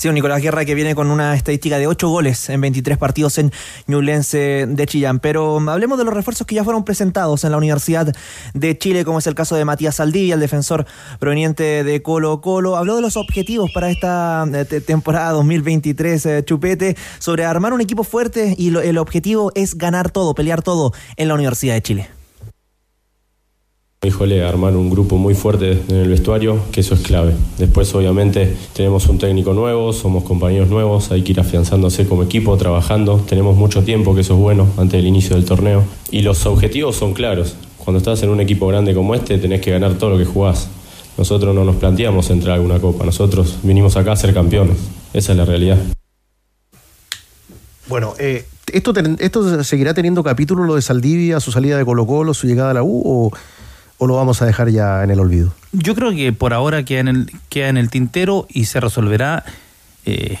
[0.00, 3.52] Sí, Nicolás Guerra que viene con una estadística de 8 goles en 23 partidos en
[3.86, 5.18] Ñublense de Chillán.
[5.20, 8.10] Pero um, hablemos de los refuerzos que ya fueron presentados en la Universidad
[8.54, 10.86] de Chile, como es el caso de Matías Saldivia, el defensor
[11.18, 12.76] proveniente de Colo Colo.
[12.78, 17.82] Habló de los objetivos para esta eh, te- temporada 2023, eh, Chupete, sobre armar un
[17.82, 21.82] equipo fuerte y lo- el objetivo es ganar todo, pelear todo en la Universidad de
[21.82, 22.19] Chile.
[24.02, 27.34] Híjole, armar un grupo muy fuerte en el vestuario, que eso es clave.
[27.58, 32.56] Después, obviamente, tenemos un técnico nuevo, somos compañeros nuevos, hay que ir afianzándose como equipo,
[32.56, 33.22] trabajando.
[33.28, 35.84] Tenemos mucho tiempo, que eso es bueno, antes del inicio del torneo.
[36.10, 37.56] Y los objetivos son claros.
[37.76, 40.68] Cuando estás en un equipo grande como este, tenés que ganar todo lo que jugás.
[41.18, 44.78] Nosotros no nos planteamos entrar a alguna copa, nosotros vinimos acá a ser campeones.
[45.12, 45.76] Esa es la realidad.
[47.86, 52.32] Bueno, eh, ¿esto, ¿esto seguirá teniendo capítulo lo de Saldivia, su salida de Colo Colo,
[52.32, 53.30] su llegada a la U o,
[54.00, 55.54] o lo vamos a dejar ya en el olvido?
[55.72, 59.44] Yo creo que por ahora queda en el, queda en el tintero y se resolverá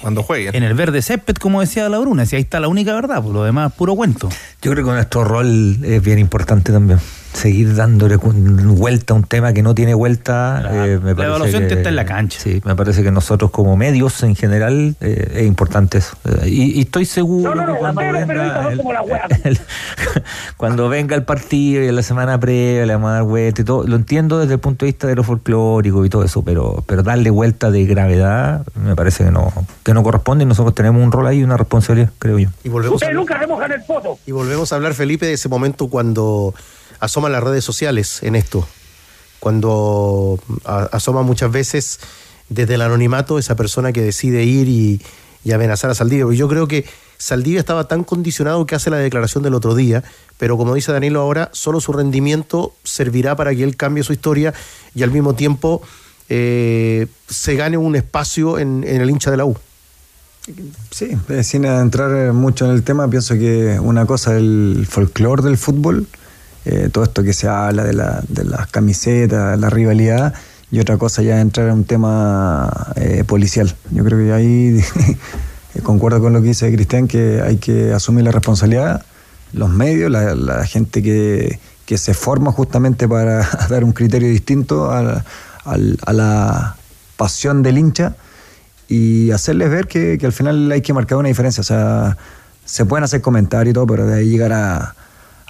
[0.00, 0.54] cuando jueguen.
[0.54, 3.32] En el verde césped, como decía la Bruna, si ahí está la única verdad, por
[3.32, 4.28] lo demás puro cuento.
[4.62, 6.98] Yo creo que nuestro rol es bien importante también.
[7.32, 10.62] Seguir dándole vuelta a un tema que no tiene vuelta.
[10.70, 12.38] eh, me La evaluación que- está en la cancha.
[12.40, 16.16] Sí, me parece que nosotros como medios en general eh, es importante eso.
[16.24, 18.80] Eh, y, y estoy seguro que cuando venga, el,
[19.44, 19.60] el-
[20.56, 23.86] cuando venga el partido y la semana previa, le vamos a dar vuelta y todo,
[23.86, 27.02] lo entiendo desde el punto de vista de lo folclórico y todo eso, pero, pero
[27.02, 29.52] darle vuelta de gravedad me parece que no,
[29.84, 32.48] que no corresponde y nosotros tenemos un rol ahí y una responsabilidad, creo yo.
[32.64, 34.18] Y volvemos, a hablar, nunca el poto.
[34.26, 36.54] y volvemos a hablar, Felipe, de ese momento cuando
[37.00, 38.66] asoman las redes sociales en esto.
[39.40, 41.98] Cuando asoma muchas veces
[42.50, 45.00] desde el anonimato esa persona que decide ir y,
[45.52, 46.24] amenazar a Saldivia.
[46.24, 46.84] Porque Yo creo que
[47.16, 50.04] Saldivia estaba tan condicionado que hace la declaración del otro día,
[50.36, 54.52] pero como dice Danilo ahora, solo su rendimiento servirá para que él cambie su historia
[54.94, 55.82] y al mismo tiempo
[56.28, 59.56] eh, se gane un espacio en, en el hincha de la U.
[60.90, 65.42] Sí, eh, sin entrar mucho en el tema, pienso que una cosa es el folclore
[65.42, 66.06] del fútbol,
[66.64, 70.34] eh, todo esto que se habla de, la- de las camisetas, la rivalidad,
[70.70, 73.74] y otra cosa ya entrar en un tema eh, policial.
[73.90, 74.80] Yo creo que ahí
[75.82, 79.04] concuerdo con lo que dice Cristian, que hay que asumir la responsabilidad,
[79.52, 85.24] los medios, la, gente que, que se forma justamente para dar un criterio distinto a
[86.12, 86.76] la
[87.16, 88.14] pasión del hincha
[88.88, 91.60] y hacerles ver que, que al final hay que marcar una diferencia.
[91.60, 92.16] O sea,
[92.64, 94.94] se pueden hacer comentarios y todo, pero de ahí llegar a,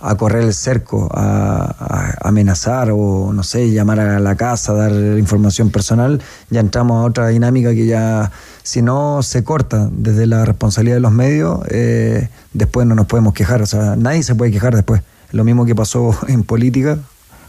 [0.01, 5.71] a correr el cerco, a, amenazar o, no sé, llamar a la casa, dar información
[5.71, 8.33] personal, ya entramos a otra dinámica que ya,
[8.63, 13.35] si no se corta desde la responsabilidad de los medios, eh, después no nos podemos
[13.35, 13.63] quejar.
[13.63, 15.03] O sea, nadie se puede quejar después.
[15.33, 16.99] Lo mismo que pasó en política,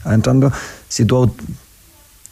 [0.06, 0.52] entrando,
[0.88, 1.34] si tú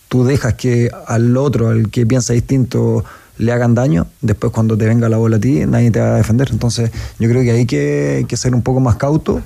[0.10, 3.06] tú dejas que al otro, al que piensa distinto,
[3.38, 6.18] le hagan daño, después cuando te venga la bola a ti, nadie te va a
[6.18, 6.50] defender.
[6.52, 9.42] Entonces, yo creo que hay que, que ser un poco más cauto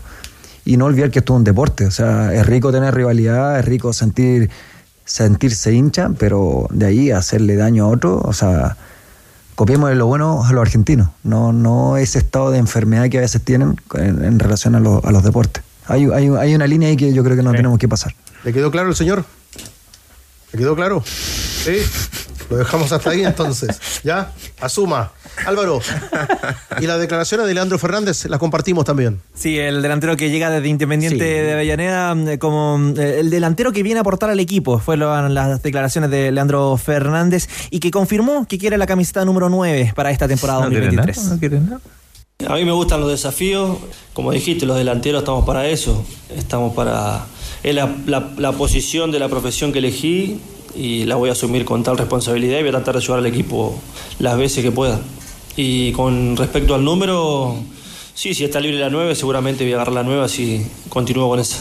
[0.65, 1.85] y no olvidar que esto es un deporte.
[1.85, 4.49] O sea, es rico tener rivalidad, es rico sentir
[5.05, 8.77] sentirse hincha, pero de ahí hacerle daño a otro, o sea,
[9.55, 13.21] copiemos de lo bueno a los argentinos, no, no ese estado de enfermedad que a
[13.21, 15.61] veces tienen en, en relación a, los- a los deportes.
[15.87, 18.15] Hay, hay, hay una línea ahí que yo creo que no tenemos que pasar.
[18.45, 19.25] ¿Le quedó claro el señor?
[20.53, 21.03] ¿Le quedó claro?
[21.05, 21.75] Sí.
[22.49, 23.79] Lo dejamos hasta ahí entonces.
[24.03, 24.31] ¿Ya?
[24.61, 25.11] Asuma.
[25.45, 25.79] Álvaro.
[26.79, 29.19] Y las declaraciones de Leandro Fernández las compartimos también.
[29.33, 31.23] Sí, el delantero que llega desde Independiente Sí.
[31.45, 35.61] de Avellaneda, eh, como eh, el delantero que viene a aportar al equipo, fueron las
[35.63, 40.27] declaraciones de Leandro Fernández y que confirmó que quiere la camiseta número 9 para esta
[40.27, 41.17] temporada No quiere 2023.
[41.23, 41.79] nada, no quiere nada.
[42.47, 43.77] A mí me gustan los desafíos,
[44.13, 46.05] como dijiste, los delanteros estamos para eso,
[46.35, 47.25] estamos para...
[47.63, 50.41] Es la, la- la posición de la profesión que elegí
[50.75, 53.25] y la voy a asumir con tal responsabilidad y voy a tratar de ayudar al
[53.25, 53.79] equipo
[54.19, 54.99] las veces que pueda.
[55.55, 57.55] Y con respecto al número,
[58.13, 61.39] sí, si está libre la 9, seguramente voy a agarrar la 9 así continúo con
[61.39, 61.57] esa.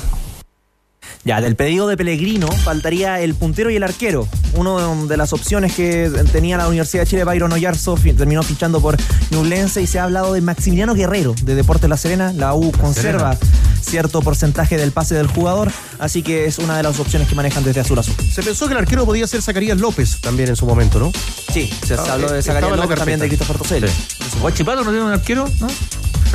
[1.24, 4.26] Ya, del pedido de Pellegrino faltaría el puntero y el arquero.
[4.54, 8.96] Uno de las opciones que tenía la Universidad de Chile, Byron Oyarzo, terminó fichando por
[9.30, 12.32] Ñublense y se ha hablado de Maximiliano Guerrero, de Deportes La Serena.
[12.32, 13.36] La U conserva
[13.80, 15.70] cierto porcentaje del pase del jugador,
[16.00, 18.14] así que es una de las opciones que manejan desde Azul Azul.
[18.28, 21.12] Se pensó que el arquero podía ser Zacarías López también en su momento, ¿no?
[21.52, 23.44] Sí, se Ah, habló de estaba Zacarías López, también de carpeta.
[23.54, 24.42] Christopher Toselli.
[24.42, 25.68] Oye, Chipato no tiene un arquero, ¿no?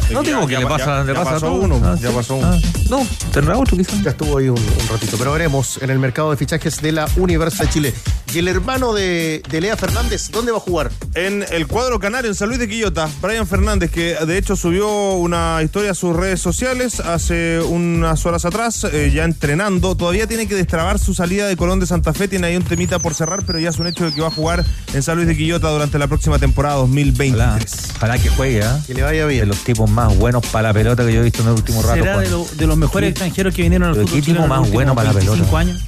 [0.11, 2.11] No digo que ya le pasa, ya- le ya pasa a pasó uno, Ah, ya
[2.11, 2.47] pasó uno.
[2.47, 2.57] Ah,
[2.89, 4.01] no, tendrá otro quizás.
[4.03, 7.07] Ya estuvo ahí un, un ratito, pero veremos en el mercado de fichajes de la
[7.17, 7.93] Universidad de Chile.
[8.33, 10.91] ¿Y el hermano de, de Lea Fernández, dónde va a jugar?
[11.15, 15.13] En el cuadro canario, en San Luis de Quillota, Brian Fernández, que de hecho subió
[15.13, 19.95] una historia a sus redes sociales hace unas horas atrás, eh, ya entrenando.
[19.95, 22.99] Todavía tiene que destrabar su salida de Colón de Santa Fe, tiene ahí un temita
[22.99, 25.27] por cerrar, pero ya es un hecho de que va a jugar en San Luis
[25.27, 27.93] de Quillota durante la próxima temporada 2023.
[27.97, 28.79] Ojalá que juegue, ¿ah?
[28.85, 29.37] Que le vaya bien.
[29.41, 31.81] De los tipos más buenos para la pelota que yo he visto en el último
[31.81, 31.95] rato.
[31.95, 32.31] Será de, Juan.
[32.31, 35.07] lo- de los mejores extranjeros que vinieron al fútbol ¿Qué tipo más bueno últimos para
[35.07, 35.59] la 25 pelota?
[35.59, 35.81] años.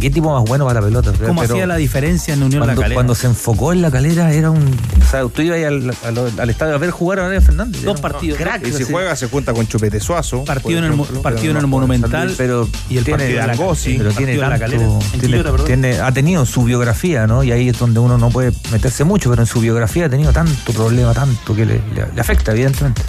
[0.00, 1.12] ¿Qué tipo más bueno para la pelota?
[1.26, 2.94] ¿Cómo Pero hacía la diferencia en Unión La cuando, Calera?
[2.96, 4.62] cuando se enfocó en la calera era un.
[4.62, 7.82] O sea, usted iba ahí al, al- al estadio a ver jugar a Brian Fernández.
[7.82, 8.38] Dos partidos.
[8.38, 10.44] Crack, Y si juega, se junta con Chupete Suazo.
[10.44, 13.52] Partido en el, ejemplo, partido en el Monumental pero y el tiene partido de la
[13.54, 14.84] pero tiene partido de la tanto, Calera.
[14.84, 15.66] En tiene- Quillota, perdón.
[15.66, 17.42] tiene- ha tenido su biografía, ¿no?
[17.44, 20.32] Y ahí es donde uno no puede meterse mucho, pero en su biografía ha tenido
[20.32, 23.02] tanto problema, tanto que le, le- le afecta, evidentemente.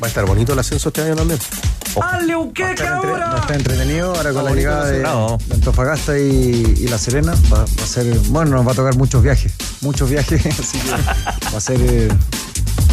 [0.00, 1.40] Va a estar bonito el ascenso este año también.
[1.96, 3.28] ¡Dale, Uqueca ahora!
[3.28, 5.04] No está entretenido ahora con la llegada de,
[5.52, 7.34] Antofagasta y, y La Serena.
[7.52, 10.90] Va, va a ser, bueno, nos va a tocar muchos viajes, muchos viajes, así que
[10.90, 12.08] va a ser, eh,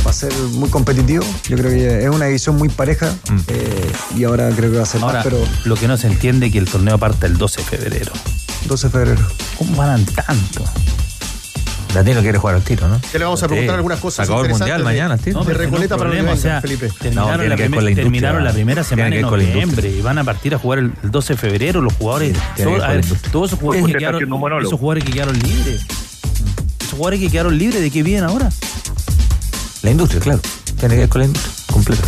[0.05, 1.23] va a ser muy competitivo.
[1.47, 3.13] Yo creo que es una edición muy pareja
[3.49, 6.07] eh, y ahora creo que va a ser Ahora, más, pero lo que no se
[6.07, 8.11] entiende es que el torneo parte el 12 de febrero.
[8.65, 9.27] 12 de febrero.
[9.59, 10.63] ¿Cómo van tanto?
[11.95, 12.99] Danilo quiere jugar al tiro, ¿no?
[13.11, 13.77] Ya le vamos a preguntar Sí.
[13.77, 15.43] algunas cosas acabó el mundial de- mañana, tío.
[15.43, 16.89] de Recoleta para problema, o venga, sea, Felipe.
[16.99, 20.53] Terminaron, tiene la, primer- la terminaron la primera semana en noviembre y van a partir
[20.55, 22.37] a jugar el, el 12 de febrero los jugadores.
[22.57, 24.23] Todos- ver a todos esos jugadores, que quedaron,
[24.63, 25.81] esos jugadores que quedaron libres.
[26.79, 28.49] Esos jugadores que quedaron libres, ¿de qué vienen ahora?
[29.81, 30.41] La industria, claro.
[30.79, 32.03] Tiene que ver con la industria completa.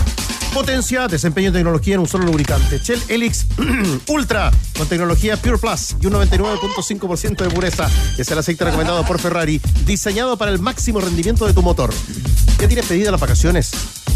[0.58, 2.80] Potencia, desempeño y tecnología en un solo lubricante.
[2.84, 3.46] Shell Helix
[4.08, 7.88] Ultra con tecnología Pure Plus y un 99.5% de pureza.
[8.18, 11.94] Es el aceite recomendado por Ferrari, diseñado para el máximo rendimiento de tu motor.
[12.60, 13.70] ¿Ya tienes pedidas las vacaciones?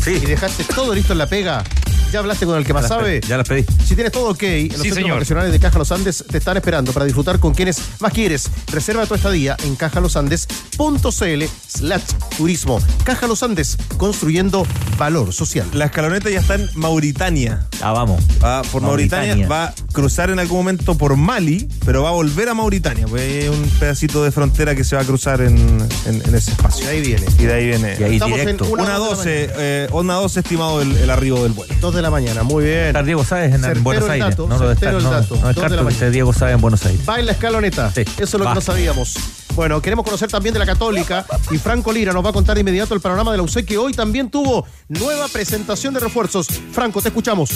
[0.03, 0.13] Sí.
[0.15, 1.63] ¿Y dejaste todo listo en la pega?
[2.11, 3.21] ¿Ya hablaste con el que más Ya sabe?
[3.21, 3.63] ya las pedí.
[3.85, 6.57] Si tienes todo ok, en los Sí, centros vacacionales de Caja Los Andes te están
[6.57, 8.49] esperando para disfrutar con quienes más quieres.
[8.71, 11.43] Reserva tu estadía en cajalosandes.cl
[11.75, 12.01] slash
[12.37, 12.79] turismo.
[13.03, 14.65] Caja Los Andes, construyendo
[14.97, 15.67] valor social.
[15.73, 17.65] La escaloneta ya está en Mauritania.
[17.81, 18.21] Ah, vamos.
[18.43, 19.35] Va por Mauritania.
[19.35, 19.47] Mauritania.
[19.47, 23.07] va a cruzar en algún momento por Mali, pero va a volver a Mauritania.
[23.07, 25.57] Pues hay un pedacito de frontera que se va a cruzar en,
[26.05, 26.85] en- en ese espacio.
[26.85, 27.25] Y ahí viene.
[27.39, 27.95] Y de ahí viene.
[27.99, 28.65] Y ahí Estamos en directo.
[28.69, 31.73] una Una dos de la 12, eh, una 12 estimado el, el arribo del vuelo.
[31.79, 32.87] Dos de la mañana, muy bien.
[32.87, 34.29] Estar Diego Sáez en, Buenos Aires.
[34.29, 35.11] dato, no lo certero descarto, el no,
[35.47, 35.61] dato.
[35.61, 36.09] no de la mañana.
[36.09, 37.01] Diego Sáez en Buenos Aires.
[37.07, 37.91] Va en la escaloneta.
[37.93, 38.51] Sí, Eso es lo va.
[38.51, 39.15] que no sabíamos.
[39.55, 42.61] Bueno, queremos conocer también de la Católica y Franco Lira nos va a contar de
[42.61, 46.47] inmediato el panorama de la UC que hoy también tuvo nueva presentación de refuerzos.
[46.71, 47.51] Franco, te escuchamos.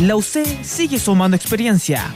[0.00, 2.12] La UC sigue sumando experiencia.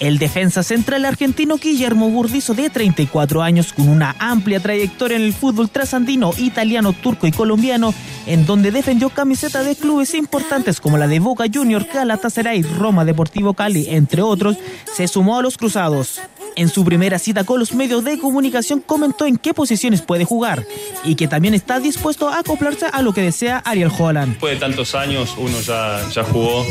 [0.00, 5.32] El defensa central argentino Guillermo Burdizo, de 34 años, con una amplia trayectoria en el
[5.32, 7.94] fútbol trasandino, italiano, turco y colombiano,
[8.26, 13.54] en donde defendió camiseta de clubes importantes como la de Boca Junior, Galatasaray, Roma Deportivo
[13.54, 14.56] Cali, entre otros,
[14.94, 16.20] se sumó a los cruzados.
[16.56, 20.64] En su primera cita con los medios de comunicación comentó en qué posiciones puede jugar
[21.02, 24.32] y que también está dispuesto a acoplarse a lo que desea Ariel Holland.
[24.32, 26.64] Después de tantos años, uno ya, ya jugó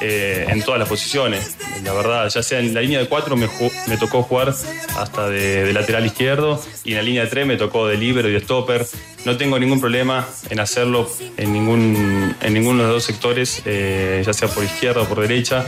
[0.00, 1.56] eh, en todas las posiciones.
[1.84, 4.54] La verdad, ya sea en la línea de cuatro me, ju- me tocó jugar
[4.96, 8.32] hasta de, lateral izquierdo y en la línea de tres me tocó de líbero y
[8.32, 8.86] de stopper.
[9.24, 14.22] No tengo ningún problema en hacerlo en, ningún, en ninguno de los dos sectores, eh,
[14.24, 15.64] ya sea por izquierda o por derecha.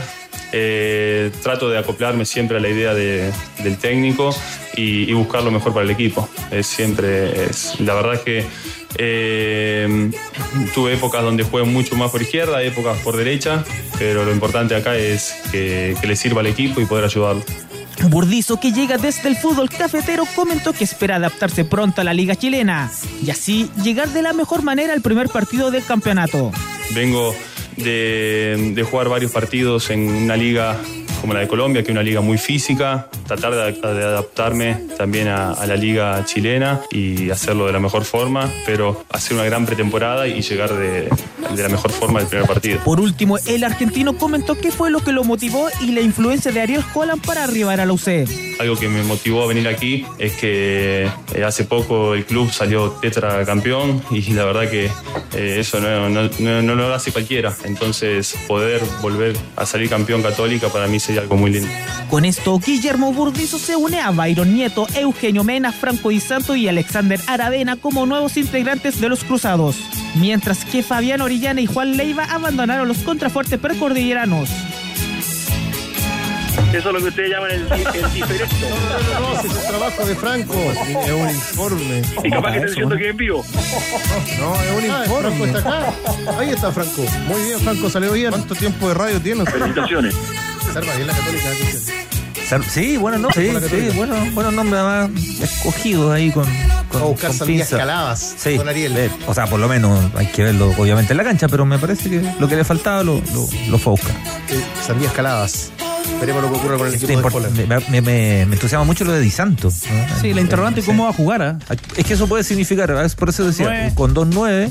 [0.53, 3.31] Eh, trato de acoplarme siempre a la idea de-
[3.63, 4.35] del técnico
[4.75, 6.27] y, y buscar lo mejor para el equipo.
[6.51, 8.45] Es siempre, es, la verdad que
[9.03, 10.11] eh,
[10.75, 13.63] tuve épocas donde juego mucho más por izquierda, épocas por derecha,
[13.97, 17.43] pero lo importante acá es que, que le sirva al equipo y poder ayudarlo.
[18.09, 22.35] Burdizo, que llega desde el fútbol cafetero, comentó que espera adaptarse pronto a la liga
[22.35, 22.91] chilena
[23.25, 26.51] y así llegar de la mejor manera al primer partido del campeonato.
[26.93, 27.35] Vengo
[27.77, 30.77] de, de jugar varios partidos en una liga
[31.21, 35.27] como la de Colombia, que es una liga muy física, tratar de, de adaptarme también
[35.27, 39.65] a, a la liga chilena y hacerlo de la mejor forma, pero hacer una gran
[39.65, 41.09] pretemporada y llegar de,
[41.55, 42.79] de la mejor forma del primer partido.
[42.83, 46.59] Por último, el argentino comentó qué fue lo que lo motivó y la influencia de
[46.61, 48.07] Ariel Holland para arribar a la UC.
[48.59, 52.91] Algo que me motivó a venir aquí es que eh, hace poco el club salió
[53.01, 54.85] tetracampeón y la verdad que
[55.35, 57.55] eh, eso no, no- no- no lo hace cualquiera.
[57.63, 61.69] Entonces poder volver a salir campeón católica para mí sería algo muy lindo.
[62.09, 66.67] Con esto, Guillermo Burdizo se une a Byron Nieto, Eugenio Mena, Franco Di Santo y
[66.67, 69.77] Alexander Aravena como nuevos integrantes de los Cruzados,
[70.15, 74.49] mientras que Fabián Orellana y Juan Leiva abandonaron los contrafuertes precordilleranos.
[76.73, 77.61] Eso es lo que ustedes llaman el,
[77.95, 78.55] el diferente.
[79.19, 80.53] No, es el trabajo de Franco.
[80.53, 82.01] Es un informe.
[82.23, 83.45] Y capaz que estén diciendo que es en vivo.
[84.39, 85.29] No, es un Ah, informe.
[85.31, 85.93] Franco está acá.
[86.39, 87.03] Ahí está Franco.
[87.27, 88.29] Muy bien, Franco, salió bien.
[88.31, 89.45] ¿Cuánto tiempo de radio tiene?
[89.45, 90.15] Felicitaciones.
[90.71, 91.49] Se arma bien la católica.
[92.69, 95.09] Sí, bueno, no, sí, sí, bueno, bueno, nombre además
[95.41, 96.45] escogidos ahí con.
[96.89, 97.77] con a buscar pinza.
[97.77, 98.97] caladas Sí, con Ariel.
[98.97, 101.79] eh, o sea, por lo menos hay que verlo obviamente en la cancha, pero me
[101.79, 104.11] parece que lo que le faltaba lo, lo, lo fue a buscar.
[104.49, 105.71] Eh, sandías caladas.
[106.21, 109.11] Veremos lo que ocurre con el equipo de me, me- me- me entusiasma mucho lo
[109.11, 109.69] de Di Santo.
[109.69, 110.21] ¿no?
[110.21, 111.41] Sí, la interrogante, ¿cómo va a jugar?
[111.41, 111.57] ah?
[111.97, 113.91] Es que eso puede significar, es por eso decía, Nueve.
[113.95, 114.69] con 2-9,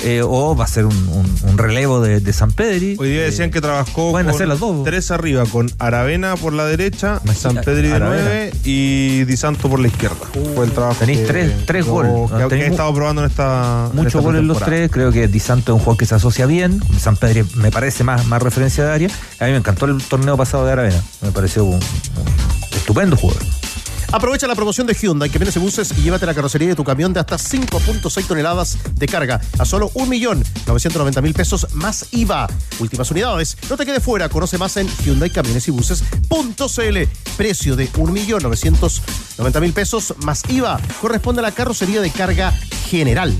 [0.00, 2.96] eh, o va a ser un, un- un relevo de, de San Pedri.
[2.98, 4.84] Hoy día decían que trabajó pueden con hacer las dos.
[4.84, 8.22] tres arriba, con Aravena por la derecha, San Pedri de Aravena.
[8.24, 10.16] 9 y Di Santo por la izquierda.
[10.56, 12.12] Fue el trabajo Tenéis que- tres- tres goles.
[12.48, 15.74] que- he estado probando en esta Muchos goles los tres, creo que Di Santo es
[15.74, 19.08] un jugador que se asocia bien, San Pedri me parece más, más referencia de área.
[19.38, 20.87] A mí me encantó el torneo pasado de Aravena,
[21.20, 21.80] me pareció un,
[22.72, 23.42] estupendo jugador.
[24.10, 27.12] Aprovecha la promoción de Hyundai que vienes buses y llévate la carrocería de tu camión
[27.12, 32.48] de hasta 5.6 toneladas de carga a solo 1.990.000 pesos más IVA.
[32.78, 33.58] Últimas unidades.
[33.68, 34.30] No te quedes fuera.
[34.30, 36.98] Conoce más en Hyundai Camiones y Buses.cl.
[37.36, 40.80] Precio de 1.990.000 pesos más IVA.
[41.02, 42.52] Corresponde a la carrocería de carga
[42.88, 43.36] general.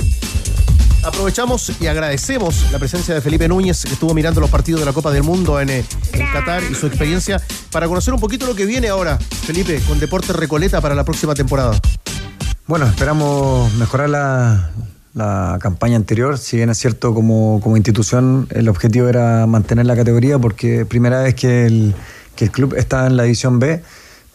[1.05, 4.93] Aprovechamos y agradecemos la presencia de Felipe Núñez, que estuvo mirando los partidos de la
[4.93, 7.41] Copa del Mundo en, eh, en Qatar y su experiencia,
[7.71, 11.35] para conocer un poquito lo que viene ahora, Felipe, con Deporte Recoleta para la próxima
[11.35, 11.79] temporada.
[12.67, 14.71] Bueno, esperamos mejorar la,
[15.15, 16.39] la campaña anterior.
[16.39, 21.23] Si bien es cierto, como, como institución, el objetivo era mantener la categoría porque primera
[21.23, 21.95] vez que el,
[22.37, 23.83] que el club está en la división B,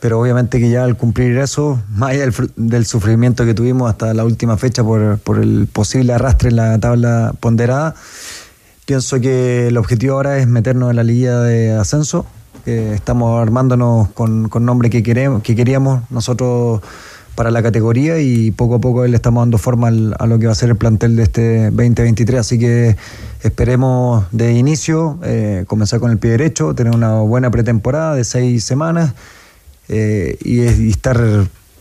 [0.04, 4.14] pero obviamente que ya al cumplir eso, más allá del, del sufrimiento que tuvimos hasta
[4.14, 7.96] la última fecha por, por el posible arrastre en la tabla ponderada,
[8.86, 12.26] pienso que el objetivo ahora es meternos en la liguilla de ascenso.
[12.66, 16.82] Eh, estamos armándonos con, con nombre que, queremos, que queríamos nosotros
[17.36, 20.48] para la categoría y poco a poco le estamos dando forma al- a lo que
[20.48, 22.42] va a ser el plantel de este 2023.
[22.42, 22.98] Así que
[23.42, 28.66] esperemos de inicio eh, comenzar con el pie derecho, tener una buena pretemporada de seis
[28.66, 29.14] semanas
[29.90, 31.20] eh, y, es- estar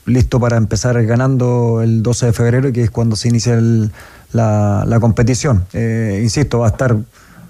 [0.06, 3.90] listo para empezar ganando el 12 de febrero, que es cuando se inicia el-
[4.32, 5.64] la, la competición.
[5.72, 6.96] Eh, insisto, va a estar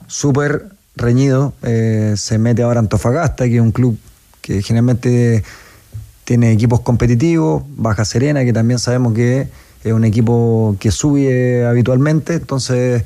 [0.06, 0.66] súper
[0.96, 1.54] reñido.
[1.62, 3.98] eh, se mete ahora Antofagasta, que es un club
[4.42, 5.42] que generalmente
[6.24, 9.48] tiene equipos competitivos, Baja Serena, que también sabemos que
[9.84, 13.04] es un equipo que sube habitualmente, entonces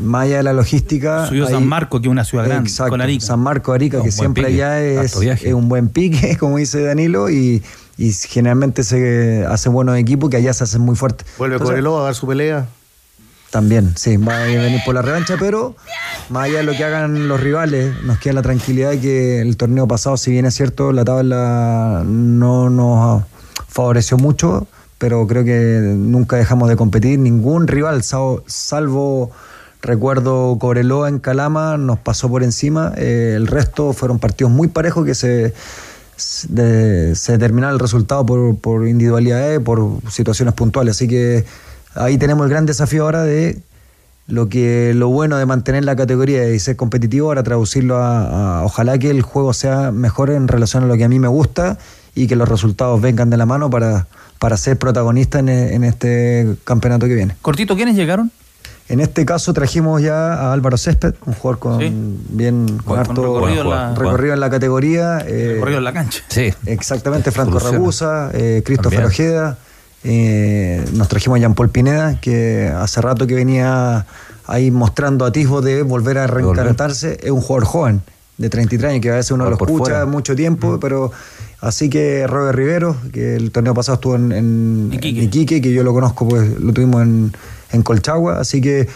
[0.00, 1.26] más allá de la logística...
[1.26, 3.24] Subió hay- San Marco, que es una ciudad grande, Exacto, con Arica.
[3.24, 5.14] San Marco, Arica, que siempre pique, allá es,
[5.52, 7.62] un buen pique, como dice Danilo, y,
[7.98, 11.26] y generalmente se hace buenos equipos que allá se hacen muy fuertes.
[11.38, 12.66] Vuelve Entonces, Coreló a dar su pelea.
[13.50, 15.76] También, sí, va a venir por la revancha, pero
[16.30, 19.56] más allá de lo que hagan los rivales, nos queda la tranquilidad de que el
[19.56, 23.22] torneo pasado, si bien es cierto, la tabla no nos
[23.68, 24.66] favoreció mucho,
[24.98, 27.18] pero creo que nunca dejamos de competir.
[27.18, 29.30] Ningún rival, salvo, salvo
[29.86, 32.92] recuerdo Cobreloa en Calama, nos pasó por encima.
[32.96, 35.54] Eh, el resto fueron partidos muy parejos que se,
[36.48, 40.96] de- se determinaba el resultado por, individualidades, por situaciones puntuales.
[40.96, 41.44] Así que
[41.94, 43.58] ahí tenemos el gran desafío ahora de
[44.28, 48.98] lo que lo bueno de mantener la categoría y ser competitivo, ahora traducirlo a, ojalá
[48.98, 51.78] que el juego sea mejor en relación a lo que a mí me gusta
[52.14, 54.08] y que los resultados vengan de la mano para,
[54.40, 57.36] para ser protagonista en, en este campeonato que viene.
[57.40, 58.32] Cortito, ¿quiénes llegaron?
[58.88, 61.92] En este caso trajimos ya a Álvaro Césped, un jugador con Sí.
[62.30, 65.18] bien con Con- harto recorrido en la- recorrido en la categoría.
[65.26, 66.22] eh, Recorrido en la cancha.
[66.28, 66.52] Sí.
[66.66, 67.58] Exactamente, Franco.
[67.58, 69.28] Ragusa, eh, Christopher También.
[69.30, 69.58] Ojeda,
[70.04, 74.06] eh, nos trajimos a Jean Paul Pineda, que hace rato que venía
[74.46, 77.18] ahí mostrando atisbos de volver a reencantarse.
[77.22, 78.02] Es un jugador joven,
[78.38, 80.06] de 33 años, que a veces uno lo escucha fuera.
[80.06, 81.10] mucho tiempo, pero
[81.60, 85.18] así que Robert Rivero, que el torneo pasado estuvo en, en- Iquique.
[85.20, 87.32] en Iquique, que yo lo conozco, pues lo tuvimos en,
[87.72, 88.88] en Colchagua, así que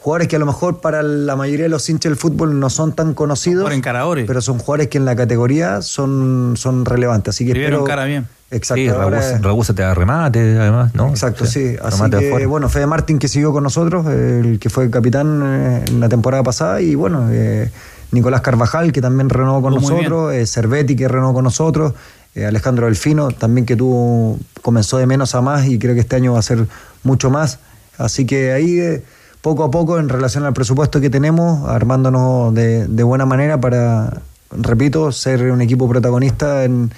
[0.00, 2.92] jugadores que a lo mejor para la mayoría de los hinchas del fútbol no son
[2.94, 4.26] tan conocidos, Por encaradores.
[4.26, 7.34] pero son jugadores que en la categoría son, son relevantes.
[7.34, 8.26] Así que Rivero espero- encara bien.
[8.50, 8.80] Exacto.
[8.82, 11.08] Sí, Ragusa, Ragusa te da remate, además, ¿no?
[11.10, 11.76] Exacto, sí.
[11.82, 12.46] Así que, afuera.
[12.46, 16.42] bueno, Fede Martín que siguió con nosotros, el que fue capitán eh, en la temporada
[16.42, 17.70] pasada, y bueno, eh,
[18.10, 21.92] Nicolás Carvajal, que también renovó con Estuvo nosotros, eh, Cervetti, que renovó con nosotros,
[22.34, 26.16] eh, Alejandro Delfino, también que tuvo, comenzó de menos a más y creo que este
[26.16, 26.66] año va a ser
[27.02, 27.58] mucho más.
[27.98, 29.02] Así que ahí, eh,
[29.42, 34.22] poco a poco, en relación al presupuesto que tenemos, armándonos de, de buena manera para,
[34.50, 36.90] repito, ser un equipo protagonista en,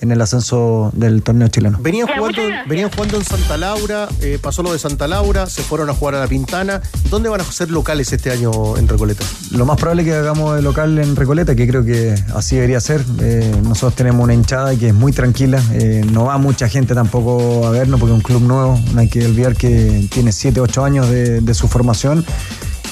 [0.00, 1.78] en el ascenso del torneo chileno.
[1.80, 5.88] Venían jugando, venían jugando en Santa Laura, eh, pasó lo de Santa Laura, se fueron
[5.88, 6.82] a jugar a La Pintana.
[7.10, 9.24] ¿Dónde van a ser locales este año en Recoleta?
[9.52, 12.80] Lo más probable es que hagamos de local en Recoleta, que creo que así debería
[12.80, 13.02] ser.
[13.20, 17.66] Eh, nosotros tenemos una hinchada que es muy tranquila, eh, no va mucha gente tampoco
[17.66, 20.84] a vernos porque es un club nuevo, no hay que olvidar que tiene 7, 8
[20.84, 22.24] años de, de su formación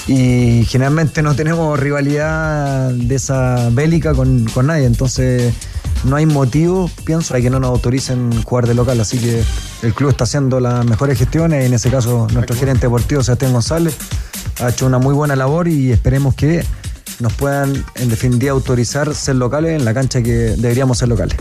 [0.07, 5.53] y generalmente no tenemos rivalidad de esa bélica con, con nadie, entonces
[6.05, 9.43] no hay motivo, pienso, para que no nos autoricen jugar de local, así que
[9.81, 13.97] el club está haciendo las mejores gestiones, en ese caso nuestro gerente deportivo Sebastián González
[14.61, 16.63] ha hecho una muy buena labor y esperemos que
[17.19, 21.37] nos puedan en definitiva autorizar ser locales en la cancha que deberíamos ser locales.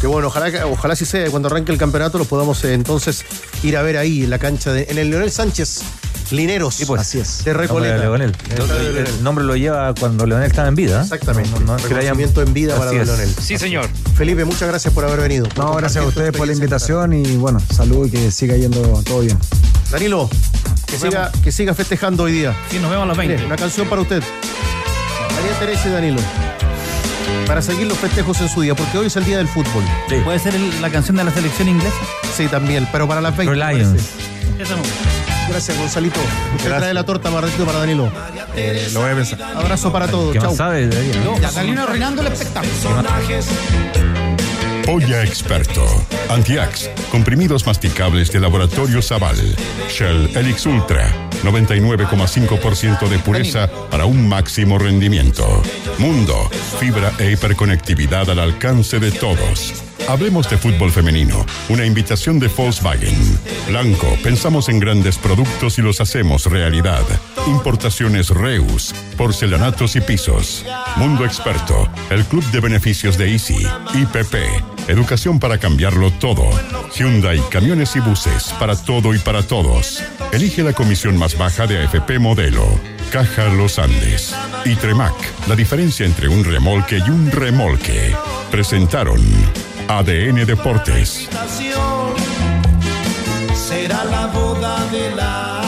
[0.00, 3.24] Que bueno, ojalá, que- ojalá si sea, cuando arranque el campeonato lo podamos eh, entonces
[3.64, 5.80] ir a ver ahí en la cancha, de, en el Leonel Sánchez
[6.30, 6.80] Lineros.
[6.86, 7.00] pues.
[7.00, 7.42] Así es.
[7.44, 7.94] De Nombre Recoleta.
[7.94, 8.36] de Leonel.
[9.16, 11.00] El nombre lo lleva cuando Leonel estaba en vida.
[11.00, 11.02] ¿eh?
[11.02, 11.50] Exactamente.
[11.50, 12.92] No, no, no Reconocimiento en vida para.
[12.92, 13.34] Leonel.
[13.42, 13.88] Sí, señor.
[14.16, 15.48] Felipe, muchas gracias por haber venido.
[15.56, 19.20] No, gracias a ustedes por la invitación y bueno, salud y que siga yendo todo
[19.20, 19.38] bien.
[19.90, 20.28] Danilo,
[20.86, 22.54] que siga, que siga festejando hoy día.
[22.70, 23.34] Sí, nos vemos a las 20.
[23.34, 24.22] Mire, una canción para usted.
[25.34, 26.20] María Teresa y Danilo.
[27.46, 29.82] Para seguir los festejos en su día, porque hoy es el día del fútbol.
[30.24, 31.96] ¿Puede ser el- la canción de la selección inglesa?
[32.36, 33.54] Sí, también, pero para las 20.
[33.56, 33.90] Pro me Lions.
[34.02, 34.62] parece.
[34.62, 34.94] Esa me gusta.
[35.48, 36.20] Gracias, Gonzalito.
[36.20, 36.78] Usted Gracias.
[36.80, 38.12] trae la torta más ratito para Danilo.
[38.54, 39.42] Eh, lo voy a pensar.
[39.56, 40.32] Abrazo para todos.
[40.34, 40.48] ¿Qué Chau.
[40.50, 40.88] más sabe?
[40.88, 41.38] Debería, ¿no?
[41.40, 42.72] Ya termino arruinando el espectáculo.
[44.90, 45.84] Olla Experto.
[46.30, 46.88] Antiax.
[47.10, 49.36] Comprimidos masticables de Laboratorio Zaval.
[49.90, 51.12] Shell Elix Ultra.
[51.44, 55.62] 99,5% de pureza para un máximo rendimiento.
[55.98, 56.48] Mundo.
[56.80, 59.84] Fibra e hiperconectividad al alcance de todos.
[60.08, 61.44] Hablemos de fútbol femenino.
[61.68, 63.38] Una invitación de Volkswagen.
[63.68, 67.04] Blanco, pensamos en grandes productos y los hacemos realidad.
[67.46, 70.64] Importaciones Reus, porcelanatos y pisos.
[70.96, 73.66] Mundo Experto, el club de beneficios de Easy.
[73.92, 76.44] IPP, educación para cambiarlo todo.
[76.96, 80.02] Hyundai, camiones y buses, para todo y para todos.
[80.32, 82.66] Elige la comisión más baja de AFP Modelo.
[83.12, 84.34] Caja Los Andes.
[84.64, 85.14] Y Tremac,
[85.46, 88.14] la diferencia entre un remolque y un remolque.
[88.50, 89.20] Presentaron
[89.88, 91.28] ADN Deportes.
[93.54, 95.67] Será la boda del año,